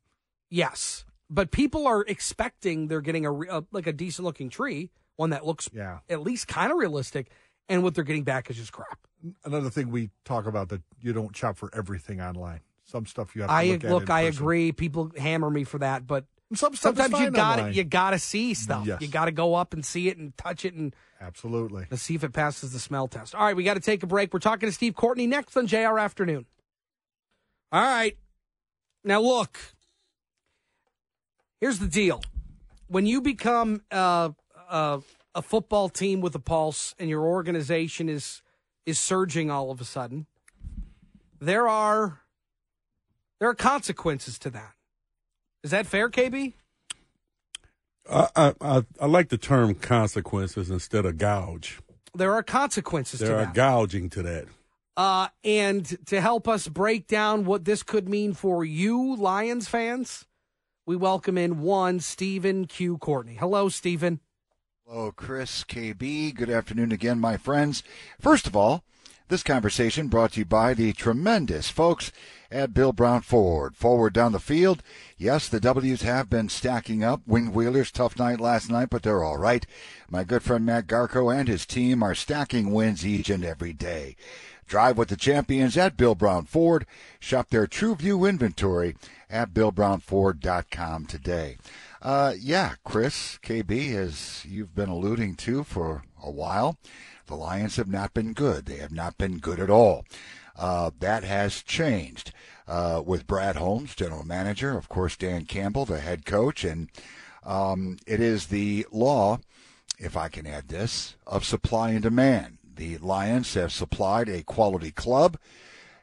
Yes, 0.50 1.06
but 1.30 1.52
people 1.52 1.86
are 1.86 2.02
expecting 2.08 2.88
they're 2.88 3.02
getting 3.02 3.26
a, 3.26 3.34
a 3.34 3.64
like 3.72 3.86
a 3.88 3.94
decent 3.94 4.26
looking 4.26 4.50
tree, 4.50 4.90
one 5.16 5.30
that 5.30 5.46
looks 5.46 5.70
Yeah. 5.74 6.00
at 6.10 6.22
least 6.22 6.48
kind 6.48 6.72
of 6.72 6.78
realistic, 6.80 7.30
and 7.68 7.84
what 7.84 7.94
they're 7.94 8.04
getting 8.04 8.24
back 8.24 8.50
is 8.50 8.56
just 8.58 8.72
crap. 8.72 9.00
Another 9.44 9.70
thing 9.70 9.90
we 9.92 10.10
talk 10.26 10.46
about 10.46 10.70
that 10.70 10.82
you 11.02 11.14
don't 11.14 11.36
shop 11.36 11.58
for 11.58 11.70
everything 11.74 12.22
online. 12.22 12.62
Some 12.86 13.06
stuff 13.06 13.36
you 13.36 13.42
have 13.42 13.50
to 13.50 13.54
I 13.54 13.66
look 13.66 13.84
look, 13.84 14.10
I 14.10 14.26
person. 14.26 14.42
agree. 14.44 14.72
People 14.72 15.12
hammer 15.18 15.50
me 15.50 15.64
for 15.64 15.78
that, 15.80 16.08
but 16.08 16.26
Some 16.54 16.76
stuff 16.76 16.94
is 16.94 17.00
sometimes 17.00 17.12
you 17.12 17.26
fine 17.26 17.34
got 17.34 17.56
to 17.58 17.74
you 17.74 17.84
got 17.84 18.12
to 18.12 18.20
see 18.20 18.54
stuff. 18.54 18.88
Yes. 18.88 19.02
You 19.02 19.08
got 19.08 19.26
to 19.26 19.32
go 19.32 19.56
up 19.56 19.74
and 19.74 19.86
see 19.86 20.08
it 20.10 20.18
and 20.18 20.36
touch 20.38 20.66
it 20.66 20.74
and 20.74 20.96
Absolutely. 21.22 21.86
to 21.90 21.98
see 21.98 22.16
if 22.16 22.24
it 22.24 22.34
passes 22.34 22.72
the 22.74 22.80
smell 22.80 23.08
test. 23.08 23.36
All 23.36 23.44
right, 23.44 23.56
we 23.56 23.64
got 23.64 23.74
to 23.76 23.80
take 23.80 24.02
a 24.04 24.08
break. 24.08 24.34
We're 24.34 24.40
talking 24.40 24.68
to 24.68 24.74
Steve 24.74 24.96
Courtney 24.96 25.28
next 25.28 25.56
on 25.58 25.68
JR 25.68 26.00
Afternoon. 26.00 26.46
All 27.72 27.82
right. 27.82 28.18
Now, 29.04 29.22
look, 29.22 29.60
here's 31.60 31.80
the 31.80 31.88
deal. 31.88 32.22
When 32.88 33.06
you 33.06 33.22
become 33.22 33.84
uh, 33.92 34.30
uh, 34.70 35.00
a 35.36 35.42
football 35.42 35.90
team 35.90 36.22
with 36.22 36.34
a 36.36 36.40
pulse 36.40 36.96
and 36.98 37.10
your 37.10 37.22
organization 37.22 38.10
is 38.10 38.42
is 38.86 39.00
surging 39.00 39.50
all 39.52 39.72
of 39.72 39.82
a 39.82 39.86
sudden, 39.86 40.26
there 41.40 41.68
are 41.68 42.22
there 43.40 43.50
are 43.50 43.56
consequences 43.56 44.38
to 44.40 44.50
that. 44.50 44.74
Is 45.64 45.72
that 45.72 45.86
fair, 45.86 46.10
KB? 46.10 46.54
I, 48.12 48.54
I, 48.62 48.84
I, 49.00 49.06
like 49.06 49.30
the 49.30 49.38
term 49.38 49.76
consequences 49.76 50.70
instead 50.70 51.06
of 51.06 51.18
gouge. 51.18 51.80
There 52.16 52.34
are 52.34 52.44
consequences 52.44 53.20
to 53.20 53.26
There 53.28 53.38
are 53.38 53.46
that. 53.46 53.54
gouging 53.54 54.10
to 54.12 54.24
that. 54.24 54.46
Uh, 54.98 55.28
and 55.44 56.06
to 56.08 56.20
help 56.20 56.48
us 56.48 56.68
break 56.68 57.08
down 57.08 57.46
what 57.46 57.66
this 57.66 57.84
could 57.84 58.10
mean 58.10 58.34
for 58.34 58.66
you, 58.66 59.16
Lions 59.16 59.68
fans, 59.68 60.26
we 60.86 60.96
welcome 60.96 61.38
in 61.38 61.62
one 61.62 62.00
Stephen 62.00 62.66
Q. 62.66 62.98
Courtney. 62.98 63.36
Hello, 63.36 63.70
Stephen. 63.70 64.20
Hello, 64.92 65.12
Chris, 65.12 65.64
KB. 65.66 66.34
Good 66.34 66.50
afternoon 66.50 66.92
again, 66.92 67.20
my 67.20 67.38
friends. 67.38 67.84
First 68.20 68.48
of 68.48 68.56
all, 68.56 68.84
This 69.28 69.44
conversation 69.44 70.08
brought 70.08 70.32
to 70.32 70.40
you 70.40 70.46
by 70.46 70.74
the 70.74 70.92
tremendous 70.94 71.70
folks 71.70 72.12
at 72.50 72.74
Bill 72.74 72.92
Brown 72.92 73.22
Ford. 73.22 73.76
Forward 73.76 74.14
down 74.14 74.32
the 74.32 74.40
field. 74.40 74.82
Yes, 75.20 75.48
the 75.48 75.60
W's 75.60 76.02
have 76.02 76.32
been 76.32 76.50
stacking 76.50 77.04
up. 77.04 77.22
Wing 77.28 77.54
Wheelers, 77.54 77.92
tough 77.92 78.18
night 78.18 78.40
last 78.40 78.72
night, 78.72 78.90
but 78.90 79.04
they're 79.04 79.24
all 79.24 79.38
right. 79.38 79.68
My 80.10 80.24
good 80.24 80.42
friend 80.42 80.66
Matt 80.66 80.88
Garco 80.88 81.32
and 81.32 81.48
his 81.48 81.68
team 81.68 82.02
are 82.02 82.16
stacking 82.16 82.72
wins 82.72 83.06
each 83.06 83.30
and 83.30 83.46
every 83.46 83.74
day. 83.74 84.16
Drive 84.68 84.98
with 84.98 85.10
the 85.10 85.16
champions 85.16 85.78
at 85.78 85.98
Bill 85.98 86.16
Brown 86.16 86.46
Ford. 86.46 86.88
Shop 87.20 87.50
their 87.50 87.68
True 87.68 87.94
View 87.94 88.26
inventory 88.26 88.96
at 89.30 89.54
BillBrownFord.com 89.54 91.06
today. 91.06 91.58
Uh, 92.02 92.34
yeah, 92.40 92.76
Chris, 92.86 93.38
KB, 93.44 93.94
as 93.94 94.46
you've 94.48 94.74
been 94.74 94.88
alluding 94.88 95.36
to 95.36 95.66
for 95.66 96.04
a 96.24 96.32
while, 96.32 96.78
the 97.28 97.36
Lions 97.36 97.76
have 97.76 97.90
not 97.90 98.14
been 98.14 98.32
good. 98.32 98.66
They 98.66 98.78
have 98.78 98.94
not 98.94 99.18
been 99.18 99.40
good 99.40 99.60
at 99.60 99.70
all. 99.70 100.06
Uh, 100.58 100.92
that 101.00 101.24
has 101.26 101.62
changed 101.62 102.32
uh, 102.68 103.02
with 103.06 103.28
Brad 103.28 103.58
Holmes, 103.58 103.96
general 103.96 104.26
manager, 104.26 104.78
of 104.78 104.88
course, 104.88 105.18
Dan 105.18 105.46
Campbell, 105.46 105.86
the 105.86 106.00
head 106.00 106.26
coach, 106.26 106.64
and 106.64 106.90
um, 107.44 107.98
it 108.08 108.22
is 108.22 108.48
the 108.48 108.86
law, 108.92 109.40
if 109.98 110.16
I 110.16 110.30
can 110.30 110.48
add 110.48 110.70
this, 110.70 111.16
of 111.28 111.44
supply 111.44 111.92
and 111.92 112.04
demand. 112.04 112.60
The 112.76 112.98
Lions 113.00 113.54
have 113.56 113.74
supplied 113.74 114.30
a 114.30 114.44
quality 114.44 114.92
club, 114.92 115.38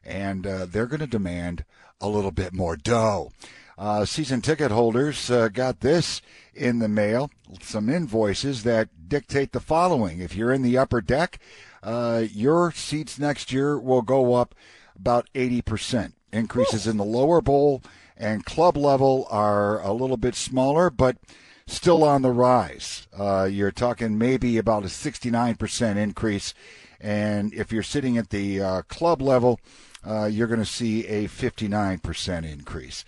and 0.04 0.46
uh, 0.46 0.66
they're 0.66 0.86
going 0.86 1.00
to 1.00 1.06
demand 1.06 1.64
a 2.02 2.08
little 2.08 2.32
bit 2.32 2.52
more 2.52 2.76
dough. 2.76 3.32
Uh, 3.78 4.04
season 4.04 4.40
ticket 4.40 4.70
holders 4.70 5.30
uh, 5.30 5.48
got 5.48 5.80
this 5.80 6.22
in 6.54 6.78
the 6.78 6.88
mail 6.88 7.30
some 7.60 7.88
invoices 7.88 8.62
that 8.64 9.08
dictate 9.08 9.52
the 9.52 9.60
following. 9.60 10.20
If 10.20 10.34
you're 10.34 10.52
in 10.52 10.62
the 10.62 10.78
upper 10.78 11.00
deck, 11.00 11.38
uh, 11.82 12.24
your 12.32 12.72
seats 12.72 13.18
next 13.18 13.52
year 13.52 13.78
will 13.78 14.02
go 14.02 14.34
up 14.34 14.54
about 14.96 15.28
80%. 15.34 16.12
Increases 16.32 16.86
in 16.86 16.96
the 16.96 17.04
lower 17.04 17.40
bowl 17.40 17.82
and 18.16 18.44
club 18.44 18.76
level 18.76 19.26
are 19.30 19.80
a 19.80 19.92
little 19.92 20.16
bit 20.16 20.34
smaller, 20.34 20.90
but 20.90 21.16
still 21.66 22.02
on 22.02 22.22
the 22.22 22.32
rise. 22.32 23.06
Uh, 23.16 23.48
you're 23.50 23.70
talking 23.70 24.18
maybe 24.18 24.58
about 24.58 24.84
a 24.84 24.88
69% 24.88 25.96
increase. 25.96 26.54
And 27.00 27.52
if 27.54 27.72
you're 27.72 27.82
sitting 27.82 28.16
at 28.18 28.30
the 28.30 28.60
uh, 28.60 28.82
club 28.82 29.20
level, 29.20 29.60
uh, 30.04 30.26
you're 30.26 30.46
going 30.46 30.60
to 30.60 30.66
see 30.66 31.06
a 31.06 31.28
59% 31.28 32.50
increase. 32.50 33.04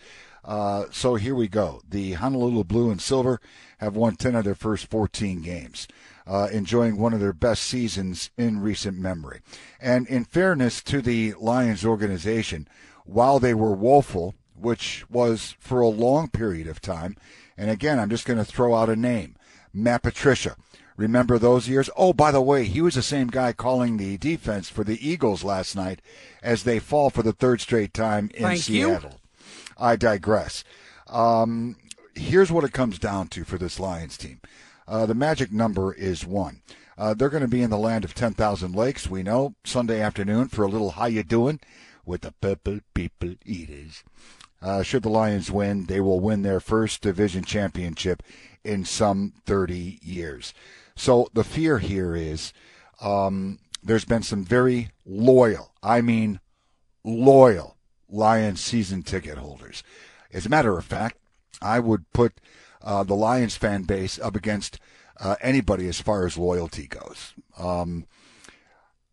Uh, 0.49 0.87
so 0.91 1.17
here 1.17 1.35
we 1.35 1.47
go. 1.47 1.83
The 1.87 2.15
Honolulu 2.15 2.65
Blue 2.65 2.91
and 2.91 3.03
Silver 3.03 3.39
have 3.79 3.95
won 3.95 4.17
10 4.17 4.35
of 4.35 4.45
their 4.45 4.55
first 4.55 4.89
14 4.89 5.43
games, 5.43 5.87
uh, 6.27 6.49
enjoying 6.51 6.97
one 6.97 7.13
of 7.13 7.21
their 7.21 7.35
best 7.35 7.65
seasons 7.65 8.31
in 8.39 8.61
recent 8.61 8.99
memory. 8.99 9.43
And 9.79 10.07
in 10.09 10.25
fairness 10.25 10.83
to 10.85 11.03
the 11.03 11.35
Lions 11.35 11.85
organization, 11.85 12.67
while 13.05 13.39
they 13.39 13.53
were 13.53 13.75
woeful, 13.75 14.35
which 14.59 15.05
was 15.11 15.55
for 15.61 15.83
a 15.83 15.89
long 15.89 16.29
period 16.29 16.67
of 16.67 16.81
time, 16.81 17.17
and 17.59 17.71
again, 17.71 18.01
I'm 18.01 18.09
just 18.09 18.25
going 18.25 18.39
to 18.39 18.45
throw 18.45 18.75
out 18.75 18.89
a 18.89 18.97
name 18.97 19.37
Matt 19.75 20.03
Patricia. 20.03 20.57
Remember 20.97 21.39
those 21.39 21.69
years? 21.69 21.91
Oh, 21.95 22.15
by 22.15 22.33
the 22.33 22.41
way, 22.41 22.65
he 22.65 22.81
was 22.81 22.95
the 22.95 23.03
same 23.03 23.29
guy 23.29 23.53
calling 23.53 23.99
the 23.99 24.17
defense 24.17 24.71
for 24.71 24.83
the 24.83 25.07
Eagles 25.07 25.45
last 25.45 25.77
night 25.77 26.01
as 26.43 26.63
they 26.63 26.79
fall 26.79 27.11
for 27.11 27.23
the 27.23 27.35
third 27.35 27.61
straight 27.61 27.93
time 27.93 28.31
in 28.35 28.43
Thank 28.43 28.63
Seattle. 28.63 29.11
You. 29.13 29.28
I 29.79 29.97
digress. 29.97 30.65
Um, 31.07 31.77
here's 32.15 32.51
what 32.51 32.65
it 32.65 32.73
comes 32.73 32.99
down 32.99 33.29
to 33.29 33.45
for 33.45 33.59
this 33.59 33.79
Lions 33.81 34.17
team. 34.17 34.41
Uh, 34.87 35.07
the 35.07 35.15
magic 35.15 35.53
number 35.53 35.93
is 35.93 36.27
one. 36.27 36.63
Uh, 36.97 37.15
they're 37.15 37.29
going 37.29 37.43
to 37.43 37.49
be 37.49 37.63
in 37.63 37.71
the 37.71 37.79
land 37.79 38.05
of 38.05 38.15
10,000 38.15 38.75
lakes. 38.75 39.09
We 39.09 39.23
know 39.23 39.55
Sunday 39.65 40.01
afternoon 40.01 40.49
for 40.49 40.65
a 40.65 40.69
little 40.69 40.93
how 40.93 41.07
you 41.07 41.23
doing 41.23 41.61
with 42.05 42.23
the 42.23 42.33
purple 42.41 42.81
people 42.95 43.35
eaters. 43.45 44.03
Uh, 44.61 44.83
should 44.83 45.05
the 45.05 45.09
Lions 45.09 45.51
win, 45.51 45.87
they 45.87 46.01
will 46.01 46.19
win 46.19 46.43
their 46.43 46.59
first 46.59 47.03
division 47.03 47.45
championship 47.45 48.23
in 48.65 48.85
some 48.85 49.35
30 49.47 50.01
years. 50.03 50.53
So 50.97 51.29
the 51.33 51.45
fear 51.45 51.79
here 51.79 52.17
is 52.17 52.53
um, 53.01 53.61
there's 53.85 54.05
been 54.05 54.25
some 54.25 54.45
very 54.45 54.91
loyal, 55.07 55.73
I 55.81 56.01
mean 56.01 56.41
loyal 57.05 57.78
Lions 58.09 58.61
season 58.61 59.03
ticket 59.03 59.39
holders. 59.39 59.83
As 60.33 60.47
a 60.47 60.49
matter 60.51 60.77
of 60.77 60.85
fact, 60.85 61.17
I 61.61 61.81
would 61.81 62.11
put 62.13 62.41
uh, 62.83 63.03
the 63.03 63.15
Lions 63.15 63.57
fan 63.57 63.83
base 63.83 64.19
up 64.19 64.37
against 64.37 64.79
uh, 65.21 65.37
anybody 65.41 65.89
as 65.89 66.01
far 66.01 66.27
as 66.27 66.39
loyalty 66.39 66.87
goes. 66.87 67.35
Um, 67.59 68.07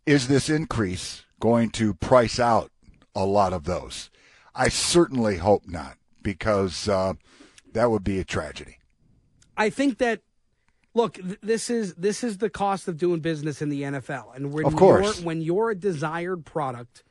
is 0.05 0.27
this 0.27 0.49
increase 0.49 1.23
going 1.39 1.71
to 1.71 1.93
price 1.93 2.39
out 2.39 2.71
a 3.15 3.25
lot 3.25 3.53
of 3.53 3.63
those? 3.63 4.09
I 4.53 4.69
certainly 4.69 5.37
hope 5.37 5.63
not, 5.67 5.97
because 6.21 6.87
uh, 6.87 7.13
that 7.73 7.89
would 7.91 8.03
be 8.03 8.19
a 8.19 8.23
tragedy. 8.23 8.77
I 9.57 9.69
think 9.69 9.97
that 9.97 10.21
look, 10.93 11.15
th- 11.15 11.39
this 11.41 11.69
is 11.69 11.93
this 11.95 12.23
is 12.23 12.37
the 12.37 12.49
cost 12.49 12.87
of 12.87 12.97
doing 12.97 13.19
business 13.19 13.61
in 13.61 13.69
the 13.69 13.81
NFL, 13.81 14.35
and 14.35 14.53
when 14.53 14.65
Of 14.65 14.75
course. 14.75 15.17
you're, 15.17 15.25
when 15.25 15.41
you're 15.41 15.71
a 15.71 15.75
desired 15.75 16.45
product, 16.45 17.03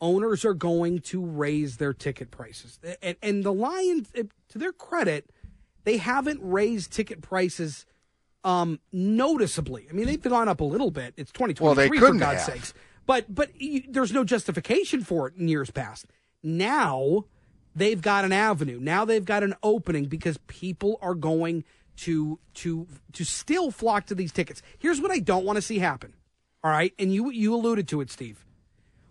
owners 0.00 0.44
are 0.44 0.54
going 0.54 1.00
to 1.00 1.24
raise 1.24 1.76
their 1.78 1.92
ticket 1.92 2.30
prices. 2.30 2.78
And, 3.02 3.16
and 3.22 3.44
the 3.44 3.52
Lions, 3.52 4.10
to 4.12 4.58
their 4.58 4.72
credit, 4.72 5.30
they 5.84 5.96
haven't 5.96 6.40
raised 6.42 6.92
ticket 6.92 7.22
prices 7.22 7.86
um, 8.44 8.80
noticeably. 8.92 9.86
I 9.90 9.92
mean, 9.92 10.06
they've 10.06 10.20
gone 10.20 10.48
up 10.48 10.60
a 10.60 10.64
little 10.64 10.90
bit. 10.90 11.14
It's 11.16 11.32
2023 11.32 11.64
Well, 11.66 11.74
they 11.74 11.88
for 11.88 12.18
God's 12.18 12.46
have. 12.46 12.54
sakes. 12.54 12.74
But 13.06 13.34
but 13.34 13.58
you, 13.60 13.84
there's 13.88 14.12
no 14.12 14.22
justification 14.22 15.02
for 15.02 15.28
it 15.28 15.34
in 15.36 15.48
years 15.48 15.70
past. 15.70 16.06
Now 16.42 17.24
they've 17.74 18.00
got 18.00 18.24
an 18.24 18.32
avenue. 18.32 18.78
Now 18.80 19.04
they've 19.04 19.24
got 19.24 19.42
an 19.42 19.54
opening 19.62 20.04
because 20.04 20.38
people 20.46 20.98
are 21.00 21.14
going 21.14 21.64
to 21.98 22.38
to 22.54 22.86
to 23.12 23.24
still 23.24 23.70
flock 23.70 24.06
to 24.06 24.14
these 24.14 24.30
tickets. 24.30 24.62
Here's 24.78 25.00
what 25.00 25.10
I 25.10 25.18
don't 25.20 25.44
want 25.44 25.56
to 25.56 25.62
see 25.62 25.78
happen. 25.78 26.12
All 26.62 26.70
right, 26.70 26.92
and 26.98 27.12
you 27.12 27.30
you 27.30 27.54
alluded 27.54 27.88
to 27.88 28.00
it, 28.02 28.10
Steve. 28.10 28.44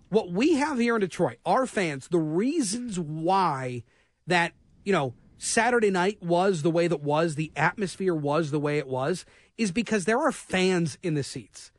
What 0.09 0.31
we 0.31 0.53
have 0.55 0.79
here 0.79 0.95
in 0.95 1.01
Detroit, 1.01 1.37
our 1.45 1.65
fans, 1.65 2.07
the 2.07 2.19
reasons 2.19 2.99
why 2.99 3.83
that 4.25 4.53
you 4.85 4.93
know 4.93 5.13
Saturday 5.37 5.91
night 5.91 6.21
was 6.21 6.61
the 6.61 6.71
way 6.71 6.87
that 6.87 7.01
was, 7.01 7.35
the 7.35 7.51
atmosphere 7.55 8.15
was 8.15 8.51
the 8.51 8.59
way 8.59 8.77
it 8.77 8.87
was, 8.87 9.25
is 9.57 9.71
because 9.71 10.05
there 10.05 10.19
are 10.19 10.31
fans 10.31 10.97
in 11.03 11.13
the 11.13 11.23
seats. 11.23 11.71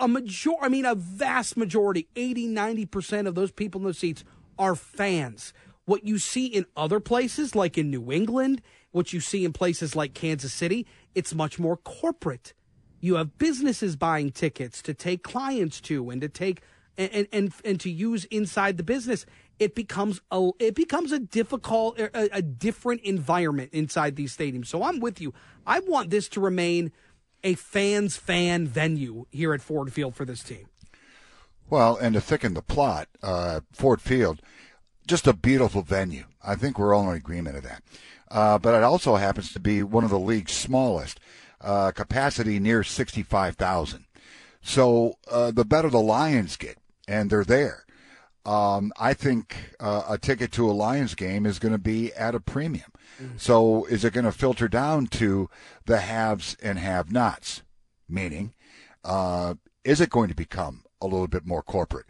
A 0.00 0.08
major, 0.08 0.52
I 0.60 0.68
mean, 0.68 0.86
a 0.86 0.94
vast 0.94 1.56
majority, 1.56 2.08
80, 2.16 2.48
90% 2.48 3.26
of 3.26 3.34
those 3.34 3.52
people 3.52 3.80
in 3.80 3.84
those 3.86 3.98
seats 3.98 4.24
are 4.58 4.74
fans. 4.74 5.52
What 5.84 6.04
you 6.04 6.18
see 6.18 6.46
in 6.46 6.66
other 6.76 7.00
places, 7.00 7.54
like 7.54 7.78
in 7.78 7.90
New 7.90 8.10
England, 8.10 8.62
what 8.90 9.12
you 9.12 9.20
see 9.20 9.44
in 9.44 9.52
places 9.52 9.94
like 9.94 10.14
Kansas 10.14 10.52
City, 10.52 10.86
it's 11.14 11.34
much 11.34 11.58
more 11.58 11.76
corporate. 11.76 12.54
You 13.00 13.16
have 13.16 13.38
businesses 13.38 13.94
buying 13.94 14.30
tickets 14.30 14.82
to 14.82 14.94
take 14.94 15.22
clients 15.22 15.80
to 15.82 16.10
and 16.10 16.20
to 16.20 16.28
take 16.28 16.62
and 16.98 17.28
and 17.32 17.52
and 17.64 17.80
to 17.80 17.90
use 17.90 18.24
inside 18.26 18.76
the 18.76 18.82
business. 18.82 19.24
It 19.58 19.74
becomes 19.74 20.20
a 20.30 20.50
it 20.58 20.74
becomes 20.74 21.12
a 21.12 21.18
difficult 21.18 21.98
a, 21.98 22.36
a 22.36 22.42
different 22.42 23.02
environment 23.02 23.70
inside 23.72 24.16
these 24.16 24.36
stadiums. 24.36 24.66
So 24.66 24.82
I'm 24.82 25.00
with 25.00 25.20
you. 25.20 25.32
I 25.66 25.80
want 25.80 26.10
this 26.10 26.28
to 26.30 26.40
remain 26.40 26.92
a 27.42 27.54
fans 27.54 28.16
fan 28.16 28.66
venue 28.66 29.26
here 29.30 29.54
at 29.54 29.62
Ford 29.62 29.92
Field 29.92 30.14
for 30.14 30.24
this 30.24 30.42
team. 30.42 30.66
Well, 31.70 31.96
and 31.96 32.14
to 32.14 32.20
thicken 32.20 32.54
the 32.54 32.62
plot, 32.62 33.08
uh, 33.22 33.60
Ford 33.72 34.00
Field, 34.00 34.40
just 35.06 35.26
a 35.26 35.32
beautiful 35.32 35.82
venue. 35.82 36.24
I 36.42 36.54
think 36.54 36.78
we're 36.78 36.94
all 36.94 37.10
in 37.10 37.16
agreement 37.16 37.56
of 37.56 37.62
that. 37.64 37.82
Uh, 38.30 38.58
but 38.58 38.74
it 38.74 38.82
also 38.82 39.16
happens 39.16 39.52
to 39.52 39.60
be 39.60 39.82
one 39.82 40.04
of 40.04 40.10
the 40.10 40.18
league's 40.18 40.52
smallest, 40.52 41.20
uh, 41.60 41.90
capacity 41.92 42.58
near 42.58 42.82
65,000. 42.82 44.04
So 44.62 45.14
uh, 45.30 45.50
the 45.50 45.64
better 45.64 45.88
the 45.88 46.00
Lions 46.00 46.56
get, 46.56 46.78
and 47.08 47.30
they're 47.30 47.42
there, 47.44 47.84
um, 48.44 48.92
I 48.98 49.14
think 49.14 49.74
uh, 49.80 50.04
a 50.08 50.18
ticket 50.18 50.52
to 50.52 50.70
a 50.70 50.72
Lions 50.72 51.14
game 51.14 51.44
is 51.44 51.58
going 51.58 51.72
to 51.72 51.78
be 51.78 52.12
at 52.12 52.34
a 52.34 52.40
premium. 52.40 52.92
So 53.36 53.84
is 53.86 54.04
it 54.04 54.12
going 54.12 54.26
to 54.26 54.32
filter 54.32 54.68
down 54.68 55.08
to 55.08 55.50
the 55.86 55.98
haves 55.98 56.56
and 56.62 56.78
have-nots? 56.78 57.62
Meaning, 58.08 58.54
uh, 59.04 59.54
is 59.82 60.00
it 60.00 60.08
going 60.08 60.28
to 60.28 60.36
become 60.36 60.84
a 61.00 61.06
little 61.06 61.26
bit 61.26 61.44
more 61.44 61.62
corporate? 61.62 62.06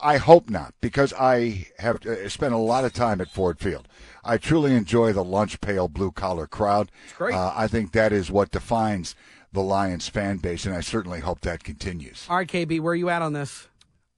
I 0.00 0.18
hope 0.18 0.50
not, 0.50 0.74
because 0.82 1.14
I 1.14 1.68
have 1.78 2.04
uh, 2.04 2.28
spent 2.28 2.52
a 2.52 2.58
lot 2.58 2.84
of 2.84 2.92
time 2.92 3.22
at 3.22 3.30
Ford 3.30 3.58
Field. 3.58 3.88
I 4.22 4.36
truly 4.36 4.74
enjoy 4.74 5.14
the 5.14 5.24
lunch 5.24 5.62
pail 5.62 5.88
blue 5.88 6.10
collar 6.10 6.46
crowd. 6.46 6.90
great. 7.16 7.34
Uh, 7.34 7.52
I 7.56 7.66
think 7.68 7.92
that 7.92 8.12
is 8.12 8.30
what 8.30 8.50
defines 8.50 9.14
the 9.52 9.62
Lions 9.62 10.08
fan 10.08 10.38
base, 10.38 10.66
and 10.66 10.74
I 10.74 10.80
certainly 10.80 11.20
hope 11.20 11.40
that 11.40 11.64
continues. 11.64 12.26
All 12.28 12.36
right, 12.36 12.48
KB, 12.48 12.80
where 12.80 12.92
are 12.92 12.96
you 12.96 13.08
at 13.08 13.22
on 13.22 13.32
this? 13.32 13.68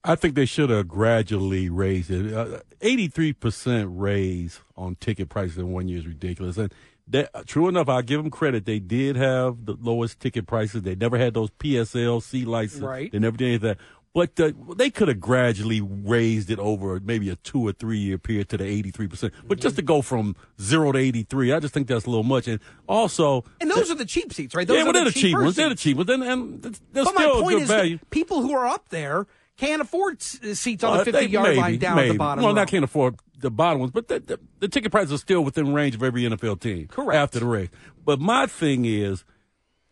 I 0.07 0.15
think 0.15 0.35
they 0.35 0.47
should 0.47 0.71
have 0.71 0.89
gradually 0.89 1.69
raised 1.69 2.11
it. 2.11 2.33
Uh, 2.33 2.61
Eighty-three 2.81 3.33
percent 3.33 3.89
raise 3.93 4.61
on 4.77 4.97
ticket 4.97 5.29
prices 5.29 5.59
in 5.59 5.73
one 5.73 5.89
year 5.89 5.99
is 5.99 6.07
ridiculous. 6.07 6.57
And 6.57 6.73
that, 7.09 7.47
true 7.47 7.69
enough, 7.69 7.89
I 7.89 8.03
give 8.03 8.23
them 8.23 8.31
credit. 8.31 8.67
They 8.67 8.79
did 8.79 9.17
have 9.17 9.65
the 9.65 9.77
lowest 9.81 10.21
ticket 10.21 10.47
prices. 10.47 10.83
They 10.83 10.95
never 10.95 11.19
had 11.19 11.35
those 11.35 11.51
PSL 11.51 12.23
C 12.23 12.45
license. 12.45 12.83
Right. 12.83 13.11
They 13.11 13.19
never 13.19 13.37
did 13.37 13.45
any 13.47 13.55
of 13.57 13.61
that. 13.63 13.79
But 14.13 14.41
uh, 14.41 14.53
they 14.75 14.89
could 14.89 15.09
have 15.09 15.21
gradually 15.21 15.83
raised 15.83 16.51
it 16.51 16.59
over 16.59 16.99
maybe 17.01 17.29
a 17.29 17.37
two 17.37 17.61
or 17.67 17.73
three 17.73 17.99
year 17.99 18.17
period 18.17 18.49
to 18.49 18.57
the 18.57 18.65
83%. 18.65 19.31
But 19.47 19.61
just 19.61 19.77
to 19.77 19.83
go 19.83 20.01
from 20.01 20.37
zero 20.59 20.91
to 20.93 20.99
83, 20.99 21.53
I 21.53 21.61
just 21.61 21.75
think 21.75 21.87
that's 21.87 22.07
a 22.07 22.09
little 22.11 22.23
much. 22.23 22.49
And 22.49 22.59
also. 22.89 23.45
And 23.61 23.71
those 23.71 23.91
are 23.91 23.95
the 23.95 24.07
cheap 24.07 24.33
seats, 24.33 24.55
right? 24.55 24.67
Those 24.67 24.77
yeah, 24.77 24.83
are 24.83 24.85
well, 24.87 24.93
they're 24.95 25.05
the 25.05 25.13
cheap 25.13 25.37
ones. 25.37 25.57
They're 25.57 25.69
the 25.69 25.75
cheap 25.75 25.99
ones. 25.99 26.09
And, 26.09 26.23
and 26.23 26.63
they're 26.63 27.05
But 27.05 27.15
my 27.15 27.23
still 27.23 27.39
a 27.39 27.43
point 27.43 27.57
good 27.57 27.63
is, 27.65 27.69
value. 27.69 27.99
people 28.09 28.41
who 28.41 28.55
are 28.55 28.67
up 28.67 28.89
there 28.89 29.27
can't 29.57 29.81
afford 29.83 30.23
seats 30.23 30.85
on 30.85 30.95
Uh, 31.01 31.05
the 31.05 31.13
50 31.13 31.27
yard 31.31 31.49
maybe, 31.49 31.61
line 31.61 31.79
down 31.79 31.97
maybe. 31.97 32.09
at 32.09 32.13
the 32.13 32.19
bottom. 32.19 32.45
Well, 32.45 32.53
row. 32.55 32.61
not 32.61 32.69
can't 32.69 32.85
afford 32.85 33.17
the 33.39 33.51
bottom 33.51 33.81
ones, 33.81 33.93
but 33.93 34.09
the, 34.09 34.21
the, 34.21 34.41
the 34.61 34.69
ticket 34.69 34.91
prices 34.93 35.13
are 35.13 35.19
still 35.19 35.43
within 35.45 35.73
range 35.75 35.95
of 35.95 36.03
every 36.03 36.23
NFL 36.23 36.61
team. 36.61 36.89
Correct. 36.89 37.17
After 37.17 37.41
the 37.41 37.47
race. 37.47 37.69
But 38.05 38.21
my 38.21 38.47
thing 38.47 38.85
is, 38.85 39.25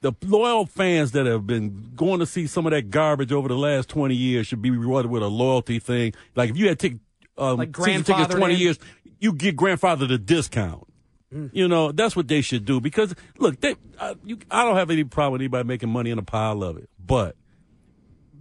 the 0.01 0.13
loyal 0.23 0.67
fans 0.67 1.13
that 1.13 1.25
have 1.27 1.47
been 1.47 1.93
going 1.97 2.21
to 2.21 2.27
see 2.27 2.47
some 2.47 2.67
of 2.67 2.73
that 2.73 2.91
garbage 2.91 3.33
over 3.33 3.49
the 3.49 3.57
last 3.57 3.89
20 3.89 4.15
years 4.15 4.47
should 4.47 4.61
be 4.63 4.71
rewarded 4.71 5.11
with 5.11 5.23
a 5.23 5.29
loyalty 5.29 5.79
thing. 5.79 6.13
Like 6.37 6.51
if 6.51 6.57
you 6.59 6.69
had 6.69 6.79
tick, 6.79 6.97
um, 7.39 7.57
Like 7.59 7.75
season 7.77 8.05
tickets 8.05 8.35
20 8.35 8.55
in? 8.55 8.61
years, 8.61 8.79
you 9.19 9.33
get 9.33 9.57
grandfathered 9.57 10.13
a 10.13 10.19
discount. 10.19 10.87
Mm. 11.33 11.51
You 11.55 11.69
know, 11.69 11.91
that's 11.91 12.15
what 12.15 12.29
they 12.29 12.43
should 12.43 12.65
do 12.67 12.81
because 12.81 13.15
look, 13.39 13.61
they, 13.61 13.77
I, 13.99 14.15
you, 14.25 14.39
I 14.51 14.65
don't 14.65 14.77
have 14.77 14.91
any 14.91 15.05
problem 15.05 15.33
with 15.33 15.41
anybody 15.41 15.67
making 15.67 15.89
money 15.89 16.11
in 16.11 16.19
a 16.19 16.23
pile 16.23 16.63
of 16.63 16.77
it, 16.77 16.89
but 17.05 17.35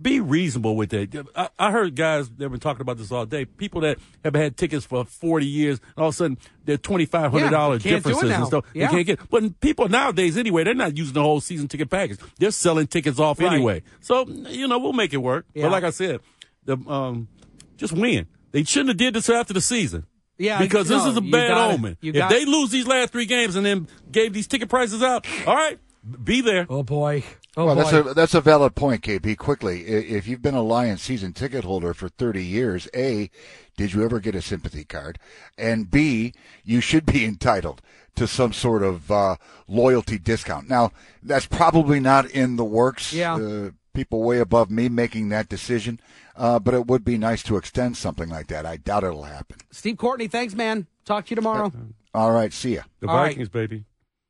be 0.03 0.19
reasonable 0.19 0.75
with 0.75 0.93
it. 0.93 1.15
I, 1.35 1.49
I 1.57 1.71
heard 1.71 1.95
guys 1.95 2.29
that 2.29 2.43
have 2.43 2.51
been 2.51 2.59
talking 2.59 2.81
about 2.81 2.97
this 2.97 3.11
all 3.11 3.25
day. 3.25 3.45
People 3.45 3.81
that 3.81 3.97
have 4.23 4.35
had 4.35 4.57
tickets 4.57 4.85
for 4.85 5.03
forty 5.05 5.47
years, 5.47 5.79
and 5.95 6.03
all 6.03 6.09
of 6.09 6.13
a 6.13 6.17
sudden 6.17 6.37
they're 6.65 6.77
twenty 6.77 7.05
five 7.05 7.31
hundred 7.31 7.49
dollars 7.49 7.83
Yeah, 7.83 7.91
can't 7.93 8.03
differences 8.03 8.29
and 8.37 8.45
stuff. 8.45 8.65
Yeah. 8.73 8.87
They 8.87 8.93
can't 8.93 9.07
get. 9.07 9.29
But 9.31 9.59
people 9.61 9.89
nowadays, 9.89 10.37
anyway, 10.37 10.63
they're 10.63 10.73
not 10.75 10.95
using 10.97 11.13
the 11.15 11.23
whole 11.23 11.41
season 11.41 11.67
ticket 11.67 11.89
package. 11.89 12.19
They're 12.37 12.51
selling 12.51 12.85
tickets 12.87 13.19
off 13.19 13.39
Right. 13.39 13.53
anyway. 13.53 13.81
So 14.01 14.27
you 14.27 14.67
know, 14.67 14.77
we'll 14.77 14.93
make 14.93 15.13
it 15.13 15.17
work. 15.17 15.45
Yeah. 15.55 15.63
But 15.63 15.71
like 15.71 15.83
I 15.85 15.89
said, 15.89 16.19
the 16.65 16.77
um, 16.87 17.27
just 17.77 17.93
win. 17.93 18.27
They 18.51 18.63
shouldn't 18.65 18.89
have 18.89 18.97
did 18.97 19.15
this 19.15 19.29
after 19.29 19.53
the 19.53 19.61
season. 19.61 20.05
Yeah, 20.37 20.59
because 20.59 20.87
this 20.87 21.03
no, 21.03 21.11
is 21.11 21.17
a 21.17 21.21
bad 21.21 21.49
gotta- 21.49 21.73
omen. 21.75 21.97
If 22.01 22.13
got- 22.15 22.29
they 22.29 22.43
lose 22.45 22.71
these 22.71 22.87
last 22.87 23.11
three 23.11 23.25
games 23.25 23.55
and 23.55 23.65
then 23.65 23.87
gave 24.11 24.33
these 24.33 24.47
ticket 24.47 24.67
prices 24.67 25.01
out, 25.03 25.25
all 25.47 25.55
right, 25.55 25.79
be 26.23 26.41
there. 26.41 26.65
Oh 26.69 26.83
boy. 26.83 27.23
Oh 27.55 27.65
well, 27.65 27.75
boy. 27.75 27.81
that's 27.81 27.93
a 27.93 28.13
that's 28.13 28.33
a 28.33 28.41
valid 28.41 28.75
point, 28.75 29.03
KB. 29.03 29.37
Quickly, 29.37 29.85
if 29.85 30.27
you've 30.27 30.41
been 30.41 30.55
a 30.55 30.63
Lions 30.63 31.01
season 31.01 31.33
ticket 31.33 31.63
holder 31.63 31.93
for 31.93 32.09
30 32.09 32.43
years, 32.43 32.87
a, 32.95 33.29
did 33.77 33.93
you 33.93 34.03
ever 34.03 34.19
get 34.19 34.33
a 34.33 34.41
sympathy 34.41 34.83
card? 34.83 35.19
And 35.57 35.91
b, 35.91 36.33
you 36.63 36.81
should 36.81 37.05
be 37.05 37.25
entitled 37.25 37.81
to 38.15 38.27
some 38.27 38.53
sort 38.53 38.81
of 38.83 39.11
uh, 39.11 39.35
loyalty 39.67 40.17
discount. 40.17 40.69
Now, 40.69 40.91
that's 41.21 41.45
probably 41.45 41.99
not 41.99 42.29
in 42.29 42.55
the 42.55 42.65
works. 42.65 43.13
Yeah. 43.13 43.35
Uh, 43.35 43.69
people 43.93 44.23
way 44.23 44.39
above 44.39 44.71
me 44.71 44.89
making 44.89 45.29
that 45.29 45.47
decision, 45.47 45.99
uh, 46.35 46.57
but 46.57 46.73
it 46.73 46.87
would 46.87 47.05
be 47.05 47.17
nice 47.17 47.43
to 47.43 47.57
extend 47.57 47.95
something 47.95 48.29
like 48.29 48.47
that. 48.47 48.65
I 48.65 48.77
doubt 48.77 49.03
it'll 49.03 49.23
happen. 49.23 49.57
Steve 49.71 49.97
Courtney, 49.97 50.27
thanks, 50.27 50.55
man. 50.55 50.87
Talk 51.05 51.25
to 51.25 51.31
you 51.31 51.35
tomorrow. 51.35 51.71
All 52.13 52.31
right, 52.31 52.51
see 52.51 52.75
ya. 52.75 52.83
The 52.99 53.07
All 53.07 53.17
right. 53.17 53.29
Vikings, 53.29 53.49
baby. 53.49 53.83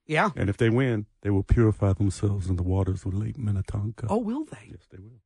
Yeah. 0.07 0.31
And 0.35 0.49
if 0.49 0.57
they 0.57 0.69
win, 0.69 1.05
they 1.21 1.29
will 1.29 1.43
purify 1.43 1.93
themselves 1.93 2.49
in 2.49 2.55
the 2.57 2.63
waters 2.63 3.05
of 3.05 3.13
Lake 3.13 3.37
Minnetonka. 3.37 4.07
Oh, 4.09 4.17
will 4.17 4.43
they? 4.45 4.67
Yes, 4.69 4.81
they 4.91 4.97
will. 4.99 5.21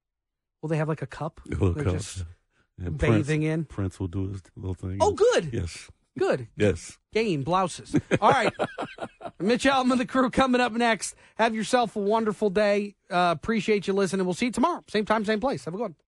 Will 0.61 0.69
they 0.69 0.77
have 0.77 0.87
like 0.89 1.01
a 1.01 1.07
cup? 1.07 1.41
A 1.47 1.49
little 1.49 1.73
cup. 1.73 1.93
just 1.93 2.25
And 2.79 2.97
bathing 2.97 3.41
Prince, 3.41 3.53
in? 3.53 3.65
Prince 3.65 3.99
will 3.99 4.07
do 4.07 4.27
his 4.29 4.41
little 4.55 4.75
thing. 4.75 4.97
Oh, 5.01 5.11
good. 5.13 5.49
Yes. 5.51 5.89
Good. 6.19 6.47
Yes. 6.57 6.97
Game 7.13 7.41
blouses. 7.43 7.95
All 8.21 8.31
right. 8.31 8.51
Mitch 9.39 9.65
Elton 9.65 9.91
and 9.91 9.99
the 9.99 10.05
crew 10.05 10.29
coming 10.29 10.61
up 10.61 10.71
next. 10.73 11.15
Have 11.35 11.55
yourself 11.55 11.95
a 11.95 11.99
wonderful 11.99 12.49
day. 12.51 12.95
Uh, 13.09 13.33
appreciate 13.35 13.87
you 13.87 13.93
listening. 13.93 14.25
We'll 14.25 14.35
see 14.35 14.47
you 14.47 14.51
tomorrow. 14.51 14.83
Same 14.89 15.05
time, 15.05 15.25
same 15.25 15.39
place. 15.39 15.65
Have 15.65 15.73
a 15.73 15.77
good 15.77 15.83
one. 15.83 15.95